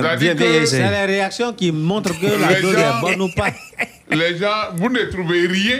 [0.66, 3.48] C'est la réaction qui montre que la dose gens- est bonne ou pas.
[4.10, 5.78] Les gens, vous ne trouvez rien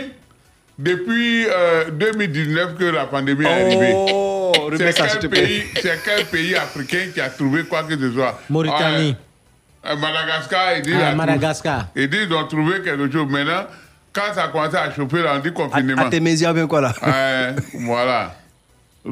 [0.79, 3.93] depuis euh, 2019 que la pandémie est arrivée.
[3.95, 8.39] Oh, C'est quel, pays, c'est quel pays africain qui a trouvé quoi que ce soit?
[8.49, 9.15] Mauritanie.
[9.83, 11.87] Ah, euh, Madagascar, ils disent, Ah, Madagascar.
[11.95, 13.27] ils disent qu'ils ont trouvé quelque chose.
[13.29, 13.65] Maintenant,
[14.13, 16.09] quand ça a commencé à chauffer, là, on dit confinement.
[16.09, 18.35] Bien quoi là Ouais, voilà.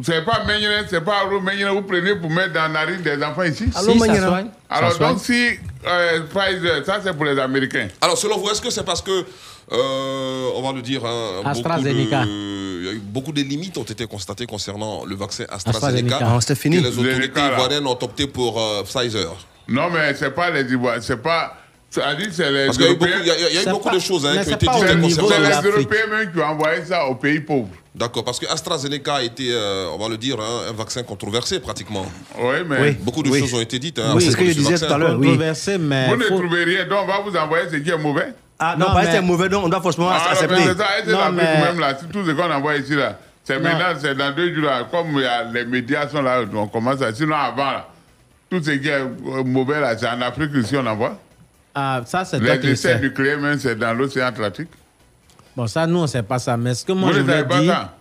[0.04, 3.22] C'est pas Menyene, c'est pas Aro Menyene, vous prenez pour mettre dans la narine des
[3.24, 3.66] enfants ici?
[3.76, 4.44] Allô, Si, ça.
[4.70, 5.10] Alors, Ça soigne.
[5.14, 5.50] donc, si
[5.88, 7.88] euh, Pfizer, ça c'est pour les Américains.
[8.02, 9.26] Alors, selon vous, est-ce que c'est parce que,
[9.72, 15.04] euh, on va le dire, hein, beaucoup de, beaucoup de limites ont été constatées concernant
[15.06, 16.18] le vaccin AstraZeneca.
[16.18, 16.42] AstraZeneca.
[16.52, 16.78] Ah, fini.
[16.78, 19.36] Et les autorités ivoiriennes ont opté pour euh, Pfizer.
[19.68, 21.58] Non, mais c'est pas les Ivoiriens, c'est pas.
[21.90, 23.24] Ça dit c'est les Parce qu'il y a eu beaucoup, Européens.
[23.24, 24.66] il y a- il y a eu beaucoup pas- de choses hein, qui ont été
[24.66, 25.70] dites C'est le- les.
[25.70, 27.70] Européens même qui ont envoyé ça aux pays pauvres.
[27.96, 31.60] D'accord, parce que AstraZeneca a été, euh, on va le dire, hein, un vaccin controversé
[31.62, 32.06] pratiquement.
[32.40, 32.92] Oui, mais Oui.
[33.02, 33.40] Beaucoup de Oui.
[33.40, 34.00] choses ont été dites.
[34.00, 34.88] Hein, Oui, c'est ce que je disais vaccin.
[34.88, 35.18] tout à l'heure.
[35.18, 35.28] Oui.
[35.28, 36.08] Controversé, mais.
[36.10, 38.34] vous ne faut- trouvez rien, donc on va vous envoyer ce qui est mauvais.
[38.60, 40.56] Ah non, Non, pas mais- c'est mauvais, donc on doit forcément Ah, accepter.
[40.56, 42.96] mais c'est ça, et c'est Non, l'Afrique mais- même là, tout ce qu'on envoie ici
[42.96, 43.18] là.
[43.44, 46.42] C'est maintenant, c'est dans deux jours là, comme il y a- les médias sont là,
[46.54, 47.14] on commence à.
[47.14, 47.88] Sinon avant là,
[48.50, 51.18] tout ce qui est euh, mauvais là, c'est en Afrique ici on envoie.
[51.76, 53.00] Ah, ça, c'est Les sais.
[53.00, 54.70] nucléaires même, c'est dans l'océan Atlantique.
[55.56, 56.58] Bon, ça, nous, on ne sait pas ça.
[56.58, 57.72] Mais ce que moi, Vous je ne voulais pas dire.
[57.74, 57.94] ça?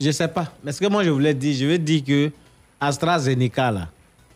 [0.00, 0.46] Je sais pas.
[0.64, 2.30] Mais ce que moi, je voulais dire, je veux dire que
[2.80, 3.88] AstraZeneca, là,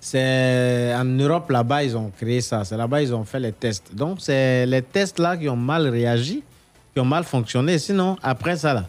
[0.08, 2.62] c'est en Europe, là-bas, ils ont créé ça.
[2.62, 3.94] C'est là-bas, ils ont fait les tests.
[3.94, 6.42] Donc, c'est les tests, là, qui ont mal réagi,
[6.92, 7.78] qui ont mal fonctionné.
[7.78, 8.84] Sinon, après ça, là,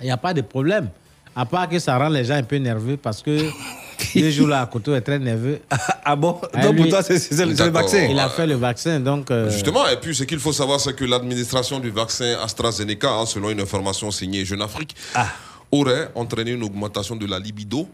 [0.00, 0.88] il n'y a pas de problème.
[1.36, 3.38] À part que ça rend les gens un peu nerveux parce que
[4.16, 5.60] deux jours là, Koto est très nerveux.
[6.04, 6.40] Ah bon?
[6.52, 7.14] Ah, Donc pour toi, c'est
[7.44, 8.08] le vaccin.
[8.10, 9.30] Il a fait le vaccin, donc.
[9.30, 13.24] euh, Justement, et puis ce qu'il faut savoir, c'est que l'administration du vaccin AstraZeneca, hein,
[13.26, 15.28] selon une information signée Jeune Afrique, Ah.
[15.70, 17.86] aurait entraîné une augmentation de la libido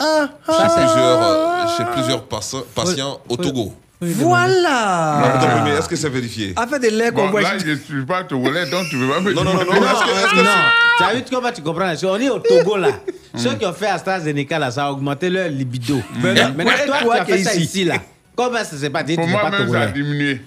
[0.00, 0.68] Ah, chez, ah.
[0.76, 2.40] plusieurs, euh, chez plusieurs pas-
[2.74, 3.72] patients au Togo.
[4.00, 6.52] Voilà Non, mais est-ce que c'est vérifié?
[6.56, 9.04] Avec des laits qu'on Bon, voit là, je ne suis pas togolais, donc tu ne
[9.06, 9.86] veux pas me Non, non, non, non, demander.
[9.86, 10.50] est-ce que- est-ce que non,
[10.98, 11.84] tu as vu comment tu comprends?
[11.86, 12.90] La chose On est au Togo là?
[13.34, 15.96] Ceux qui ont fait AstraZeneca là, ça a augmenté leur libido.
[16.22, 17.62] Maintenant, maintenant, toi, toi tu as qui fait ça ici.
[17.64, 17.94] ici là.
[18.36, 19.06] Comment ça s'est passé?
[19.08, 19.92] Tu Pour n'es pas moi-même, ça a togolais.
[19.92, 20.40] diminué.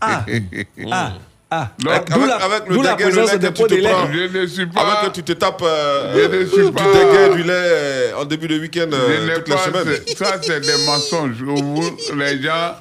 [0.00, 1.12] Ah,
[1.54, 1.90] ah, ah.
[1.90, 3.90] Avec, la- avec le la présence de que tu te de lait.
[3.90, 5.06] prends, Je ne suis avant pas.
[5.08, 8.88] que tu te tapes euh, Je ne suis du lait euh, en début de week-end
[8.92, 9.38] euh,
[10.16, 11.42] Ça, c'est des mensonges.
[11.42, 11.82] Vous,
[12.16, 12.74] les gens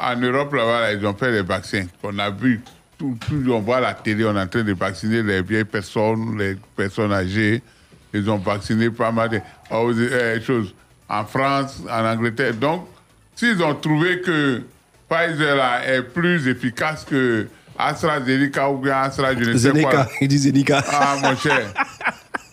[0.00, 1.84] en Europe, là-bas, là, ils ont fait les vaccins.
[2.02, 2.60] On a vu,
[2.98, 5.64] tout, tout- on voit à la télé, on est en train de vacciner les vieilles
[5.64, 7.62] personnes, les personnes âgées.
[8.14, 9.40] Ils ont vacciné pas mal de
[9.70, 10.72] aux- euh, choses
[11.08, 12.54] en France, en Angleterre.
[12.54, 12.86] Donc,
[13.34, 14.62] s'ils ont trouvé que
[15.08, 17.46] Pfizer là, est plus efficace que
[17.78, 19.90] AstraZeneca ou bien Astra, je ne sais quoi.
[19.90, 20.84] Zenica, il dit Zenica.
[20.90, 21.72] Ah, mon cher.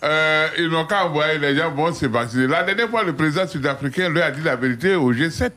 [0.04, 2.46] Euh, ils n'ont qu'à envoyer les gens vont se vacciner.
[2.46, 5.50] La dernière fois, le président sud-africain lui a dit la vérité au G7.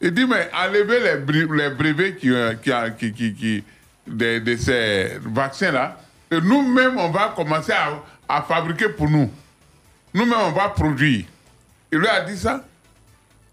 [0.00, 3.64] Il dit, mais enlevez les, bri- les brevets qui, euh, qui, qui, qui, qui-
[4.08, 5.96] de, de ces vaccins-là.
[6.32, 9.30] Et nous-mêmes, on va commencer à, à fabriquer pour nous.
[10.12, 11.24] Nous-mêmes, on va produire.
[11.92, 12.64] Il lui a dit ça,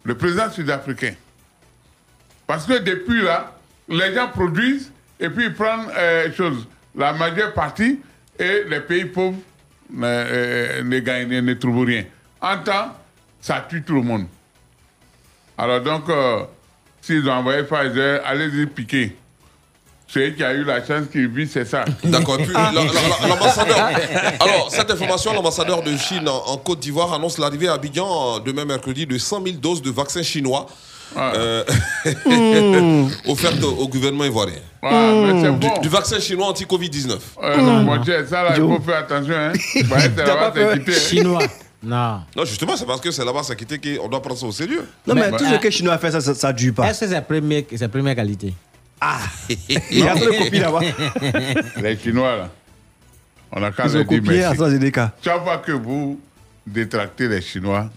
[0.03, 1.13] le président sud-africain.
[2.47, 3.53] Parce que depuis là,
[3.89, 7.99] les gens produisent et puis ils prennent euh, chose, la majeure partie
[8.37, 9.37] et les pays pauvres
[9.91, 12.05] ne, euh, ne gagnent, ne trouvent rien.
[12.41, 12.95] En temps,
[13.41, 14.25] ça tue tout le monde.
[15.57, 16.43] Alors donc, euh,
[17.01, 19.15] s'ils ont envoyé Pfizer, allez-y piquer.
[20.07, 21.85] Celui qui a eu la chance qu'il vit, c'est ça.
[22.03, 22.37] D'accord.
[22.37, 22.71] Puis, la-
[23.27, 23.77] l'ambassadeur.
[24.39, 28.39] Alors, cette information, l'ambassadeur de Chine en, en Côte d'Ivoire annonce l'arrivée à Abidjan euh,
[28.39, 30.65] demain mercredi de 100 000 doses de vaccins chinois.
[31.17, 31.63] Euh,
[33.27, 34.59] offertes au gouvernement ivoirien.
[34.81, 35.11] Ah,
[35.81, 37.17] Du- vaccin chinois anti-Covid-19.
[37.43, 39.33] Euh, cher, ça là, il faut faire attention.
[39.35, 39.53] Hein.
[39.89, 40.99] Bah, c'est là-bas, c'est quitté, hein.
[40.99, 41.43] Chinois.
[41.81, 42.21] Non.
[42.35, 44.87] Non, justement, c'est parce que c'est là-bas, c'est quitté qu'on doit prendre ça au sérieux.
[45.07, 46.89] Non, mais, Mais- tout ce que les Chinois fait, ça, ça, ça dure pas.
[46.89, 48.53] Est-ce que c'est première, c'est première qualité?
[49.01, 49.19] Ah
[49.49, 50.79] Il y a trop de copies là-bas.
[51.81, 52.49] Les Chinois, là,
[53.51, 54.21] on a leur dire copié
[54.57, 55.01] merci.
[55.23, 56.19] Chaque fois que vous
[56.67, 57.89] détractez les Chinois,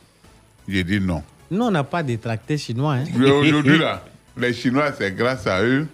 [0.68, 1.22] j'ai dit non.
[1.52, 2.94] Nous, on n'a pas détracté chinois.
[2.94, 3.04] Hein.
[3.14, 4.02] Mais aujourd'hui, là,
[4.38, 5.86] les Chinois, c'est grâce à eux,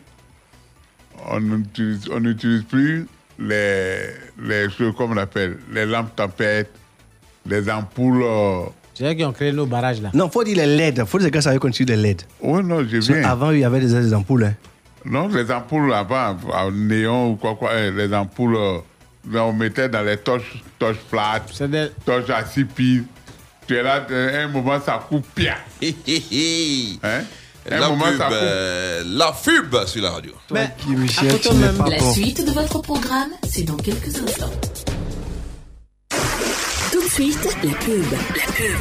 [1.30, 3.06] on n'utilise on n'utilise plus
[3.39, 3.98] les,
[4.40, 6.70] les choses, comme on appelle, les lampes tempêtes,
[7.47, 8.22] les ampoules.
[8.22, 8.60] euh,
[8.94, 10.10] C'est eux qui ont créé nos barrages là.
[10.14, 11.05] Non, faut dire les LED.
[11.05, 12.22] Faut dire que ça avait continué les LED.
[12.40, 13.24] Oui, non, que viens.
[13.28, 14.44] Avant, il y avait des, des ampoules.
[14.44, 14.55] hein.
[15.05, 18.78] Non, les ampoules avant, à néon ou quoi, quoi, eh, les ampoules, euh,
[19.30, 21.52] là, on mettait dans les torches, torches plates,
[22.05, 23.05] torches à six piles.
[23.69, 25.55] Tu es là, un moment, ça coupe bien.
[25.82, 27.20] Hein?
[27.70, 28.32] Un La moment, pub, ça coupe.
[28.35, 30.32] euh, la pub sur la radio.
[30.51, 32.12] Mais, Michel, tu n'es pas La bon.
[32.15, 34.51] suite de votre programme, c'est dans quelques instants.
[36.90, 38.05] Tout de suite, la pub.
[38.11, 38.78] La pub.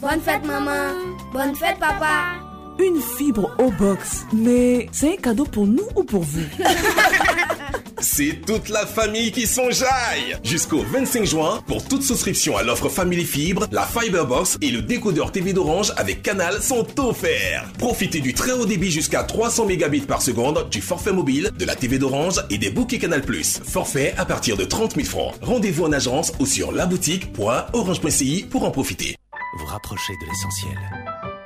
[0.00, 0.94] Bonne fête maman,
[1.34, 2.36] bonne fête papa.
[2.78, 4.24] Une fibre au box.
[4.32, 6.40] Mais c'est un cadeau pour nous ou pour vous?
[8.00, 13.24] C'est toute la famille qui s'enjaille Jusqu'au 25 juin, pour toute souscription à l'offre Family
[13.24, 17.68] Fibre, la Fiberbox et le décodeur TV d'Orange avec Canal sont offerts.
[17.78, 21.76] Profitez du très haut débit jusqu'à 300 mégabits par seconde, du forfait mobile, de la
[21.76, 23.22] TV d'Orange et des bouquets Canal+.
[23.64, 25.34] Forfait à partir de 30 000 francs.
[25.42, 29.16] Rendez-vous en agence ou sur laboutique.orange.ci pour en profiter.
[29.58, 30.78] Vous rapprochez de l'essentiel.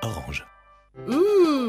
[0.02, 0.44] Orange.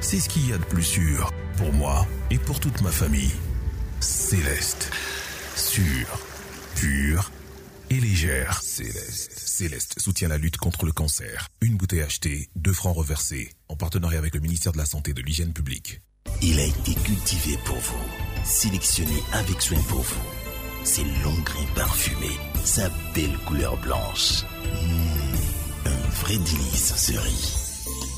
[0.00, 3.32] c'est ce qu'il y a de plus sûr pour moi et pour toute ma famille.
[4.00, 4.90] Céleste.
[5.56, 6.20] Sûre,
[6.76, 7.30] pure
[7.90, 8.60] et légère.
[8.62, 9.32] Céleste.
[9.38, 11.48] Céleste soutient la lutte contre le cancer.
[11.60, 15.14] Une bouteille achetée, deux francs reversés, en partenariat avec le ministère de la Santé et
[15.14, 16.00] de l'Hygiène publique.
[16.42, 18.04] Il a été cultivé pour vous,
[18.44, 20.22] sélectionné avec soin pour vous.
[20.84, 24.44] Ses longs grains parfumés, sa belle couleur blanche.
[24.64, 27.67] Mmh, un vrai délice ce riz.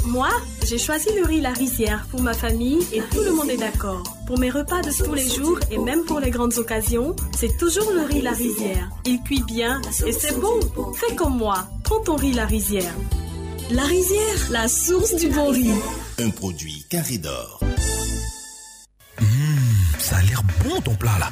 [0.06, 0.31] Moi,
[0.66, 4.02] j'ai choisi le riz La Rizière pour ma famille et tout le monde est d'accord.
[4.27, 7.90] Pour mes repas de tous les jours et même pour les grandes occasions, c'est toujours
[7.93, 8.89] le riz La Rizière.
[9.05, 10.60] Il cuit bien et c'est bon.
[10.94, 12.94] Fais comme moi, prends ton riz La Rizière.
[13.70, 15.70] La Rizière, la source du bon riz.
[16.18, 17.60] Un produit carré d'or.
[19.98, 21.31] Ça a l'air bon ton plat là.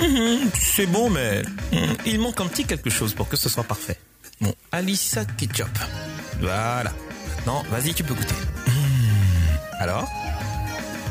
[0.00, 1.42] Mhm, c'est bon, mais
[1.72, 3.98] mhm, il manque un petit quelque chose pour que ce soit parfait.
[4.40, 5.66] Bon, Alissa Ketchup.
[6.40, 6.92] Voilà.
[7.40, 8.34] Maintenant, vas-y, tu peux goûter.
[8.66, 8.74] Mhm.
[9.80, 10.06] Alors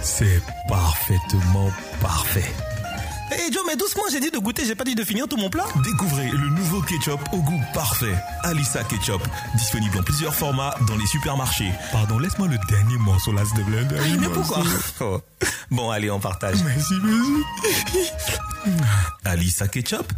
[0.01, 2.45] c'est parfaitement parfait.
[3.31, 5.49] Hey Joe, mais doucement, j'ai dit de goûter, j'ai pas dit de finir tout mon
[5.49, 5.65] plat.
[5.83, 8.15] Découvrez le nouveau ketchup au goût parfait.
[8.43, 9.21] Alissa Ketchup.
[9.55, 11.71] Disponible en plusieurs formats dans les supermarchés.
[11.91, 13.99] Pardon, laisse-moi le dernier morceau là, plaît.
[13.99, 14.63] Aïe, mais pourquoi
[15.01, 15.19] Oh.
[15.71, 16.57] Bon, allez, on partage.
[16.63, 17.31] Merci, merci.
[19.25, 20.11] Alissa Ketchup,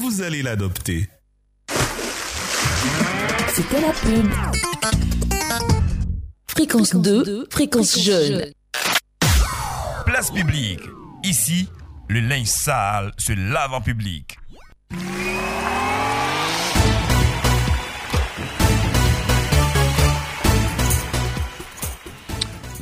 [0.00, 1.08] vous allez l'adopter.
[3.54, 5.31] C'était la pub.
[6.54, 8.52] Fréquence 2, fréquence jeune.
[10.04, 10.82] Place publique.
[11.24, 11.66] Ici,
[12.10, 14.36] le linge sale se lave en public.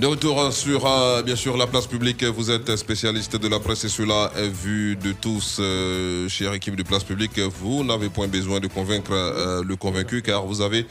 [0.00, 3.84] De retour sur euh, bien sûr la place publique, vous êtes spécialiste de la presse
[3.84, 7.38] et cela est vu de tous, euh, chère équipe de place publique.
[7.38, 10.86] Vous n'avez point besoin de convaincre euh, le convaincu car vous avez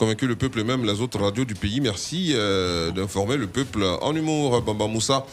[0.00, 1.78] convaincu le peuple et même les autres radios du pays.
[1.78, 4.62] Merci euh, d'informer le peuple en humour.
[4.62, 5.26] Bamba Moussa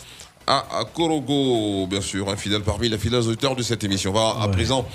[0.45, 4.11] à Korogo, bien sûr, un fidèle parmi les fidèles auditeurs de cette émission.
[4.11, 4.85] On va à présent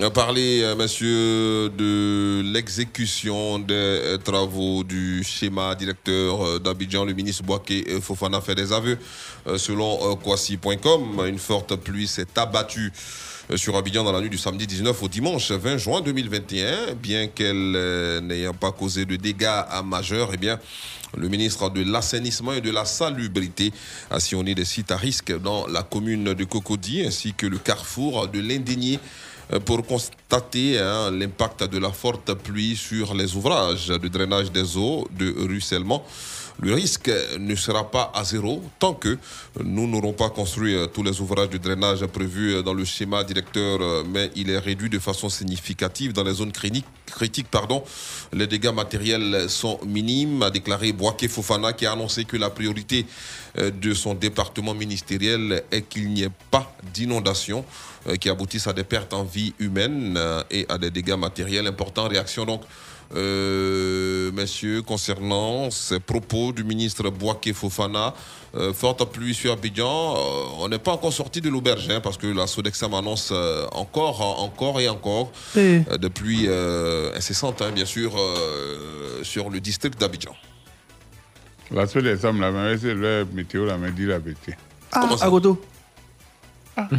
[0.00, 7.04] euh, parler, euh, monsieur, de l'exécution des travaux du schéma directeur d'Abidjan.
[7.04, 8.98] Le ministre Boaké Fofana fait des aveux.
[9.56, 12.92] Selon Kwasi.com, une forte pluie s'est abattue
[13.56, 16.94] sur Abidjan dans la nuit du samedi 19 au dimanche 20 juin 2021.
[16.94, 20.58] Bien qu'elle euh, n'ayant pas causé de dégâts majeurs, eh bien,
[21.16, 23.72] le ministre de l'Assainissement et de la Salubrité
[24.10, 28.28] a sillonné des sites à risque dans la commune de Cocody ainsi que le carrefour
[28.28, 28.98] de l'Indigné
[29.52, 34.76] euh, pour constater hein, l'impact de la forte pluie sur les ouvrages de drainage des
[34.76, 36.04] eaux, de ruissellement.
[36.60, 39.18] Le risque ne sera pas à zéro tant que
[39.62, 43.24] nous n'aurons pas construit euh, tous les ouvrages de drainage prévus euh, dans le schéma
[43.24, 46.86] directeur, euh, mais il est réduit de façon significative dans les zones critiques.
[48.32, 53.04] Les dégâts matériels sont minimes, a déclaré Boaké Fofana, qui a annoncé que la priorité
[53.56, 57.66] de son département ministériel est qu'il n'y ait pas d'inondation
[58.18, 60.18] qui aboutissent à des pertes en vie humaine
[60.50, 62.08] et à des dégâts matériels importants.
[62.08, 62.62] Réaction donc
[63.14, 68.14] euh, messieurs, concernant ces propos du ministre Boaké Fofana,
[68.54, 72.16] euh, forte pluie sur Abidjan, euh, on n'est pas encore sorti de l'auberge hein, parce
[72.16, 77.70] que la Sodexam annonce euh, encore, encore et encore euh, de pluie euh, incessante, hein,
[77.74, 80.34] bien sûr, euh, sur le district d'Abidjan.
[81.70, 84.54] La exemple, la même, c'est le météo, la même dit la vérité.
[84.92, 85.60] Ah, à Goto.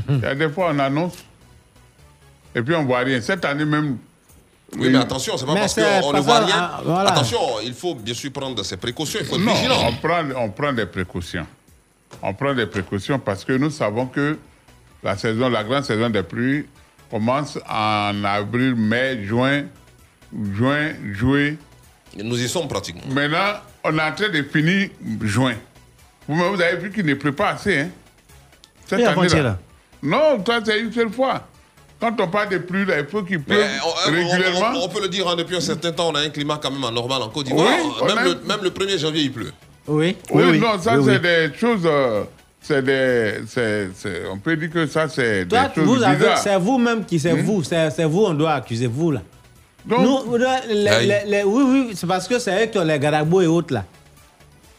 [0.10, 1.14] Il y a des fois, on annonce,
[2.56, 3.22] et puis on voit rien.
[3.22, 3.98] Cette année même.
[4.77, 6.55] Oui, mais attention, c'est pas Mais parce qu'on ne voit rien.
[6.57, 7.09] ah, voilà.
[7.11, 9.75] Attention, il faut bien sûr prendre ses précautions, il faut être Non, vigilant.
[9.87, 11.45] on prend, on prend des précautions.
[12.21, 14.37] On prend des précautions parce que nous savons que
[15.03, 16.65] la saison, la grande saison des pluies
[17.09, 19.63] commence en avril, mai, juin,
[20.55, 21.57] juin, juillet.
[22.17, 23.01] Nous y sommes pratiquement.
[23.11, 24.89] Maintenant, on est en train de finir
[25.21, 25.55] juin.
[26.27, 27.89] Vous, vous avez vu qu'il ne pleut pas assez, hein?
[28.85, 29.41] Cette année-là.
[29.43, 29.59] là.
[30.01, 31.47] Non, ça c'est une seule fois.
[32.03, 34.71] Quand on parle de pluie, là, il faut qu'il pleuve on, on- régulièrement.
[34.81, 36.69] on- on peut le dire, hein, depuis un certain temps, on a un climat quand
[36.69, 37.65] même anormal en Côte d'Ivoire.
[38.01, 39.53] Oui, même, a- le, même le 1er janvier, il pleut.
[39.88, 40.17] Oui.
[40.31, 41.81] Oui, non, ça c'est des choses.
[41.85, 42.23] euh,
[42.61, 43.35] c'est des.
[44.34, 46.38] on peut dire que ça c'est des Toi, choses vous avez, bizarres.
[46.39, 47.41] c'est vous-même qui, c'est Hmm?
[47.41, 49.21] vous, c'est vous, on doit accuser vous là.
[49.85, 51.07] Donc- Nous, les- les- Aïe.
[51.07, 53.73] les- les- oui, oui, c'est parce que c'est eux qui ont les garabos et autres
[53.73, 53.85] là.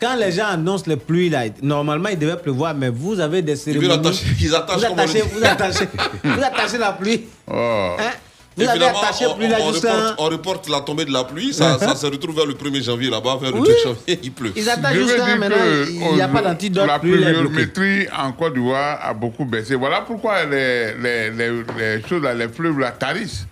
[0.05, 3.57] Quand les gens annoncent les pluies là, normalement il devait pleuvoir, mais vous avez des
[3.57, 4.21] cérémonies.
[4.39, 5.89] ils attachent, vous comme on le attachez, vous attachez,
[6.23, 7.25] vous attachez la pluie.
[7.51, 7.97] Oh.
[7.99, 8.11] Hein?
[8.55, 9.93] Vous Et avez finalement, attaché on, pluie là on jusqu'à.
[9.95, 12.83] reporte, on reporte la tombée de la pluie, ça, ça se retrouve vers le 1er
[12.85, 13.69] janvier là-bas, vers le Oui.
[13.69, 14.53] 2 janvier, il pleut.
[14.55, 15.57] Ils attachent jusqu'à dire maintenant,
[15.89, 19.75] il n'y a pas d'antidote, La pluviométrie en Côte d'Ivoire a beaucoup baissé.
[19.75, 23.47] Voilà pourquoi les, les, les, les choses, là, les fleuves la tarissent.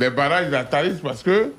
[0.00, 1.52] Les barrages la tarissent parce que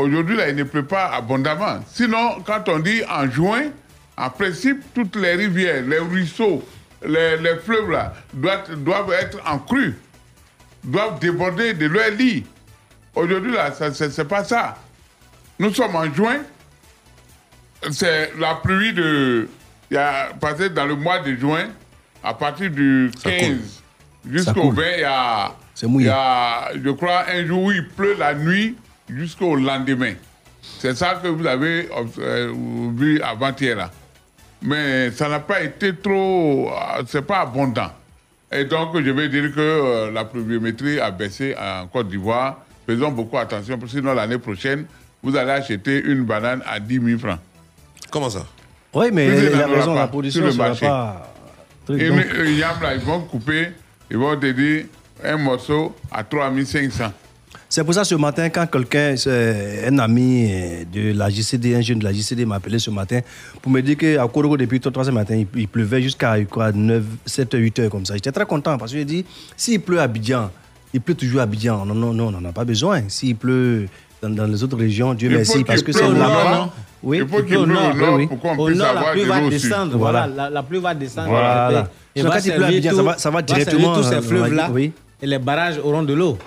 [0.00, 1.80] aujourd'hui, là, il ne pleut pas abondamment.
[1.92, 3.70] Sinon, quand on dit en juin,
[4.16, 6.62] en principe, toutes les rivières, les ruisseaux,
[7.06, 9.96] les, les fleuves là, doivent, doivent être en crue,
[10.84, 12.44] doivent déborder de leur lit.
[13.14, 14.76] Aujourd'hui, là, c'est pas ça.
[15.58, 16.38] Nous sommes en juin,
[17.90, 19.48] c'est la pluie de.
[19.90, 21.68] Il y a passé dans le mois de juin,
[22.22, 23.82] à partir du 15
[24.30, 24.74] jusqu'au coule.
[24.74, 25.52] 20, il y a.
[25.74, 26.06] C'est mouillé.
[26.06, 28.76] Il y a, je crois, un jour où il pleut la nuit
[29.16, 30.14] jusqu'au lendemain.
[30.78, 31.88] C'est ça que vous avez
[32.18, 32.52] euh,
[32.94, 33.90] vu avant-hier là.
[34.62, 36.68] Mais ça n'a pas été trop.
[36.70, 37.90] euh, C'est pas abondant.
[38.52, 42.58] Et donc, je vais dire que euh, la pluviométrie a baissé en Côte d'Ivoire.
[42.86, 44.84] Faisons beaucoup attention, parce que sinon, l'année prochaine,
[45.22, 47.38] vous allez acheter une banane à 10 000 francs.
[48.10, 48.44] Comment ça?
[48.92, 51.30] Oui, mais il a raison, la le ne sera pas.
[51.86, 53.68] truc, Et donc- mais, euh, yam, là, ils vont couper,
[54.10, 54.86] ils vont te dire
[55.24, 57.12] un morceau à 3500.
[57.72, 60.50] C'est pour ça ce matin, quand quelqu'un, c'est un ami
[60.92, 63.20] de la JCD, un jeune de la JCD m'a appelé ce matin
[63.62, 67.00] pour me dire qu'à Korogo, depuis 3 ce matin, il, il pleuvait jusqu'à quoi, 9,
[67.24, 68.14] 7, 8 heures comme ça.
[68.14, 69.24] J'étais très content parce que j'ai dit,
[69.56, 70.50] s'il pleut à Abidjan,
[70.92, 71.86] il pleut toujours à Abidjan.
[71.86, 73.02] Non, non, non, on n'en a pas besoin.
[73.06, 73.86] S'il pleut
[74.20, 76.50] dans, dans les autres régions, Dieu Il merci, faut parce que c'est là-bas.
[76.50, 76.74] nord.
[77.04, 78.26] Oui, Il faut qu'il pleuve au nord oui, oui.
[78.26, 79.96] pour qu'on Au puisse nord, la pluie va descendre.
[79.96, 80.26] Voilà.
[80.26, 81.28] Voilà, la, la pluie va descendre.
[81.28, 81.88] Voilà.
[82.16, 83.94] Et Donc, va quand il pleut à servir Abidjan, tout- ça va- ça va directement,
[83.94, 84.68] tous ces fleuves-là.
[84.72, 84.90] oui.
[85.22, 86.38] Et les barrages auront de l'eau.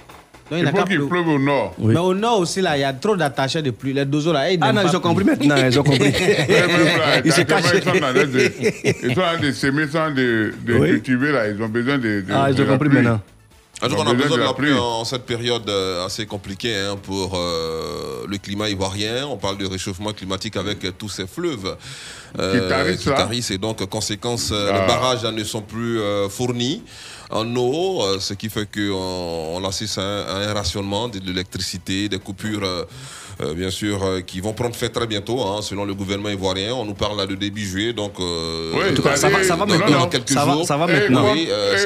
[0.54, 1.74] Donc, Il n'a faut qu'il pleu- pleuve au nord.
[1.80, 1.94] Oui.
[1.94, 3.94] Mais au nord aussi, là, il y a trop d'attachés de pluie.
[3.94, 6.14] Les dozos, là, ils Ah non, ils ont compris maintenant, ils ont compris.
[7.26, 7.64] Ils se cachent.
[7.74, 8.52] Ils sont en train de,
[9.04, 11.48] ils sont en train de s'aimer, sans de, cultiver, là.
[11.50, 13.20] Ils ont besoin de, Ah, ils ont compris maintenant.
[13.82, 16.26] En tout Ils cas, on a besoin de la pluie en cette période euh, assez
[16.26, 19.26] compliquée hein, pour euh, le climat ivoirien.
[19.28, 21.76] On parle de réchauffement climatique avec euh, tous ces fleuves
[22.38, 24.80] Qui tarissent, et donc conséquence, euh, Ah.
[24.82, 26.84] les barrages hein, ne sont plus euh, fournis
[27.32, 31.20] en eau, euh, ce qui fait qu'on on assiste à un, à un rationnement de
[31.20, 32.86] l'électricité, des coupures.
[33.42, 36.74] Euh, bien sûr, euh, qui vont prendre fin très bientôt, hein, selon le gouvernement ivoirien.
[36.74, 39.44] On nous parle là de début juillet, donc euh, Oui, en tout cas, ça va-
[39.44, 40.00] ça va maintenant.
[40.02, 40.66] dans quelques Ça va- jours.
[40.66, 41.24] ça va Et maintenant.
[41.24, 41.78] quand- Oui, euh,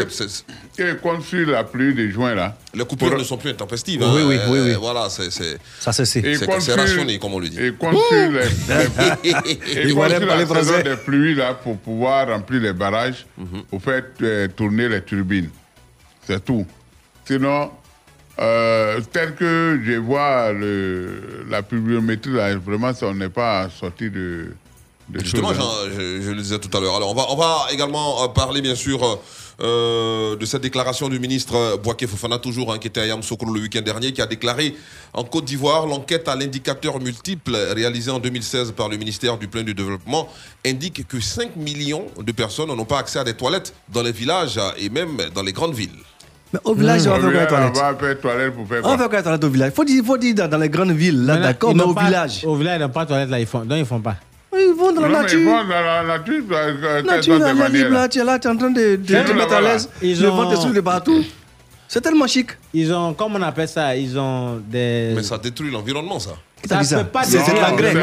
[0.80, 2.58] et- comme sur la pluie de juin, là.
[2.74, 4.02] les coupures Pour- ne sont plus intempestives.
[4.04, 4.74] Oui, oui, oui, oui.
[4.80, 6.22] Voilà, c'est c'est- Ça, c'est c'est.
[6.76, 7.60] Rationné, comme on le dit.
[7.60, 8.30] Et comme sur les,
[9.24, 13.64] les- et aller la saison des pluies, là, pour pouvoir remplir les barrages, Mhm.
[13.70, 15.50] pour faire euh, tourner les turbines.
[16.26, 16.66] C'est tout.
[17.26, 17.72] Sinon,
[18.40, 24.10] euh, tel que je vois le, la pluviométrie, là, vraiment, ça, on n'est pas sorti
[24.10, 24.52] de,
[25.10, 25.90] de Justement, hein.
[25.96, 26.96] Je, je le disais tout à l'heure.
[26.96, 29.20] Alors, on va, on va également euh, parler, bien sûr,
[29.60, 33.60] euh, de cette déclaration du ministre euh, Boaké Fofana, toujours, hein, qui était à le
[33.60, 34.76] week-end dernier, qui a déclaré
[35.14, 39.64] en Côte d'Ivoire l'enquête à l'indicateur multiple réalisée en 2016 par le ministère du Plein
[39.64, 40.30] du Développement
[40.64, 44.60] indique que 5 millions de personnes n'ont pas accès à des toilettes dans les villages
[44.78, 45.90] et même dans les grandes villes.
[46.54, 47.72] Mais au village, on va On faire quoi, les va toilettes?
[47.76, 48.98] On va faire toilette pour faire On va quoi?
[48.98, 49.72] faire quoi, les toilettes au village?
[49.74, 52.46] Faut dire, faut dire dans, dans les grandes villes, là, d'accord, mais au pas- village.
[52.46, 53.60] Au village, ils n'ont pas de toilette, là, ils font.
[53.66, 54.16] Donc, ils font pas.
[54.54, 55.40] Ils vont dans la Non, nature.
[55.40, 57.90] ils vont dans la nature, dans- dans- quelles nature, là, ces il y a libre,
[57.90, 59.90] manières, là, tu es là, tu es en train de, de te mettre à l'aise.
[60.02, 61.24] ils Le vent te souffle de partout.
[61.90, 62.50] C'est tellement chic.
[62.74, 65.14] Ils ont, comment on appelle ça Ils ont des.
[65.16, 66.32] Mais ça détruit l'environnement, ça.
[66.68, 66.98] Ça ça?
[67.04, 67.94] peut pas C'est c'est de détruire l'engrais.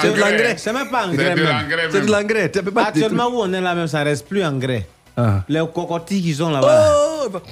[0.00, 0.54] C'est de l'engrais.
[0.56, 1.46] C'est même pas engrais de même.
[1.46, 2.52] l'engrais C'est de l'engrais.
[2.86, 4.86] Actuellement où on est là même, ça reste plus engrais.
[5.16, 5.44] Ah.
[5.48, 6.92] Les cocotilles qu'ils ont là-bas,
[7.24, 7.42] Oh, bah,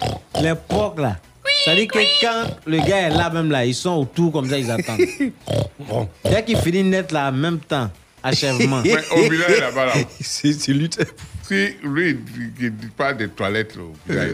[0.41, 1.17] les porcs là.
[1.65, 4.59] Ça dit que quand le gars est là même là, ils sont autour comme ça,
[4.59, 5.01] ils attendent.
[6.25, 7.91] Dès qu'il finit net là en même temps,
[8.23, 8.83] achèvement.
[8.85, 10.99] Mais au village là-bas, là, c'est c'est lutte.
[11.47, 12.19] si lui,
[12.59, 13.77] il ne dit pas des toilettes
[14.09, 14.25] là,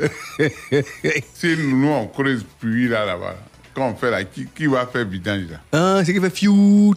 [1.35, 3.37] si nous, on creuse puits là, là-bas,
[3.75, 5.59] quand on fait là, qui, qui va faire vidange là?
[5.73, 6.95] Ah, c'est qui fait fiou.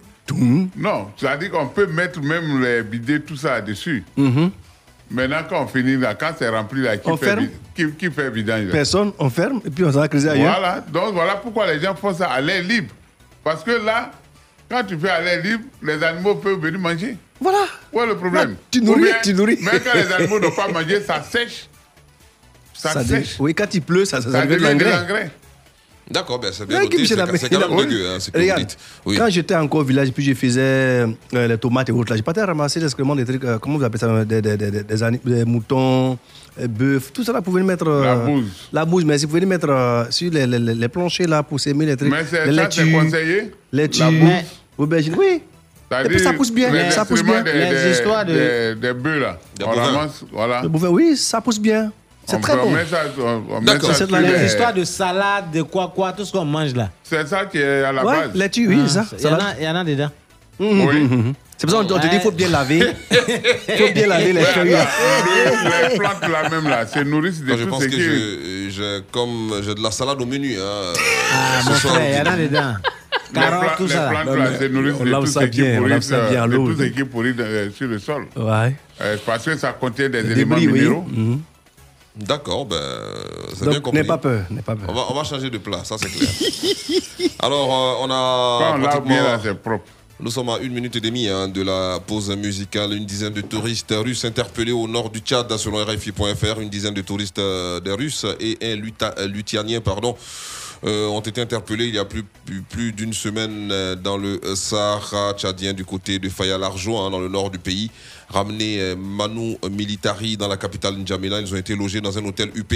[0.78, 4.04] Non, c'est-à-dire qu'on peut mettre même les bidets, tout ça dessus.
[4.16, 4.52] Mhm.
[5.12, 8.10] Maintenant, quand on finit là, quand c'est rempli là, qui, On fait, ferme qui, qui
[8.12, 8.72] fait vidange là?
[8.72, 10.58] Personne, on ferme et puis on s'en creuser ailleurs.
[10.58, 12.94] Voilà, donc voilà pourquoi les gens font ça à l'air libre.
[13.44, 14.12] Parce que là,
[14.70, 17.18] quand tu fais à l'air libre, les animaux peuvent venir manger.
[17.42, 17.66] Voilà.
[17.92, 18.52] Où est le problème?
[18.52, 19.58] Là, tu nourris, bien, tu nourris.
[19.62, 21.68] Même quand les animaux n'ont pas mangé, ça sèche.
[22.74, 23.36] Ça, sèche.
[23.40, 25.30] Oui, quand il pleut, ça, ça, Ça devient de devient de l'engrais.
[26.12, 26.98] D'accord, ben c'est bien noté.
[26.98, 27.86] Michel C'est quand il a- même oui.
[27.88, 28.78] dégueu, hein, ce que vous Regarde, dites.
[29.06, 29.18] Oui.
[29.18, 32.22] Quand j'étais encore au village, puis je faisais euh, les tomates et autres, là, j'ai
[32.24, 35.46] pas ramasser des excréments, des trucs, euh, comment vous appelez ça, des, des, des, des,
[35.46, 36.18] moutons,
[36.60, 37.88] euh, bœufs, tout ça là, vous pouvez le mettre.
[37.88, 38.46] euh, La bouse.
[38.74, 41.28] La bouse, mais si vous pouvez le mettre euh, sur les, les, les- les planchers
[41.28, 42.12] là pour s'aimer les trucs.
[42.12, 44.30] Mais c'est- les ça, c'est conseillé laitues, La bouse.
[44.78, 45.42] aubergines, oui.
[46.06, 47.42] Et puis ça pousse bien, les ça pousse bien.
[47.42, 49.38] Des, Les des- histoires de- Des, des bœufs là.
[49.58, 50.64] Des on ramasse, voilà.
[50.90, 51.92] Oui, ça pousse bien.
[52.26, 52.70] C'est très bon.
[52.72, 53.90] met ça, on, on met D'accord.
[53.94, 56.90] ça C'est Les les- histoires de salade, de quoi, quoi, tout ce qu'on mange là.
[57.04, 58.36] C'est ça qui est à la Ouais, base.
[58.36, 59.06] laitue, oui, Ah, ça.
[59.18, 60.10] Il y, y en a dedans.
[60.60, 61.34] Oui.
[61.58, 62.82] C'est pour ça qu'on te dit qu'il faut bien laver.
[63.12, 63.18] Il
[63.88, 64.70] faut bien laver les feuilles.
[64.70, 68.70] les, les plantes là même là, se nourrissent de Moi, je tout pense ce que
[68.70, 70.56] j'ai comme j'ai de la salade au menu.
[70.60, 70.94] Hein,
[71.34, 72.74] Ah, mon frère, il y en a dedans.
[73.34, 74.12] Les, Carottes, tout les ça.
[74.12, 74.24] là.
[74.24, 76.02] plantes là se nourrissent on de lave tout ça ce qui bien, on pourrit, lave
[76.02, 76.68] ça bien à de l'eau.
[76.74, 78.26] tout ce qui pourrit euh, sur le sol.
[78.36, 78.76] Ouais.
[79.02, 81.06] Euh, parce que ça contient des, éléments minéraux.
[82.16, 82.78] D'accord, ben,
[83.58, 84.00] c'est bien compris.
[84.02, 84.94] n'aie pas peur, n'aie pas On peur.
[84.96, 86.30] va, on va changer de plat, ça c'est clair.
[87.40, 89.86] Alors, euh, on a Quand pratiquement- bien c'est propre.
[90.20, 92.94] Nous sommes à une minute et demie hein, de la pause musicale.
[92.94, 96.60] Une dizaine de touristes russes interpellés au nord du Tchad, selon RFI.fr.
[96.60, 100.16] Une dizaine de touristes euh, des Russes et un luta- euh, Luthianien, pardon,
[100.84, 104.40] euh, ont été interpellés il y a plus, plus, plus d'une semaine euh, dans le
[104.56, 107.92] Sahara tchadien du côté de Faya-Largeau, hein, dans le nord du pays.
[108.30, 112.50] Ramenés euh, Manu Militari dans la capitale N'Djamena, ils ont été logés dans un hôtel
[112.56, 112.74] UP.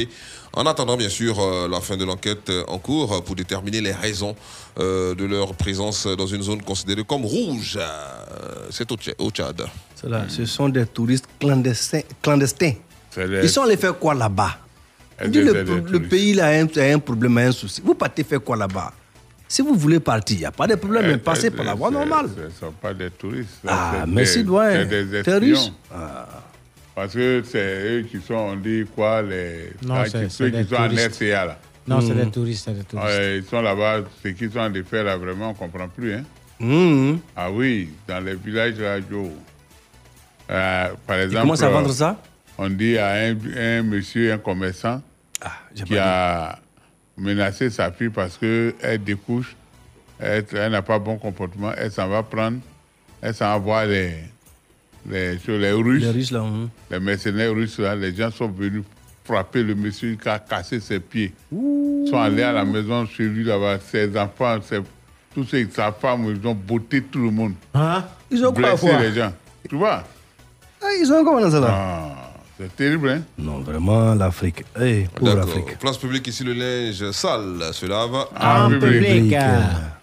[0.54, 1.36] En attendant, bien sûr,
[1.70, 4.36] la fin de l'enquête en cours pour déterminer les raisons
[4.78, 7.78] de leur présence dans une zone considérée comme rouge.
[8.70, 8.96] C'est au,
[9.32, 9.66] Tchad-
[10.06, 12.02] là, Ce sont des touristes clandestins.
[12.22, 12.72] clandestins.
[13.18, 14.60] Ils sont allés faire quoi là-bas?
[15.28, 16.10] Dis, le, touristes.
[16.10, 17.82] pays là a un, a un problème, a un souci.
[17.84, 18.92] Vous partez faire quoi là-bas?
[19.48, 21.92] Si vous voulez partir, il n'y a pas de problème, mais passez par la voie
[21.92, 22.28] normale.
[22.36, 23.60] Ce ne sont pas des touristes.
[23.68, 24.86] Ah, merci, doyen.
[24.90, 25.40] C'est des T'es espions.
[25.40, 25.72] russe
[26.96, 27.60] Parce que c'est
[28.00, 30.88] eux qui sont, on dit quoi, les, Non, ah, qui- ceux des qui sont en
[30.90, 31.22] touristes.
[31.22, 31.60] RCA là.
[31.88, 32.24] Non, c'est Hmm.
[32.26, 33.20] des touristes, c'est des touristes.
[33.38, 35.88] Ils sont là-bas, ce qu'ils sont en train de faire là, vraiment, on ne comprend
[35.88, 36.14] plus.
[36.14, 36.24] Hein.
[36.60, 37.20] Mhm.
[37.36, 39.28] Ah oui, dans les villages là, Joe.
[40.50, 41.42] Euh, par exemple.
[41.42, 42.18] commencent à vendre euh, ça?
[42.58, 45.02] On dit à un, un monsieur, un commerçant,
[45.86, 46.58] qui a
[47.18, 49.56] menacé sa fille parce qu'elle découche,
[50.20, 52.60] elle, elle n'a pas bon comportement, elle s'en va prendre,
[53.22, 54.12] elle s'en va voir les,
[55.10, 56.04] les, sur les Russes.
[56.04, 56.42] Les Russes, là.
[56.42, 56.70] mhm.
[56.92, 58.84] Les mercenaires russes, là, les gens sont venus
[59.26, 61.34] frapper le monsieur qui a cassé ses pieds.
[61.52, 64.80] Ils sont allés à la maison chez lui là-bas, ses enfants, ses,
[65.34, 67.54] tous ses, sa femme, ils ont botté tout le monde.
[67.74, 68.06] Hein?
[68.32, 69.34] Ils ont quoi Blessé voir les gens.
[69.68, 70.04] Tu vois?
[70.82, 71.68] Ah, Ils ont comment ça là?
[71.70, 74.64] Ah, C'est terrible, hein Non, vraiment, l'Afrique.
[74.80, 75.50] Hey, pauvre D'accord.
[75.50, 75.78] Afrique.
[75.78, 78.16] Place publique ici, le linge sale se lave.
[78.40, 79.32] En public.
[79.32, 79.96] L'argent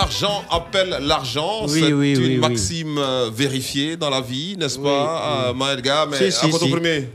[0.00, 1.66] L'argent appelle l'argent.
[1.68, 5.52] Oui, c'est oui, une oui, maxime euh, vérifiée dans la vie, n'est-ce Oui, pas, euh,
[5.52, 5.58] oui.
[5.58, 7.10] Maëlga Mais Si, si, premier,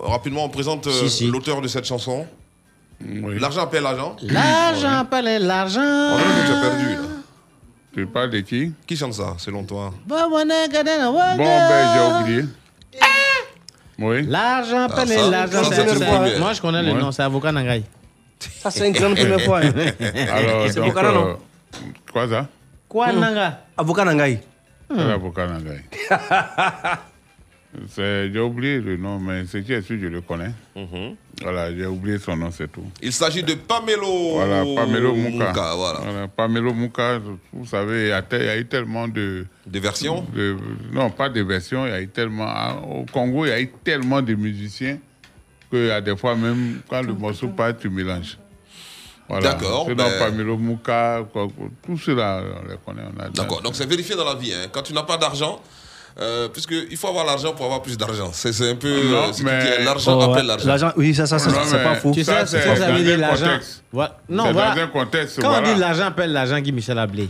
[0.00, 1.26] rapidement, on présente euh, Si, si.
[1.26, 2.26] l'auteur de cette chanson.
[3.38, 4.16] L'argent appelle l'argent.
[4.22, 5.80] L'argent appelle l'argent.
[5.82, 6.98] On tu as perdu, là.
[7.94, 8.72] Tu parles de qui?
[8.86, 12.44] Qui chante ça, selon toi Bon, ben, j'ai oublié.
[13.98, 14.24] Oui.
[14.26, 16.38] L'argent Ah, appelle l'argent.
[16.38, 17.84] Moi, je connais le nom, c'est avocat Nangaï.
[18.62, 19.60] Ça, c'est une grande première fois.
[19.60, 19.72] hein.
[20.32, 21.34] Alors, C'est donc, euh,
[22.12, 22.48] quoi ça
[22.88, 24.40] Quoi, Nanga Avocat Nangaï.
[24.90, 25.82] C'est l'avocat Nangaï.
[27.88, 30.50] C'est- J'ai oublié le nom, mais ce qui est sûr, je le connais.
[30.74, 31.14] Mhm.
[31.40, 32.82] Voilà, j'ai oublié son nom, c'est tout.
[33.00, 34.32] Il s'agit de Pamelo.
[34.34, 35.46] Voilà, Pamelo Mouka.
[35.46, 36.00] Mouka, voilà.
[36.00, 37.20] Voilà, Pamelo Mouka,
[37.52, 39.46] vous savez, il y, a te- il y a eu tellement de...
[39.64, 40.56] Des versions de-
[40.92, 42.46] Non, pas de versions, il y a eu tellement...
[42.48, 44.98] ah, Au Congo, il y a eu tellement de musiciens
[45.70, 48.36] qu'il y a des fois même, quand le morceau part, tu mélanges.
[49.30, 49.52] Voilà.
[49.52, 53.08] D'accord, C'est dans ben- Pamelo Mouka, quoi, quoi, tout cela, on les connaît.
[53.16, 54.52] on a- D'accord, donc c'est vérifié dans la vie.
[54.52, 54.66] hein.
[54.72, 55.60] Quand tu n'as pas d'argent,
[56.20, 58.30] euh, puisqu'il faut avoir l'argent pour avoir plus d'argent.
[58.32, 58.88] C'est c'est un peu.
[58.88, 60.48] Non, euh, mais- L'argent Oh, appelle ouais.
[60.48, 60.66] l'argent.
[60.66, 62.10] L'argent, oui, ça, ça, ça, c'est mais pas faux.
[62.12, 63.58] Tu sais, Ça, c'est c'est ça, ça dans veut dire un l'argent.
[63.92, 64.18] Voilà.
[64.28, 64.74] Non, voilà.
[64.74, 67.28] dans un contexte, Quand on dit l'argent appelle l'argent, Guy Michel Ablé.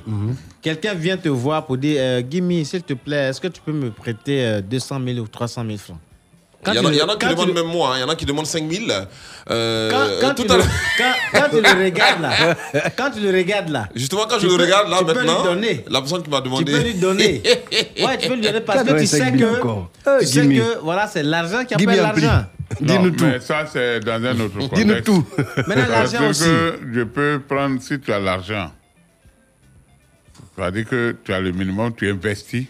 [0.63, 3.73] Quelqu'un vient te voir pour dire euh, Guy, s'il te plaît, est-ce que tu peux
[3.73, 5.99] me prêter euh, 200 000 ou 300 000 francs?
[6.67, 7.67] Il y, en tu a, le- il y en a qui tu demandent le- même
[7.73, 7.97] moi, hein.
[7.97, 8.85] il y en a qui demandent 5 000.
[9.51, 12.31] Euh, Quand, quand tout tu à le, l'heure- quand, quand tu le regardes là,
[12.99, 15.13] quand tu le regardes là, Justement, quand tu je le peux- regarde là tu peux
[15.13, 15.85] lui maintenant, donner.
[15.89, 16.73] la personne qui m'a tu demandé.
[16.73, 17.43] peux lui donner.
[18.05, 20.59] Ouais, tu peux lui donner parce que tu sais que, Euh, tu sais Gimme.
[20.59, 22.45] que voilà, c'est l'argent qui appelle l'argent.
[22.81, 24.75] Non, mais ça, c'est dans un autre contexte.
[24.75, 25.27] Dis-nous tout.
[25.67, 26.45] Maintenant, Parce l'argent aussi.
[26.45, 28.71] que je peux prendre, si tu as l'argent,
[30.57, 32.67] c'est-à-dire que tu as le minimum, tu investis.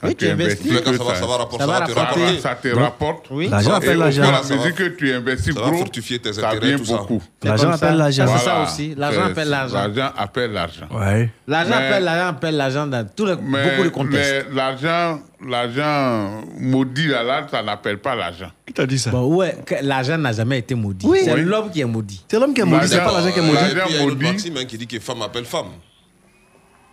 [0.00, 0.72] Quand Oui, tu investis.
[0.80, 2.38] que Ça va- ça va rapporter, ça, ça va te ça rapporter.
[2.40, 3.26] ça te rapporte.
[3.30, 3.48] Oui.
[3.48, 4.22] L'argent appelle l'argent.
[4.22, 7.22] à mesure que tu investis ça va gros, fortifier tes ça intérêts, vient tout beaucoup.
[7.42, 8.26] L'argent appelle l'argent.
[8.26, 8.70] Ça, c'est ça Voilà.
[8.70, 8.94] aussi.
[8.96, 9.74] L'argent appelle l'argent.
[9.74, 10.86] L'argent appelle l'argent.
[10.90, 11.30] Ouais.
[11.46, 14.46] L'argent appelle l'argent appelle l'argent dans tous les, Mais, beaucoup de contextes.
[14.48, 18.50] mais l'argent, l'argent maudit là, là, ça n'appelle pas l'argent.
[18.66, 19.10] Qui t'a dit ça?
[19.10, 21.06] Bon, ouais, l'argent n'a jamais été maudit.
[21.06, 21.20] Oui.
[21.24, 21.42] C'est Oui.
[21.42, 22.24] l'homme qui est maudit.
[22.26, 23.58] C'est l'homme qui est maudit, c'est pas l'argent qui est maudit.
[23.90, 25.66] il y a une maxime hein, qui dit que femme appelle femme.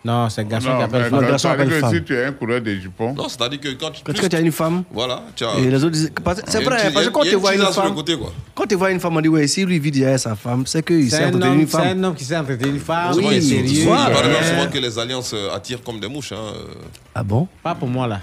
[0.07, 1.19] Non, c'est le garçon qui Non, appelle femme.
[1.21, 1.93] le garçon appelle que femme.
[1.93, 4.01] si tu es un coureur de jupons, Non, c'est-à-dire que quand tu.
[4.05, 5.55] Quand plus tu as une femme, Voilà, tu as.
[5.59, 6.11] et les autres disent.
[6.23, 7.95] parce- C'est vrai, parce que quand tu vois une teaser sur le femme.
[7.95, 8.31] côté, quoi.
[8.55, 10.81] Quand tu vois une femme, on dit, ouais, si lui vit derrière sa femme, c'est
[10.85, 11.87] qu'il C'est sait un, entretenir homme- une c'est femme.
[11.99, 13.67] un homme qui sait entretenir une femme, il- sérieux.
[13.81, 16.31] souvent, il même souvent que les alliances euh, attirent comme des mouches.
[16.31, 16.73] hein, euh.
[17.13, 18.21] Ah bon Pas pour moi là.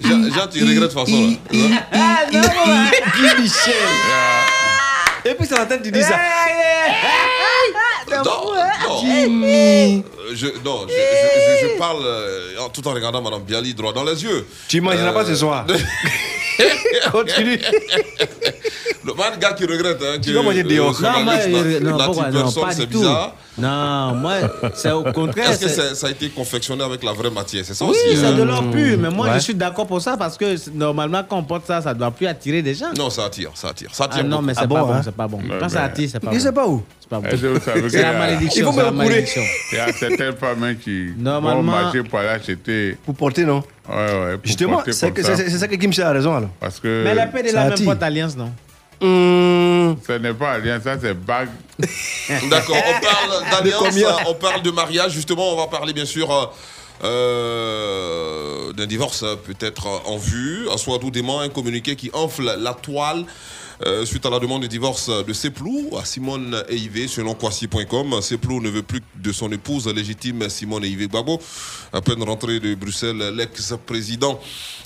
[0.00, 1.36] Jean, tu regrettes de toute façon.
[1.50, 2.16] là.
[2.30, 3.74] Guy Michel.
[5.24, 6.16] Et puis, c'est la tête, tu dis ça.
[8.10, 8.52] Non, non.
[8.56, 10.02] Euh,
[10.34, 14.04] je, non, je, je- je- je parle euh, tout en regardant Madame Bialy droit dans
[14.04, 14.46] les yeux.
[14.68, 15.66] Tu imagineras pas ce soir.
[17.10, 17.58] Continue.
[19.04, 20.94] Le man, gars qui regrette hein, que vas manger dehors.
[21.02, 22.98] Non, moi, euh, non, pourquoi non, personne, pas c'est du tout.
[23.00, 23.34] bizarre.
[23.58, 24.34] Non, moi,
[24.74, 25.50] c'est au contraire.
[25.50, 27.64] Est-ce que c'est- ça, ça a été confectionné avec la vraie matière?
[27.66, 28.32] C'est ça Oui, aussi c'est hein?
[28.34, 29.34] de l'or pur, mais moi Ouais.
[29.34, 32.12] je suis d'accord pour ça parce que c'est- normalement quand on porte ça, ça doit
[32.12, 32.92] plus attirer des gens.
[32.96, 33.88] Non, ça attire, ça attire.
[33.92, 34.42] Ça attire Ah non, beaucoup.
[34.46, 35.00] mais c'est Ah bon, pas bon, hein?
[35.04, 35.40] c'est pas bon.
[35.58, 36.42] Quand ça attire, c'est pas Je bon.
[36.42, 36.82] sais pas où.
[37.00, 37.28] C'est pas bon.
[37.92, 39.08] C'est la a- Il malédiction, faut c'est me courir.
[39.10, 39.42] malédiction.
[39.72, 42.96] il y a certaines femmes hein, qui Normalement- vont marcher pour aller acheter.
[43.04, 43.62] Pour porter, non?
[43.88, 45.08] Ouais, ouais, pour Justement, c'est ça.
[45.14, 46.50] c'est c'est ça que Michel a raison alors.
[46.60, 48.50] Parce que Mais la paix de ça la même porte alliance, non?
[49.00, 51.48] Hum, ce n'est pas alliance, ça c'est bague.
[52.50, 55.12] D'accord, on parle d'alliance, combien on parle de mariage.
[55.12, 56.46] Justement, on va parler bien sûr euh,
[57.04, 60.68] euh, d'un divorce euh, peut-être euh, en vue.
[60.72, 63.24] À Souadou dément un communiqué qui enfle la toile.
[63.86, 68.60] Euh, suite à la demande de divorce de Seplou à Simone Eivé, selon Kwasi.com, Seplou
[68.60, 71.40] ne veut plus de son épouse légitime Simone Eivé Babo.
[71.92, 74.40] À peine rentré de Bruxelles, l'ex-président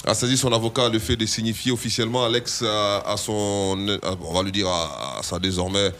[0.07, 3.77] a saisi son avocat le fait de signifier officiellement à l'ex à, son,
[4.21, 5.93] on va lui dire à, sa désormais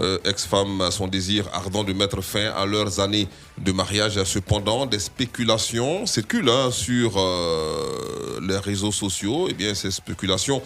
[0.00, 4.22] euh, ex-femme son désir ardent de mettre fin à leurs années de mariage.
[4.24, 9.48] Cependant, des spéculations circulent hein, sur euh, les réseaux sociaux.
[9.48, 10.62] Et bien, ces spéculations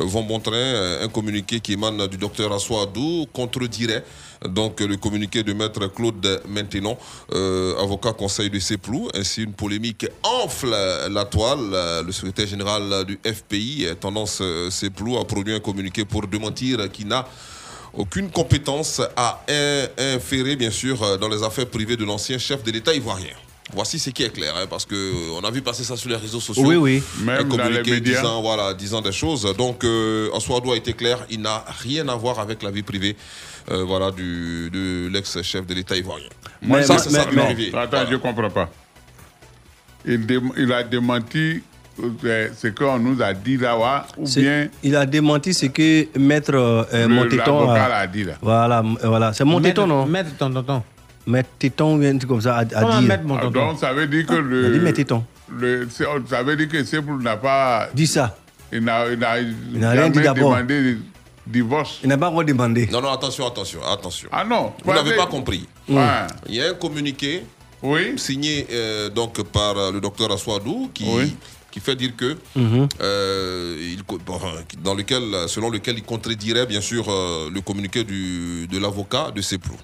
[0.00, 4.04] vont montrer euh, un communiqué qui émane du docteur Assoadou contredirait
[4.44, 6.96] donc le communiqué de maître Claude Maintenon,
[7.32, 10.70] euh, avocat conseil de Seplou, ainsi une polémique enfle
[11.10, 11.70] la toile.
[11.72, 16.26] Euh, Le secrétaire général du FPI, euh, Tendance euh, Seplou, a produit un communiqué pour
[16.28, 17.26] démentir qu'il n'a
[17.92, 22.62] aucune compétence à in- inférer, bien sûr, euh, dans les affaires privées de l'ancien chef
[22.62, 23.34] de l'État ivoirien.
[23.74, 26.08] Voici ce qui est clair, hein, parce que euh, on a vu passer ça sur
[26.08, 26.64] les réseaux sociaux.
[26.66, 27.02] Oui, oui.
[27.20, 28.20] un Même dans les médias.
[28.22, 29.42] disant, voilà, disant des choses.
[29.58, 33.14] Donc, euh, Assoadou a été clair, il n'a rien à voir avec la vie privée
[33.70, 36.28] euh, voilà, du, de l'ex-chef de l'État ivoirien.
[36.82, 37.78] ça, c'est ça qui est non.
[37.78, 38.06] Attends, Voilà.
[38.06, 38.70] je ne comprends pas.
[40.06, 41.62] Il, dé- il a démenti
[42.24, 46.06] euh, ce qu'on nous a dit là, ouais, ou bien Il a démenti ce que
[46.18, 46.84] maître euh,
[47.88, 48.34] l'a dit, là.
[48.40, 49.32] Voilà, voilà.
[49.34, 50.06] c'est Montéton, non?
[50.06, 50.82] Maître ton tonton.
[51.28, 53.06] Maître Téton, ou un truc comme ça, a, a Comment dit.
[53.06, 54.92] Maître mon Ah, Donc, ça veut dire que Il a dit le.
[54.92, 55.24] Téton.
[55.54, 57.88] le c'est- ça veut dire que n'a pas.
[57.94, 58.36] Dit ça.
[58.72, 59.16] Il n'a il
[59.86, 60.52] rien dit d'abord.
[60.54, 60.96] demandé
[61.46, 62.00] divorce.
[62.02, 62.88] Il n'a pas encore demandé.
[62.92, 64.28] Non, non, attention, attention, attention.
[64.32, 64.72] Ah non.
[64.84, 65.66] Vous n'avez pas compris.
[65.88, 66.26] Ouais.
[66.48, 67.44] Il y a un communiqué
[67.82, 68.14] Oui.
[68.18, 71.34] signé euh, donc par euh, le docteur Aswadou qui, Oui.
[71.70, 72.88] qui fait dire que Mhm.
[73.00, 74.38] euh, il, bon,
[74.82, 79.40] dans lequel, selon lequel il contredirait bien sûr euh, le communiqué du, de l'avocat de
[79.40, 79.76] Seplou.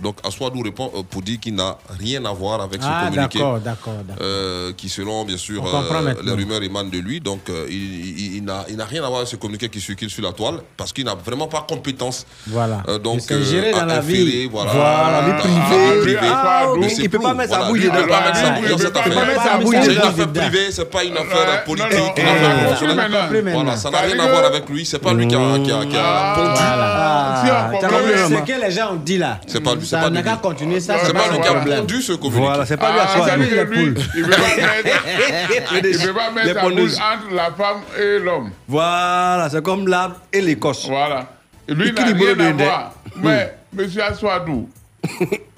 [0.00, 3.38] Donc Aswadou répond euh, pour dire qu'il n'a rien à voir avec ce Ah, communiqué.
[3.38, 4.22] d'accord, d'accord, d'accord.
[4.24, 7.74] euh, qui selon bien sûr euh, les rumeurs émanent de lui donc euh, il,
[8.18, 10.32] il- il n'a il n'a rien à voir avec ce communiqué qui circule sur la
[10.32, 12.82] toile parce qu'il n'a vraiment pas compétence Voilà.
[12.88, 14.46] euh, donc C'est géré à dans la inférer, vie.
[14.50, 16.18] voilà, Voilà, vie privée.
[16.22, 17.28] Ah, de oui, il peut plots.
[17.28, 18.02] pas mettre sa Voilà, bouille lui, il dedans.
[18.02, 19.26] peut pas mettre sa Ah, bouille il dans peut cette pas affaire.
[19.26, 20.08] mettre sa bouille C'est une dedans.
[20.08, 21.88] affaire privée, c'est pas une affaire politique.
[22.18, 23.52] une affaire maintenant.
[23.52, 25.70] Voilà, ça n'a C'est rien à voir avec lui, c'est pas lui qui a pondu.
[25.96, 28.28] Ah, si on t'as comprend compris, bien.
[28.28, 28.46] maman.
[28.46, 29.40] Ce que les gens ont dit là.
[29.46, 31.76] C'est pas lui, c'est Ça n'a qu'à continuer, ça, C'est pas pas lui qui a
[31.76, 32.40] pondu ce communiqué.
[32.46, 33.46] Voilà, c'est pas lui à Ah, lui.
[33.66, 33.94] poules.
[34.14, 36.98] il ne peut pas mettre, bouche pondeuses.
[37.00, 38.50] entre la femme et l'homme.
[38.68, 40.86] Voilà, c'est comme l'arbre et l'écorce.
[40.88, 41.26] Voilà.
[41.68, 42.92] Et lui, il n'a rien à voir.
[43.16, 44.68] Mais, monsieur Aswadou,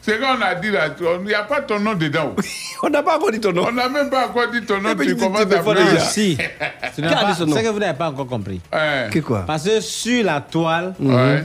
[0.03, 0.89] c'est qu'on a dit là,
[1.19, 2.35] il n'y a pas ton nom dedans.
[2.83, 3.67] On n'a pas encore dit ton nom.
[3.69, 5.99] On n'a même pas encore dit ton nom, Eh tu commences à pleurer.
[6.01, 6.37] Si.
[6.95, 8.61] C'est que vous n'avez pas encore compris.
[8.73, 9.09] Hein.
[9.11, 9.45] Que quoi?
[9.47, 11.45] Parce que sur la toile, Ouais.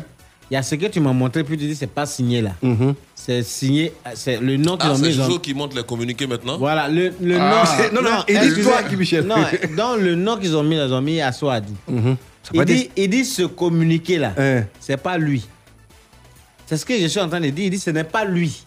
[0.51, 2.51] Il y a ce que tu m'as montré, puis tu dis c'est pas signé là.
[2.61, 2.95] Mhm.
[3.15, 5.15] C'est signé, c'est le nom qu'ils Ah, ont c'est mis.
[5.17, 6.57] dans- Jojo qui montre les communiqués maintenant?
[6.57, 7.63] Voilà, le, le Ah.
[7.93, 8.01] nom.
[8.01, 9.25] Non, non, il dit toi, Guy Michel.
[9.25, 9.35] Non,
[9.77, 11.73] dans le nom qu'ils ont mis, ils ont mis Aswadi.
[11.87, 12.15] Mhm.
[12.53, 14.63] Il dit, il dit ce communiqué là, Hein.
[14.79, 15.45] c'est pas lui.
[16.65, 17.65] C'est ce que je suis en train de dire.
[17.65, 18.63] Il dit ce n'est pas lui.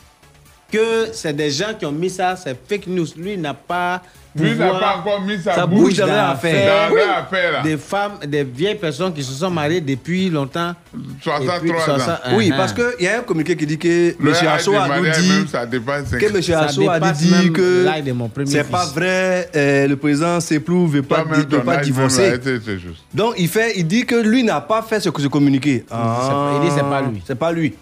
[0.72, 3.06] Que c'est des gens qui ont mis ça, c'est fake news.
[3.18, 4.00] Lui n'a pas.
[4.34, 6.88] Lui n'a pas encore mis sa, Sa bouche bouche dans leur affaire.
[6.88, 7.52] dans leur affaire.
[7.52, 7.62] là.
[7.62, 10.72] Des femmes, des vieilles personnes qui se sont mariées depuis longtemps.
[11.20, 11.84] 63 Et puis, ans.
[11.84, 12.56] 60 Oui, uh-huh.
[12.56, 14.34] parce qu'il y a un communiqué qui dit que Le M.
[14.34, 16.36] âge Asso de a nous dit même, ça dépasse que 50.
[16.36, 16.42] M.
[16.42, 17.86] Ça Asso a dit que
[18.46, 22.38] c'est pas vrai, euh, le président Seplou ne veut pas, pas même, divorcer.
[23.12, 25.84] Donc il fait, il dit que lui n'a pas fait ce, ce communiqué.
[25.90, 26.52] Ah.
[26.62, 27.22] il dit c'est pas lui.
[27.26, 27.74] C'est pas lui.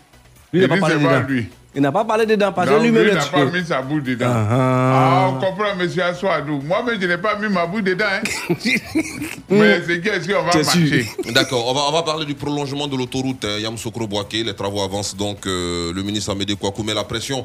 [0.53, 1.49] Lui n'a pas parlé pas lui.
[1.73, 4.03] Il n'a pas parlé dedans parce que lui-même lui est n'a pas mis sa bouche
[4.03, 4.27] dedans.
[4.29, 5.29] Ah, Ah, ah.
[5.31, 6.61] on comprend, monsieur Aswadou.
[6.67, 8.07] Moi-même, je n'ai pas mis ma bouche dedans.
[8.11, 8.55] Hein.
[9.51, 11.07] Mais c'est qu'est-ce qu'on va marcher?
[11.33, 14.43] D'accord, on va, on va parler du prolongement de l'autoroute euh, Yamsoukro-Boaké.
[14.43, 15.47] Les travaux avancent donc.
[15.47, 17.45] euh, le ministre Amédée Kouakou met la pression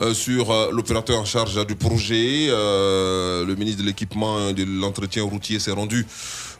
[0.00, 2.46] euh, sur euh, l'opérateur en charge du projet.
[2.48, 6.06] Euh, le ministre de l'équipement et de l'entretien routier s'est rendu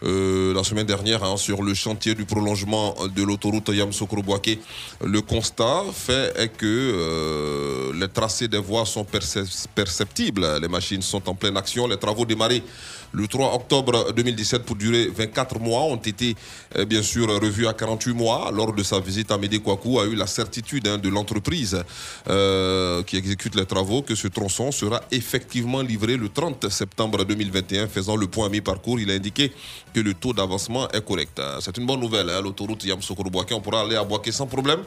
[0.02, 4.58] euh, la semaine dernière hein, sur le chantier du prolongement de l'autoroute Yamsoukro-Boaké.
[5.04, 10.46] Le constat fait est que euh, les tracés des voies sont percep- perceptibles.
[10.60, 11.86] Les machines sont en pleine action.
[11.86, 12.62] Les travaux démarrés
[13.12, 16.34] le 3 octobre 2017 pour durer 24 mois ont été
[16.76, 18.50] euh, bien sûr revus à 48 mois.
[18.52, 21.82] Lors de sa visite, Amédée Kouakou a eu la certitude hein, de l'entreprise
[22.28, 27.88] euh, qui exécute les travaux que ce tronçon sera effectivement livré le 30 septembre 2021.
[27.88, 29.52] Faisant le point à mi-parcours, il a indiqué
[29.94, 31.38] que le taux d'avancement est correct.
[31.38, 32.28] Euh, C'est une bonne nouvelle.
[32.30, 34.80] hein, L'autoroute Yamsoukro-Boaké, on pourra aller à Boaké sans problème.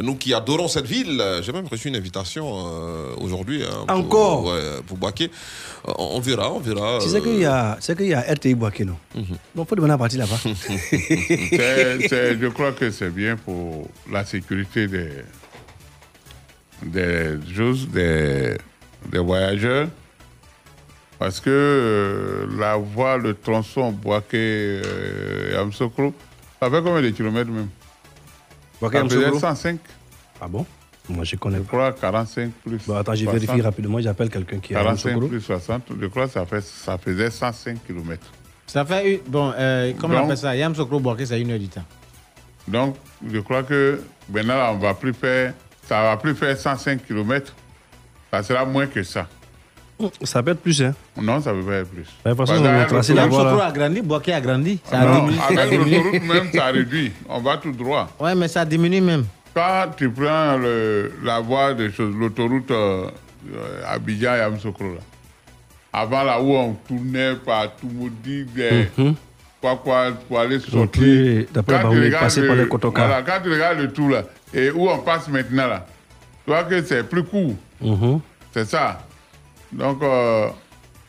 [0.00, 3.62] Nous qui adorons cette ville, j'ai même reçu une invitation euh, aujourd'hui.
[3.62, 4.44] hein, pour- Encore?
[4.46, 5.30] Ouais, Pour Boaké.
[5.98, 6.98] On verra, on verra.
[7.00, 8.96] Tu sais qu'il y a, c'est qu'il y a RTI Boaké, non.
[9.54, 10.38] Donc, faut demander à partir là-bas.
[10.44, 10.52] Je
[12.48, 15.10] crois que c'est bien pour la sécurité des,
[16.82, 18.56] des choses, des,
[19.10, 19.88] des voyageurs.
[21.18, 27.68] Parce que euh, la voie, le tronçon Boaké euh, ça fait combien de kilomètres même?
[28.80, 29.78] Boaké Yamsoukro 105,
[30.40, 30.66] Ah bon?
[31.08, 31.68] Moi, je connais je pas.
[31.68, 32.78] crois 45 plus.
[32.86, 33.40] Bon, attends, je 60.
[33.40, 34.00] vérifie rapidement.
[34.00, 35.28] J'appelle quelqu'un qui a 45 Yamsoukro.
[35.28, 38.26] plus 60, je crois que ça, fait, ça faisait 105 kilomètres.
[38.66, 39.20] Ça fait une.
[39.28, 40.56] Bon, euh, comment on Donc- appelle ça?
[40.56, 41.84] Yam Sokro Boaké, c'est une heure du temps.
[42.66, 42.96] Donc,
[43.32, 44.00] je crois que
[44.32, 45.54] maintenant, là, on va plus faire,
[45.88, 47.54] ça va plus faire 105 km.
[48.32, 49.28] Ça sera moins que ça.
[50.24, 50.94] Ça peut être plus, hein?
[51.16, 52.02] Non, ça ne peut pas être plus.
[52.02, 53.66] De toute façon, on va tracer la Yam voie Sokro là.
[53.66, 54.78] a grandi, Boaké a grandi.
[54.84, 55.40] Ça a Non, diminué.
[55.40, 55.96] a avec diminué.
[55.98, 57.12] l'autoroute même, ça réduit.
[57.28, 58.08] On va tout droit.
[58.20, 59.24] Ouais, mais ça diminue même.
[59.56, 63.08] Quand tu prends le- la voie des choses, l'autoroute euh,
[63.88, 65.00] Abidjan et Amsokro, là.
[65.94, 69.14] avant là où on tournait par tout maudit, des- Mhm.
[69.62, 71.46] quoi, quoi, pour aller sortir.
[71.54, 72.00] d'après Quand tu
[72.64, 72.68] le-.
[73.06, 75.86] Voilà, quand tu regardes le tout là, et où on passe maintenant là,
[76.44, 77.54] tu vois que c'est plus court.
[77.80, 78.20] Mhm.
[78.52, 79.06] C'est ça.
[79.72, 80.48] Donc, euh,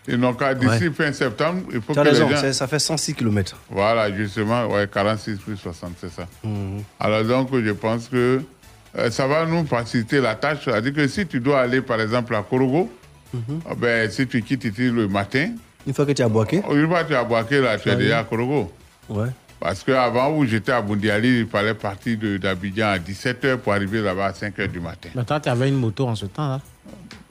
[0.08, 0.92] ils n'ont qu'à d'ici Ouais.
[0.92, 2.54] fin septembre, il faut Tu as que raison, les gens...
[2.54, 3.58] ça fait 106 km.
[3.70, 6.28] Voilà, justement, ouais, 46 plus 60, c'est ça.
[6.44, 6.82] Mhm.
[7.00, 8.42] Alors donc, je pense que
[8.98, 10.60] euh, ça va nous faciliter la tâche.
[10.66, 12.90] C'est-à-dire que si tu dois aller, par exemple, à Korogo,
[13.34, 13.60] Mhm.
[13.70, 15.50] ah ben, si tu quittes ici le matin,
[15.86, 17.92] Une fois que tu as boaké Une fois que tu as boaké, là, tu es
[17.94, 17.98] oui.
[18.04, 18.72] déjà à Korogo.
[19.10, 19.28] Ouais.
[19.60, 24.02] Parce qu'avant, où j'étais à Bundiali, il fallait partir de- d'Abidjan à 17h pour arriver
[24.02, 25.10] là-bas à 5h du matin.
[25.16, 26.62] Mais toi, tu avais une moto en ce temps-là.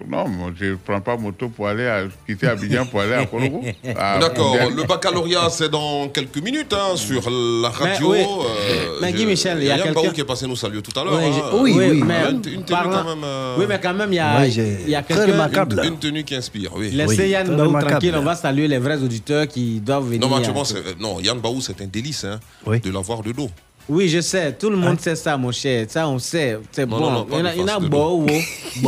[0.07, 3.25] Non, moi, je ne prends pas moto pour aller à, quitter Abidjan pour aller à
[3.25, 3.63] Korogo.
[3.97, 8.13] À D'accord, le baccalauréat c'est dans quelques minutes hein, sur la radio.
[8.13, 8.19] oui.
[8.21, 10.55] Euh, Mais Guy je- Michel, il y a Yann quelqu'un- Baou qui est passé nous
[10.55, 11.15] saluer tout à l'heure.
[11.19, 11.51] Oui, hein.
[11.61, 13.25] oui, oui, mais Une, une tenue parlant- quand même.
[13.25, 15.33] euh, Oui, mais quand même, il y a, Ouais, y a très quelqu'un.
[15.33, 15.81] remarquable.
[15.83, 16.91] une, une tenue qui inspire, oui.
[16.91, 20.21] Laissez Yann Baou tranquille, on va saluer les vrais auditeurs qui doivent venir.
[20.21, 20.65] Non, mais actuellement,
[21.01, 23.49] non, Yann Baou, c'est un délice hein, de l'avoir de dos.
[23.89, 25.87] Oui, je sais, tout le monde sait ça, mon cher.
[25.89, 26.59] Ça, on sait.
[26.73, 26.99] C'est bon.
[26.99, 28.27] non, non, pas il y en a, des il y en a beau.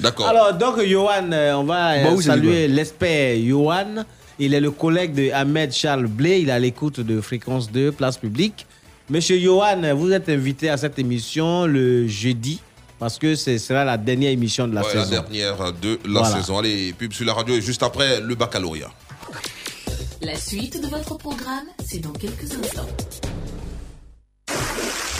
[0.00, 0.28] D'accord.
[0.28, 4.04] Alors, donc, Johan, euh, on va euh, saluer l'expert Johan.
[4.38, 6.38] Il est le collègue de Ahmed Charles Blé.
[6.40, 8.66] Il est à l'écoute de Fréquence 2, Place Publique.
[9.10, 12.60] Monsieur Johan, vous êtes invité à cette émission le jeudi
[13.00, 15.10] parce que ce sera la dernière émission de la Ouais, la saison.
[15.22, 16.36] dernière de la Voilà.
[16.36, 16.58] saison.
[16.58, 18.90] Allez, pub sur la radio et juste après, le baccalauréat.
[20.28, 22.86] La suite de votre programme, c'est dans quelques instants.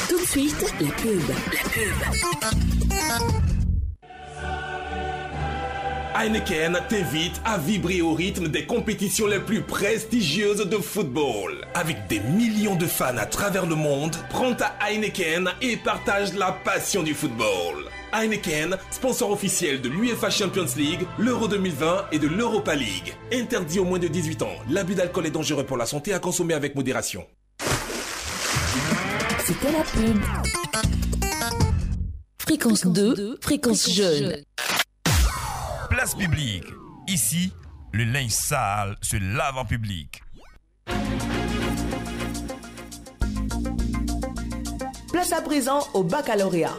[0.06, 1.22] Tout de suite, la pub.
[1.51, 2.18] La pub.
[6.14, 11.64] Heineken t'invite à vibrer au rythme des compétitions les plus prestigieuses de football.
[11.72, 16.52] Avec des millions de fans à travers le monde, prends ta Heineken et partage la
[16.52, 17.89] passion du football.
[18.12, 23.14] Heineken, sponsor officiel de l'UEFA Champions League, l'Euro 2020 et de l'Europa League.
[23.32, 24.56] Interdit aux moins de 18 ans.
[24.70, 27.26] L'abus d'alcool est dangereux pour la santé à consommer avec modération.
[29.44, 30.22] C'était la pub.
[32.39, 34.36] Fréquence 2, fréquence jeune.
[35.90, 36.64] Place publique.
[37.06, 37.52] Ici,
[37.93, 40.22] le linge sale se lave en public.
[45.12, 46.78] Place à présent au baccalauréat.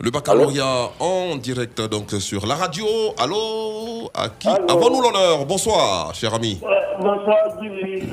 [0.00, 2.86] Le baccalauréat en direct donc sur la radio.
[3.18, 5.44] Allô À qui Avant-nous l'honneur?
[5.44, 6.60] Bonsoir, cher ami.
[7.00, 8.02] Bonsoir, Jimmy.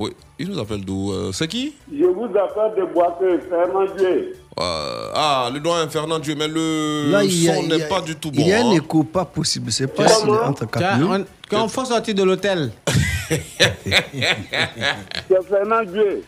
[0.00, 1.10] Oui, il nous appelle d'où?
[1.10, 1.74] Euh, C'est qui?
[1.92, 4.36] Je vous appelle de Boisque, Fernand Dieu.
[4.60, 8.40] Euh, Ah, le doyen Fernand Dieu, mais le Là, son n'est pas du tout bon.
[8.40, 8.74] Il y a un hein.
[8.76, 9.72] écho pas possible.
[9.72, 12.70] C'est pas si entre Tiens, quatre on- quand on faut sortir de l'hôtel.
[13.28, 13.42] C'est
[15.48, 16.22] Fernand Dieu.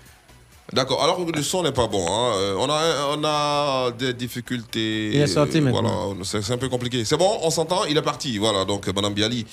[0.73, 2.07] D'accord, alors que le son n'est pas bon.
[2.09, 2.33] hein.
[2.37, 5.11] Euh, On, a, on a des difficultés.
[5.15, 6.15] Il est sorti Euh, maintenant.
[6.15, 7.05] Voilà, c'est un peu compliqué.
[7.05, 8.39] C'est bon, on s'entend, il est parti.
[8.39, 9.45] Voilà, donc Madame Bialy,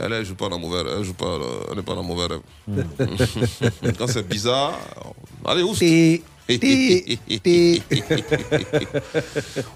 [0.00, 1.38] elle ne joue pas dans mauvais Elle joue pas,
[1.70, 2.40] elle n'est pas dans mauvais rêve.
[3.98, 4.72] Quand c'est bizarre,
[5.44, 5.78] allez, ouf.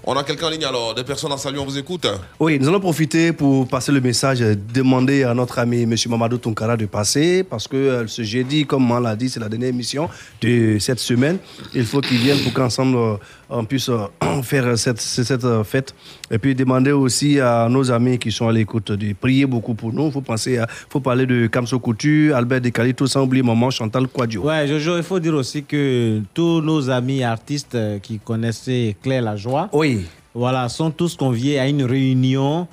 [0.05, 2.07] on a quelqu'un en ligne alors, des personnes à saluer, on vous écoute.
[2.39, 5.93] Oui, nous allons profiter pour passer le message, demander à notre ami M.
[6.07, 9.49] Mamadou Tonkara de passer, parce que euh, ce jeudi, comme on l'a dit, c'est la
[9.49, 10.07] dernière émission
[10.41, 11.39] de cette semaine.
[11.73, 13.17] Il faut qu'il vienne pour qu'ensemble euh,
[13.49, 14.07] on puisse euh,
[14.43, 15.93] faire cette, cette fête.
[16.31, 19.91] Et puis demander aussi à nos amis qui sont à l'écoute de prier beaucoup pour
[19.91, 20.05] nous.
[20.05, 24.07] Il faut penser à, faut parler de Kamso Coutu, Albert Decalito, sans oublier maman Chantal
[24.07, 24.43] Quadio.
[24.43, 26.21] Ouais, Jojo, il faut dire aussi que
[26.61, 30.05] tous nos amis artistes euh, qui connaissaient Claire Lajoie, oui.
[30.33, 32.67] voilà, sont tous conviés à une réunion,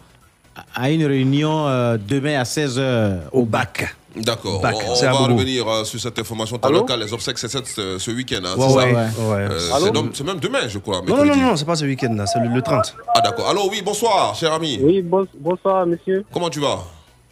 [0.74, 3.94] à une réunion euh, demain à 16h au bac.
[4.16, 6.58] D'accord, on, va revenir euh, sur cette information.
[6.58, 8.40] T'as cas, les obsèques, c'est ce, ce week-end.
[8.44, 9.48] hein, Ouais, ouais, ouais.
[9.50, 11.02] Euh, c'est même demain, je crois.
[11.06, 12.96] Non, non, non, c'est pas ce week-end-là, c'est le, le 30.
[13.14, 13.48] Ah d'accord.
[13.48, 14.78] Allô, oui, bonsoir, cher ami.
[14.82, 16.24] Oui, bonsoir, monsieur.
[16.32, 16.78] Comment tu vas?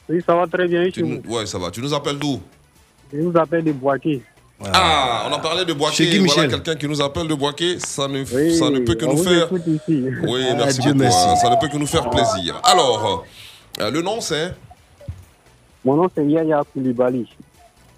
[0.08, 0.88] Oui, ça va très bien.
[0.90, 1.70] Tu Ouais, ça va.
[1.70, 2.40] Tu nous appelles d'où?
[3.12, 3.72] Je vous appelle de
[4.64, 6.18] Ah, on en parlait de Boaké.
[6.18, 7.78] Voilà quelqu'un qui nous appelle de Boaké.
[7.78, 9.48] Ça ne, Oui, ça ne peut que nous faire.
[9.52, 10.04] ici.
[10.22, 11.04] Oui, Ah, merci Dieu beaucoup.
[11.04, 11.28] merci.
[11.28, 11.36] hein.
[11.36, 12.58] Ça ne peut que nous faire plaisir.
[12.64, 13.24] Alors,
[13.80, 14.54] euh, le nom c'est?
[15.84, 17.28] Mon nom, c'est Yaya Koulibaly.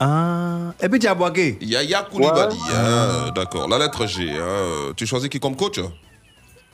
[0.01, 2.57] Ah, et puis tu as Boaké Yaya Koulibaly.
[2.75, 3.69] hein, D'accord.
[3.69, 4.29] La lettre G.
[4.31, 4.93] hein.
[4.97, 5.81] Tu choisis qui comme coach?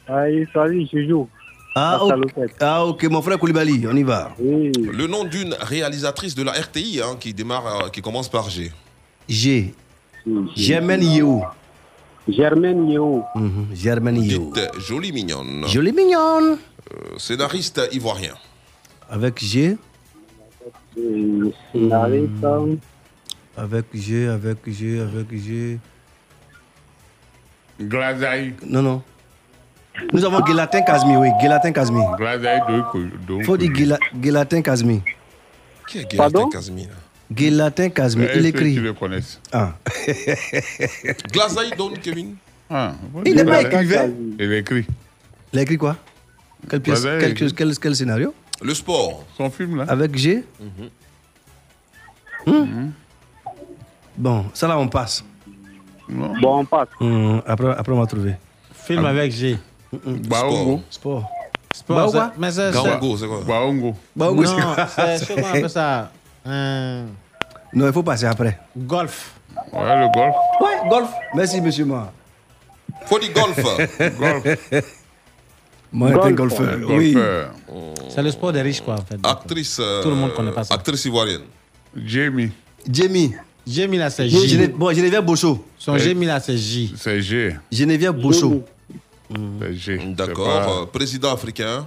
[0.09, 0.47] Ah, il
[1.09, 1.28] joue.
[1.77, 2.12] Ah, ok.
[2.61, 4.31] Ah, ok, mon frère Koulibaly, on y va.
[4.39, 8.70] Le nom d'une réalisatrice de la RTI hein, qui démarre, euh, qui commence par G.
[9.28, 9.74] G.
[10.56, 11.42] Germaine Yeo.
[12.28, 13.24] Germaine Yeo.
[13.34, 14.51] Mhm, Germaine Yeo.
[14.52, 15.66] Dite jolie mignonne.
[15.68, 16.59] Jolie mignonne.
[16.92, 18.34] Euh, scénariste ivoirien.
[19.10, 19.76] Avec G.
[21.72, 22.42] Scénariste.
[22.44, 22.76] Hmm.
[23.56, 25.78] Avec G, avec G, avec G.
[27.80, 28.55] Glazaï.
[28.66, 29.02] Non, non.
[30.12, 32.01] Nous avons Guélatin Kazmi, oui, Guélatin Kazmi.
[32.16, 32.60] Glazaï
[33.28, 33.70] de Faut dire
[34.16, 35.02] Guélatin Kazmi.
[35.88, 36.48] Qui est Pardon?
[36.48, 37.03] Kazmi Guélatin
[37.90, 38.74] Kazmi, Est-ce il que écrit.
[38.74, 38.94] tu le
[39.52, 39.74] Ah.
[41.32, 42.36] Glazaï donne Kevin.
[42.70, 42.92] Ah,
[43.24, 44.10] Il n'est pas écrivain.
[44.38, 44.84] Il écrit.
[45.52, 45.96] Il a écrit quoi?
[46.68, 48.34] Quelle pièce quel, il quel- quel scénario?
[48.62, 49.24] Le sport.
[49.36, 49.84] Son film là.
[49.88, 50.90] Avec G Mhm.
[52.46, 52.90] Hmm?
[54.16, 55.24] Bon, ça là, on passe.
[56.09, 56.88] Bon, on passe.
[57.01, 58.34] Hum, après, après, on va trouver.
[58.72, 59.59] Film avec G.
[59.92, 60.82] Baongo.
[60.90, 61.30] Sport.
[61.74, 63.40] Sport, c'est- Baongo, c'est quoi?
[63.46, 63.94] Baongo.
[64.14, 66.12] Baongo, Non, c'est- c'est c'est comment on appelle ça
[66.47, 67.05] Euh,
[67.73, 68.59] Non, il faut passer après.
[68.77, 69.33] Golf.
[69.73, 70.35] Ouais, le golf.
[70.61, 71.09] Ouais, golf.
[71.35, 72.12] Merci, monsieur Ma.
[73.07, 73.57] Faut dire golf.
[74.19, 74.59] golf.
[75.93, 76.79] Moi, un golfeur.
[76.89, 77.16] Oui.
[78.09, 79.19] C'est le sport des riches, quoi, en fait.
[79.23, 79.79] Actrice.
[79.81, 80.75] euh, Tout le monde connaît pas ça.
[80.75, 81.43] Actrice ivoirienne.
[81.97, 82.51] Jamie.
[82.91, 83.33] Jamie.
[83.66, 84.77] Jamie, là, c'est Geneviève- J.
[84.77, 85.65] Bon, Geneviève Bochot.
[85.79, 86.93] Son Jamie, là, c'est J.
[86.97, 87.57] C'est G.
[87.73, 88.65] Geneviève Bochot.
[89.61, 89.99] C'est G.
[90.15, 90.83] D'accord.
[90.83, 91.87] Euh, Président africain.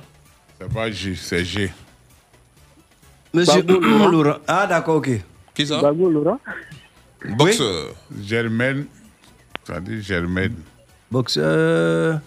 [0.60, 1.72] C'est pas G, c'est G.
[3.38, 3.64] Monsieur.
[4.11, 4.38] Laurent.
[4.47, 5.09] Ah, d'accord, ok.
[5.53, 5.81] Qui ça?
[5.81, 6.39] Babou Laurent.
[7.38, 7.88] Boxeur.
[8.22, 8.85] Germaine.
[9.65, 10.55] Ça dit Germaine.
[11.11, 12.19] Boxeur.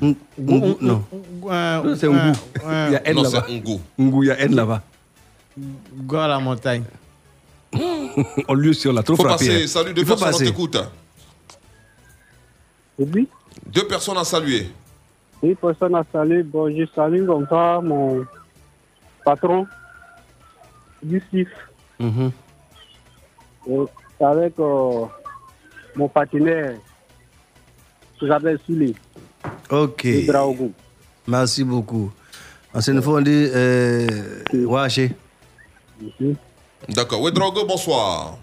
[0.00, 1.04] Non.
[1.96, 2.32] C'est Ngu.
[2.64, 3.46] euh, Il y a N Non, là-bas.
[3.98, 4.82] Ngu, il y a N là-bas.
[5.58, 6.84] Go à la montagne.
[8.48, 9.46] On lui sur la trop Faut frappé.
[9.46, 9.64] passer.
[9.64, 9.66] hein.
[9.66, 10.76] Salut deux personnes, on t'écoute.
[12.98, 13.28] Oui.
[13.66, 14.68] Deux personnes à saluer.
[15.42, 16.42] Une personne à saluer.
[16.42, 18.24] Bon, je salue comme ça mon
[19.24, 19.66] patron
[21.30, 21.48] CIF.
[21.98, 22.30] Mhm.
[23.68, 25.06] Et avec euh,
[25.96, 26.76] mon partenaire
[28.20, 28.94] que j'appelle Souli.
[29.70, 30.06] Ok.
[31.26, 32.12] Merci beaucoup.
[32.72, 34.06] Ancienne fois, on dit euh,
[34.66, 35.12] Waché.
[36.88, 37.20] D'accord.
[37.22, 38.36] Ouedraogo, bonsoir.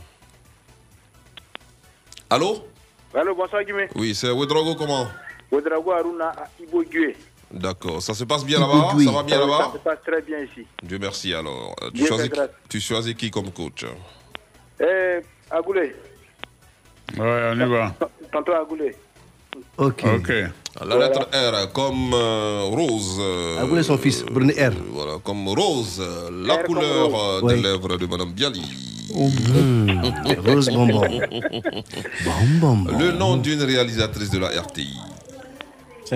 [2.29, 2.65] Allô?
[3.13, 3.87] Allô, bonsoir Guimé.
[3.95, 5.07] Oui, c'est Ouedraogo comment?
[5.51, 7.15] Ouedraogo Aruna Ibo Gué.
[7.53, 8.01] D'accord.
[8.01, 10.65] Ça se passe bien là-bas Ça va bien Ça là-bas se passe très bien ici.
[10.81, 11.75] Dieu merci alors.
[11.83, 13.85] Euh, Tu Dieu choisis, tu qui comme coach
[14.81, 15.19] Eh,
[15.51, 15.95] Agoulé,
[17.17, 17.93] Ouais, on y va.
[18.31, 18.95] tonton Agoulé.
[19.77, 20.03] Ok.
[20.83, 23.17] La lettre R comme euh, Rose.
[23.19, 24.71] euh, Agoulé son fils, Brunet R.
[24.89, 27.55] Voilà, comme Rose, euh, la R couleur euh, Ouais.
[27.55, 28.63] des lèvres de Madame Bialy.
[29.13, 30.01] Mmh.
[30.47, 31.03] Rose bonbon.
[32.59, 32.97] bonbon.
[32.97, 34.97] Le nom d'une réalisatrice de la RTI.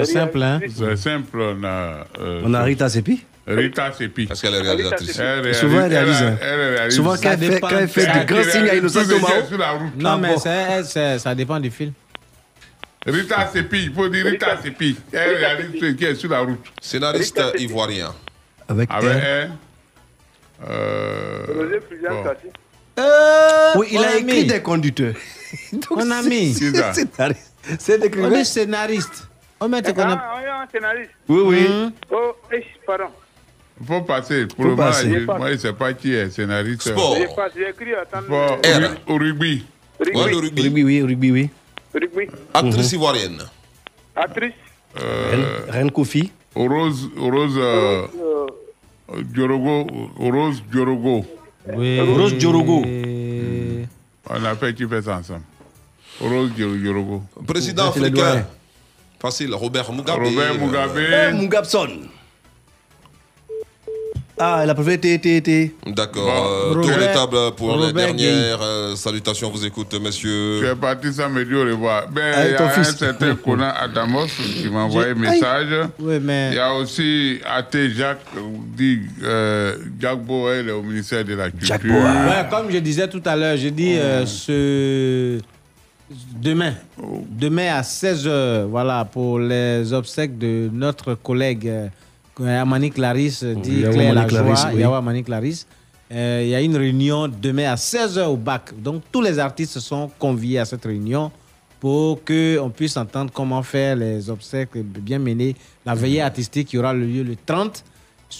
[0.06, 0.60] C'est simple, hein?
[0.76, 2.06] C'est simple, on a.
[2.19, 3.24] euh, On a Rita Sepi?
[3.48, 4.28] Rita Sepi.
[4.30, 6.38] Est-ce qu'elle est réalisatrice Elle réalise- Souvent, elle réalise, elle- hein.
[6.41, 6.95] elle réalise.
[6.95, 9.80] Souvent, quand elle fait, quand elle fait Ça de grands signes à Innocent Tomao.
[9.98, 11.94] Non, Ah mais c'est- ça dépend du film.
[13.06, 14.98] Rita Sepi, il faut dire Rita Sepi.
[15.14, 16.65] Elle réalise ce qui est sur la route.
[16.82, 18.14] Scénariste ivoirien.
[18.68, 19.15] Avec Avec R.
[19.15, 19.52] elle.
[20.69, 21.45] Euh,
[22.10, 22.24] bon.
[22.24, 22.48] Kassi.
[23.78, 25.14] Oui, il on a écrit des conducteurs.
[25.72, 26.53] Donc, On a c'est- mis.
[26.53, 26.94] C'est ça.
[26.94, 27.53] scénariste.
[27.80, 28.32] C'est On écrivain.
[28.32, 29.27] est scénariste.
[29.60, 30.14] On met te connaît.
[30.18, 31.12] Ah, scénariste.
[31.28, 31.66] Oui, oui.
[31.68, 31.92] Hum.
[32.12, 33.06] Oh, eh, pardon.
[33.80, 34.46] Il faut passer.
[34.48, 35.10] Pour Faut le moment, passer.
[35.20, 36.82] je- moi, je ne sais pas qui est scénariste.
[36.82, 37.16] Sport.
[37.18, 39.66] Sport, euh, au ru- au rugby.
[40.00, 40.18] Rugby.
[40.18, 40.62] Ouais, rugby.
[40.64, 41.50] Rugby, oui, rugby, oui.
[41.94, 42.28] Rugby.
[42.54, 43.42] Actrice ivoirienne.
[44.16, 44.54] Actrice.
[45.02, 46.32] Euh, Reine Kofi.
[46.56, 48.08] Rose, Rose euh,
[49.10, 49.88] Euh, Diorogo.
[50.18, 51.26] Rose Diorogo.
[51.74, 52.00] Oui.
[52.00, 52.84] Rose Diorogo.
[54.30, 55.44] On a fait qui fait ça ensemble.
[56.20, 57.22] Rose Diorogo.
[57.46, 58.46] Président africain.
[59.19, 60.19] Facile, Robert Mugabe.
[60.23, 60.99] Robert Euh, Mugabe.
[60.99, 61.88] Eh, Mugabson.
[64.39, 65.73] Ah, elle a préféré T.
[65.88, 66.72] D'accord.
[66.72, 66.80] Bon.
[66.80, 69.49] euh, tour de table pour les Robert dernières euh, salutations.
[69.49, 70.64] Vous écoute, Tu messieurs.
[70.64, 72.07] es parti sans me dire au revoir.
[72.07, 75.88] Ben, il y a un certain Conan Adamos qui m'a envoyé un message.
[75.99, 76.53] Oui, Il mais.
[76.53, 78.41] y a aussi Athé Jacques, euh,
[78.76, 81.68] dit euh, Jacques Boel au ministère de la Culture.
[81.69, 81.95] Jacques Boel.
[82.03, 85.39] Ouais, comme je disais tout à l'heure, j'ai dit euh, ce
[86.42, 86.74] demain,
[87.30, 93.94] demain à 16h, voilà, pour les obsèques de notre collègue euh, Amani Clarisse, dit Yahou
[93.94, 94.84] Claire Lajoie, oui.
[94.84, 95.66] Amani Clarisse.
[96.12, 98.72] Euh, Il y a une réunion demain à 16h au bac.
[98.82, 101.32] Donc tous les artistes sont conviés à cette réunion
[101.80, 105.56] pour qu'on puisse entendre comment faire les obsèques bien menées.
[105.86, 107.84] La veillée artistique qui aura lieu le 30.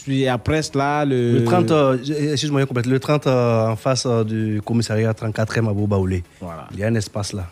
[0.04, 1.40] Puis après cela, le...
[1.40, 1.98] Le 30, euh,
[2.34, 2.62] excuse-moi.
[2.86, 6.24] Le 30 euh, en face du commissariat 34e à Bobaoulé.
[6.42, 6.68] Voilà.
[6.74, 7.48] Il y a un espace là.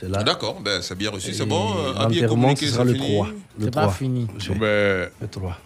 [0.00, 0.22] C'est là.
[0.22, 1.32] D'accord, ben, c'est bien reçu.
[1.34, 1.70] C'est bon.
[1.76, 3.14] euh, à L'enterrement, communiquer, ce sera c'est le fini.
[3.14, 3.26] 3.
[3.58, 3.92] Le C'est pas 3.
[3.94, 4.26] fini.
[4.60, 5.58] Ben, Le 3.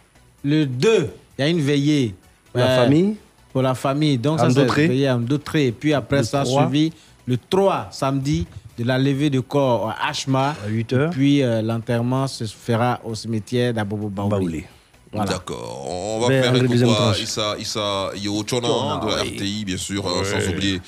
[0.44, 2.14] Le 2, il y a une veillée.
[2.54, 3.16] La Euh, famille
[3.52, 4.16] Pour la famille.
[4.18, 5.66] Donc, En ça, c'est veillée en Dautré.
[5.66, 6.62] Et puis après Le ça, 3.
[6.68, 6.92] suivi
[7.26, 8.46] le 3, samedi,
[8.78, 10.56] de la levée de corps à Ashma.
[10.64, 11.10] à 8 heures.
[11.10, 14.30] Puis euh, l'enterrement se fera au cimetière d'Abobo Baouli.
[14.30, 14.64] Baoulé.
[15.12, 15.30] Voilà.
[15.32, 15.86] D'accord.
[15.90, 17.22] On va faire la à tranche.
[17.22, 18.68] Issa, Issa Yochona
[19.02, 20.80] de la RTI, bien sûr, euh, sans oublier euh,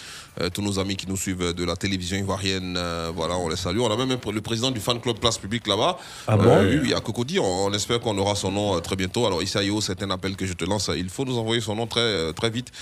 [0.52, 2.74] tous nos amis qui nous suivent de la télévision ivoirienne.
[2.76, 3.78] euh, voilà, on les salue.
[3.78, 5.96] On a même le président du fan club Place Publique là-bas.
[6.26, 7.38] Ah bon Oui, oui, à Cocody.
[7.38, 9.26] On, on espère qu'on aura son nom euh, très bientôt.
[9.26, 10.90] Alors, Issa Yo, c'est un appel que je te lance.
[10.96, 12.72] Il faut nous envoyer son nom très, euh, très vite.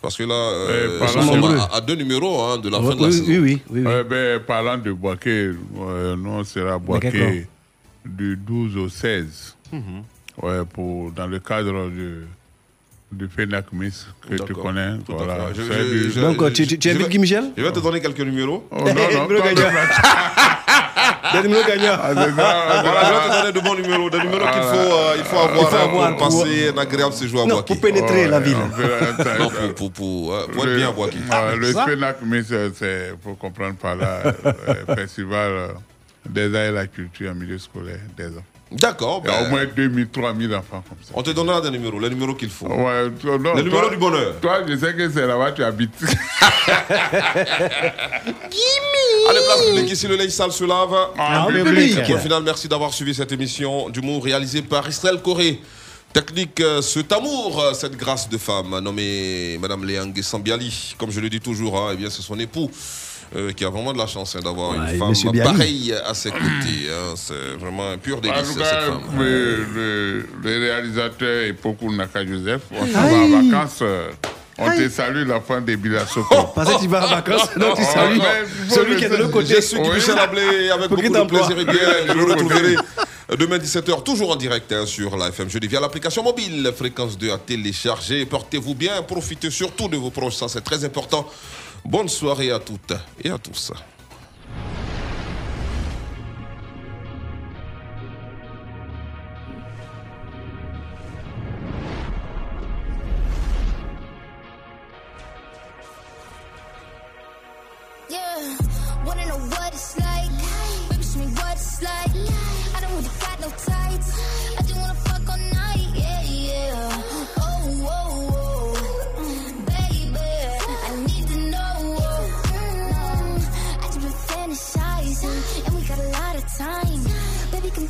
[0.00, 2.88] Parce que là, euh, Eh, nous sommes à, à deux numéros hein, de la fin
[2.90, 3.24] Oui, de la oui, saison.
[3.28, 3.82] oui, oui, oui, oui.
[3.86, 5.50] euh, ben, parlant de Boaké,
[5.80, 7.46] euh, nous, on sera quel Boaké
[8.04, 9.56] du 12 au 16.
[9.72, 9.80] Mhm.
[10.42, 12.22] Ouais, pour, dans le cadre de
[13.12, 14.94] du Fenac Miss que tu connais.
[15.08, 15.48] Voilà.
[15.54, 18.66] Je- je- je- Donc, tu, tu, invites Guy Michel Je vais te donner quelques numéros.
[18.70, 18.92] Oh, non, non,
[21.32, 21.96] Des numéros gagnants.
[22.00, 25.24] Ah, Voilà, je vais te donner de bons numéros, des numéros qu'il faut, euh, il
[25.24, 27.74] faut avoir, faut hein, avoir pour pour- passer un agréable séjour à Non, Boaké.
[27.74, 28.56] pour pénétrer la ville.
[28.76, 31.16] fait Non, pour, pour, pour, euh, pour être Le- bien à Boaké.
[31.32, 31.72] euh, le
[32.52, 34.52] euh, c'est, pour comprendre par là, euh,
[34.96, 35.68] festival euh,
[36.28, 38.42] des arts et la culture en milieu scolaire des enfants.
[38.72, 39.22] D'accord.
[39.24, 41.12] Il y a ben, au moins 2000, 3000 enfants comme ça.
[41.14, 42.68] On te donnera des numéros, les numéros qu'il faut.
[42.68, 44.34] Ouais, toi, non, Le numéro toi- du bonheur.
[44.40, 45.90] Toi, je sais que c'est là-bas que tu habites.
[49.28, 50.92] Allez, place publique, ici le linge sale se lave.
[51.18, 51.64] En public.
[51.64, 52.08] public.
[52.08, 55.60] Le final, merci d'avoir suivi cette émission d'humour réalisée par Israël Corée.
[56.12, 60.94] Technique, euh, cet amour, euh, cette grâce de femme nommée Madame Léang Sambiali.
[60.98, 62.68] Comme je le dis toujours, hein, eh bien, c'est son époux
[63.36, 66.30] euh, qui a vraiment de la chance hein, d'avoir Ouais, une femme pareille à ses
[66.30, 66.88] côtés.
[66.90, 67.14] hein.
[67.16, 69.00] C'est vraiment un pur délice, cette femme.
[69.18, 73.82] le, le- le réalisateur et Pokou Naka Joseph, on s'en va en vacances.
[74.62, 76.48] On te salue la fin des Bilasoko.
[76.54, 79.08] Parce que tu vas en vacances, donc tu salues Ouais, faut celui le qui est
[79.08, 79.54] de l'autre côté.
[79.56, 79.88] Je suis Oui.
[79.94, 81.74] Michel Ablé avec beaucoup de plaisir et bien.
[82.08, 82.74] Je vous retrouverai
[83.38, 87.30] demain 17h, toujours en direct hein, sur la FM Jeudi via l'application mobile, fréquence 2
[87.32, 88.26] à télécharger.
[88.26, 91.26] Portez-vous bien, profitez surtout de vos proches, ça c'est très important.
[91.84, 92.92] Bonne soirée à toutes
[93.22, 93.72] et à tous.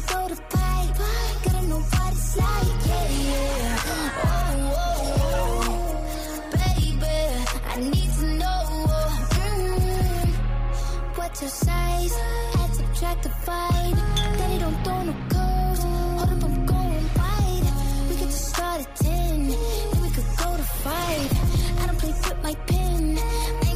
[0.08, 2.86] Gotta know what it's like.
[2.86, 3.86] Yeah, yeah.
[4.76, 5.96] Oh.
[6.52, 7.18] Baby,
[7.66, 8.62] I need to know.
[9.40, 10.28] Mm,
[11.16, 12.14] What's your size?
[12.58, 13.22] Add, subtract.
[14.38, 15.82] Daddy don't throw no curves.
[15.82, 17.64] Hold up, I'm going wide.
[18.08, 19.48] We could just start at 10.
[19.48, 20.92] Then we could go to 5.
[21.82, 23.14] I don't play with my pen.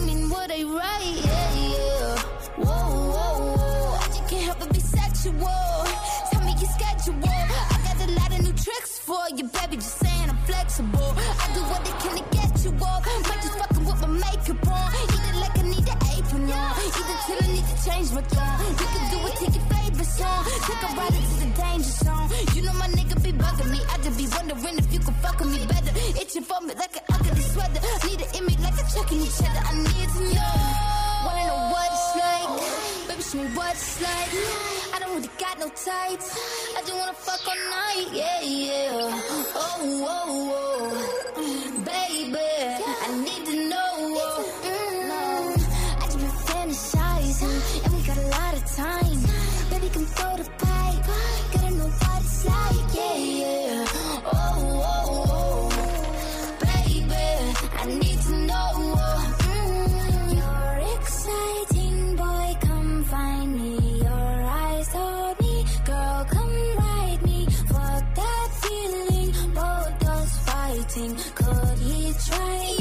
[0.06, 1.20] Mean what write.
[1.24, 2.18] Yeah, yeah.
[2.56, 3.98] Whoa, whoa, whoa.
[4.28, 5.83] Can't help but be sexual.
[9.04, 9.76] For you, baby.
[9.76, 11.12] Just saying I'm flexible.
[11.44, 13.04] I do what they can to get you off.
[13.28, 14.88] Might just fucking with my makeup on.
[15.12, 16.70] It like I need an apron on.
[16.80, 18.56] Either till I need to change my tone.
[18.80, 20.42] You can do it, take your favorite song.
[20.66, 22.28] Take a ride into the danger zone.
[22.54, 23.80] You know my nigga be bugging me.
[23.92, 25.92] I just be wondering if you can fuck with me better.
[26.20, 27.80] Itching for me like an ugly sweater.
[28.08, 29.62] Need an image like a chucking each other.
[29.68, 31.03] I need to know.
[31.24, 33.08] Wanna know what it's like?
[33.08, 34.32] Baby, show me what it's like.
[34.94, 36.28] I don't really got no tights.
[36.76, 38.08] I just wanna fuck all night.
[38.12, 39.22] Yeah, yeah.
[39.54, 40.94] Oh, oh,
[41.36, 41.84] oh.
[41.84, 42.38] Baby,
[43.06, 44.53] I need to know.
[70.94, 71.16] Fighting.
[71.34, 72.76] Could he try?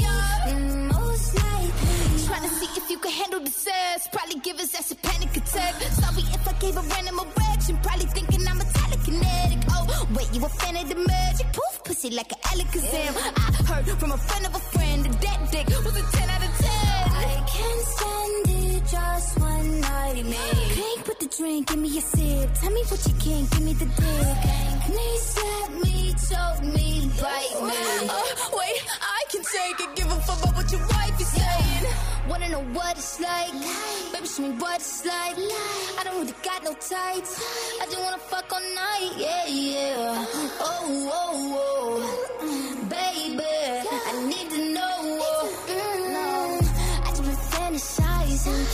[0.46, 2.26] Mm, most likely.
[2.26, 4.08] Trying to see if you can handle the sass.
[4.12, 5.74] Probably give his ass a panic attack.
[5.74, 7.76] Sorry if I gave a random erection.
[7.82, 9.64] Probably thinking I'm a telekinetic.
[9.70, 11.46] Oh, wait, you a fan of the magic?
[11.52, 13.14] Poof, pussy like an Alakazam.
[13.36, 16.44] I heard from a friend of a friend that that dick was a 10 out
[16.44, 16.70] of 10.
[16.70, 20.30] I can't stand it just one night man.
[20.30, 20.36] me.
[20.78, 22.50] Cake with the drink, give me a sip.
[22.54, 24.38] Tell me what you can, give me the dick.
[24.90, 28.08] Knee slap me, choke me, bite me.
[28.08, 28.22] Uh,
[28.58, 29.96] wait, I can take it.
[29.96, 31.84] Give a fuck about what your wife is saying.
[32.28, 33.52] Wanna know what it's like?
[33.54, 34.12] Life.
[34.12, 35.36] Baby, show me what it's like.
[35.36, 36.00] Life.
[36.00, 37.32] I don't really got no tights.
[37.38, 37.82] Life.
[37.82, 39.12] I just wanna fuck all night.
[39.16, 39.96] Yeah, yeah.
[39.98, 40.48] Uh-huh.
[40.60, 42.00] Oh, oh,
[42.40, 42.88] oh.
[42.88, 43.84] Baby, yeah.
[44.08, 44.96] I need to know.
[45.02, 45.20] Mm.
[45.68, 46.12] Mm-hmm.
[46.12, 46.60] No.
[47.04, 48.73] I just been fantasizing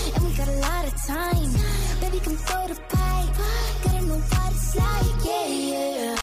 [1.11, 1.53] time.
[2.01, 3.35] Baby, come throw the pipe.
[3.83, 6.11] Gotta know what it's like, yeah, yeah.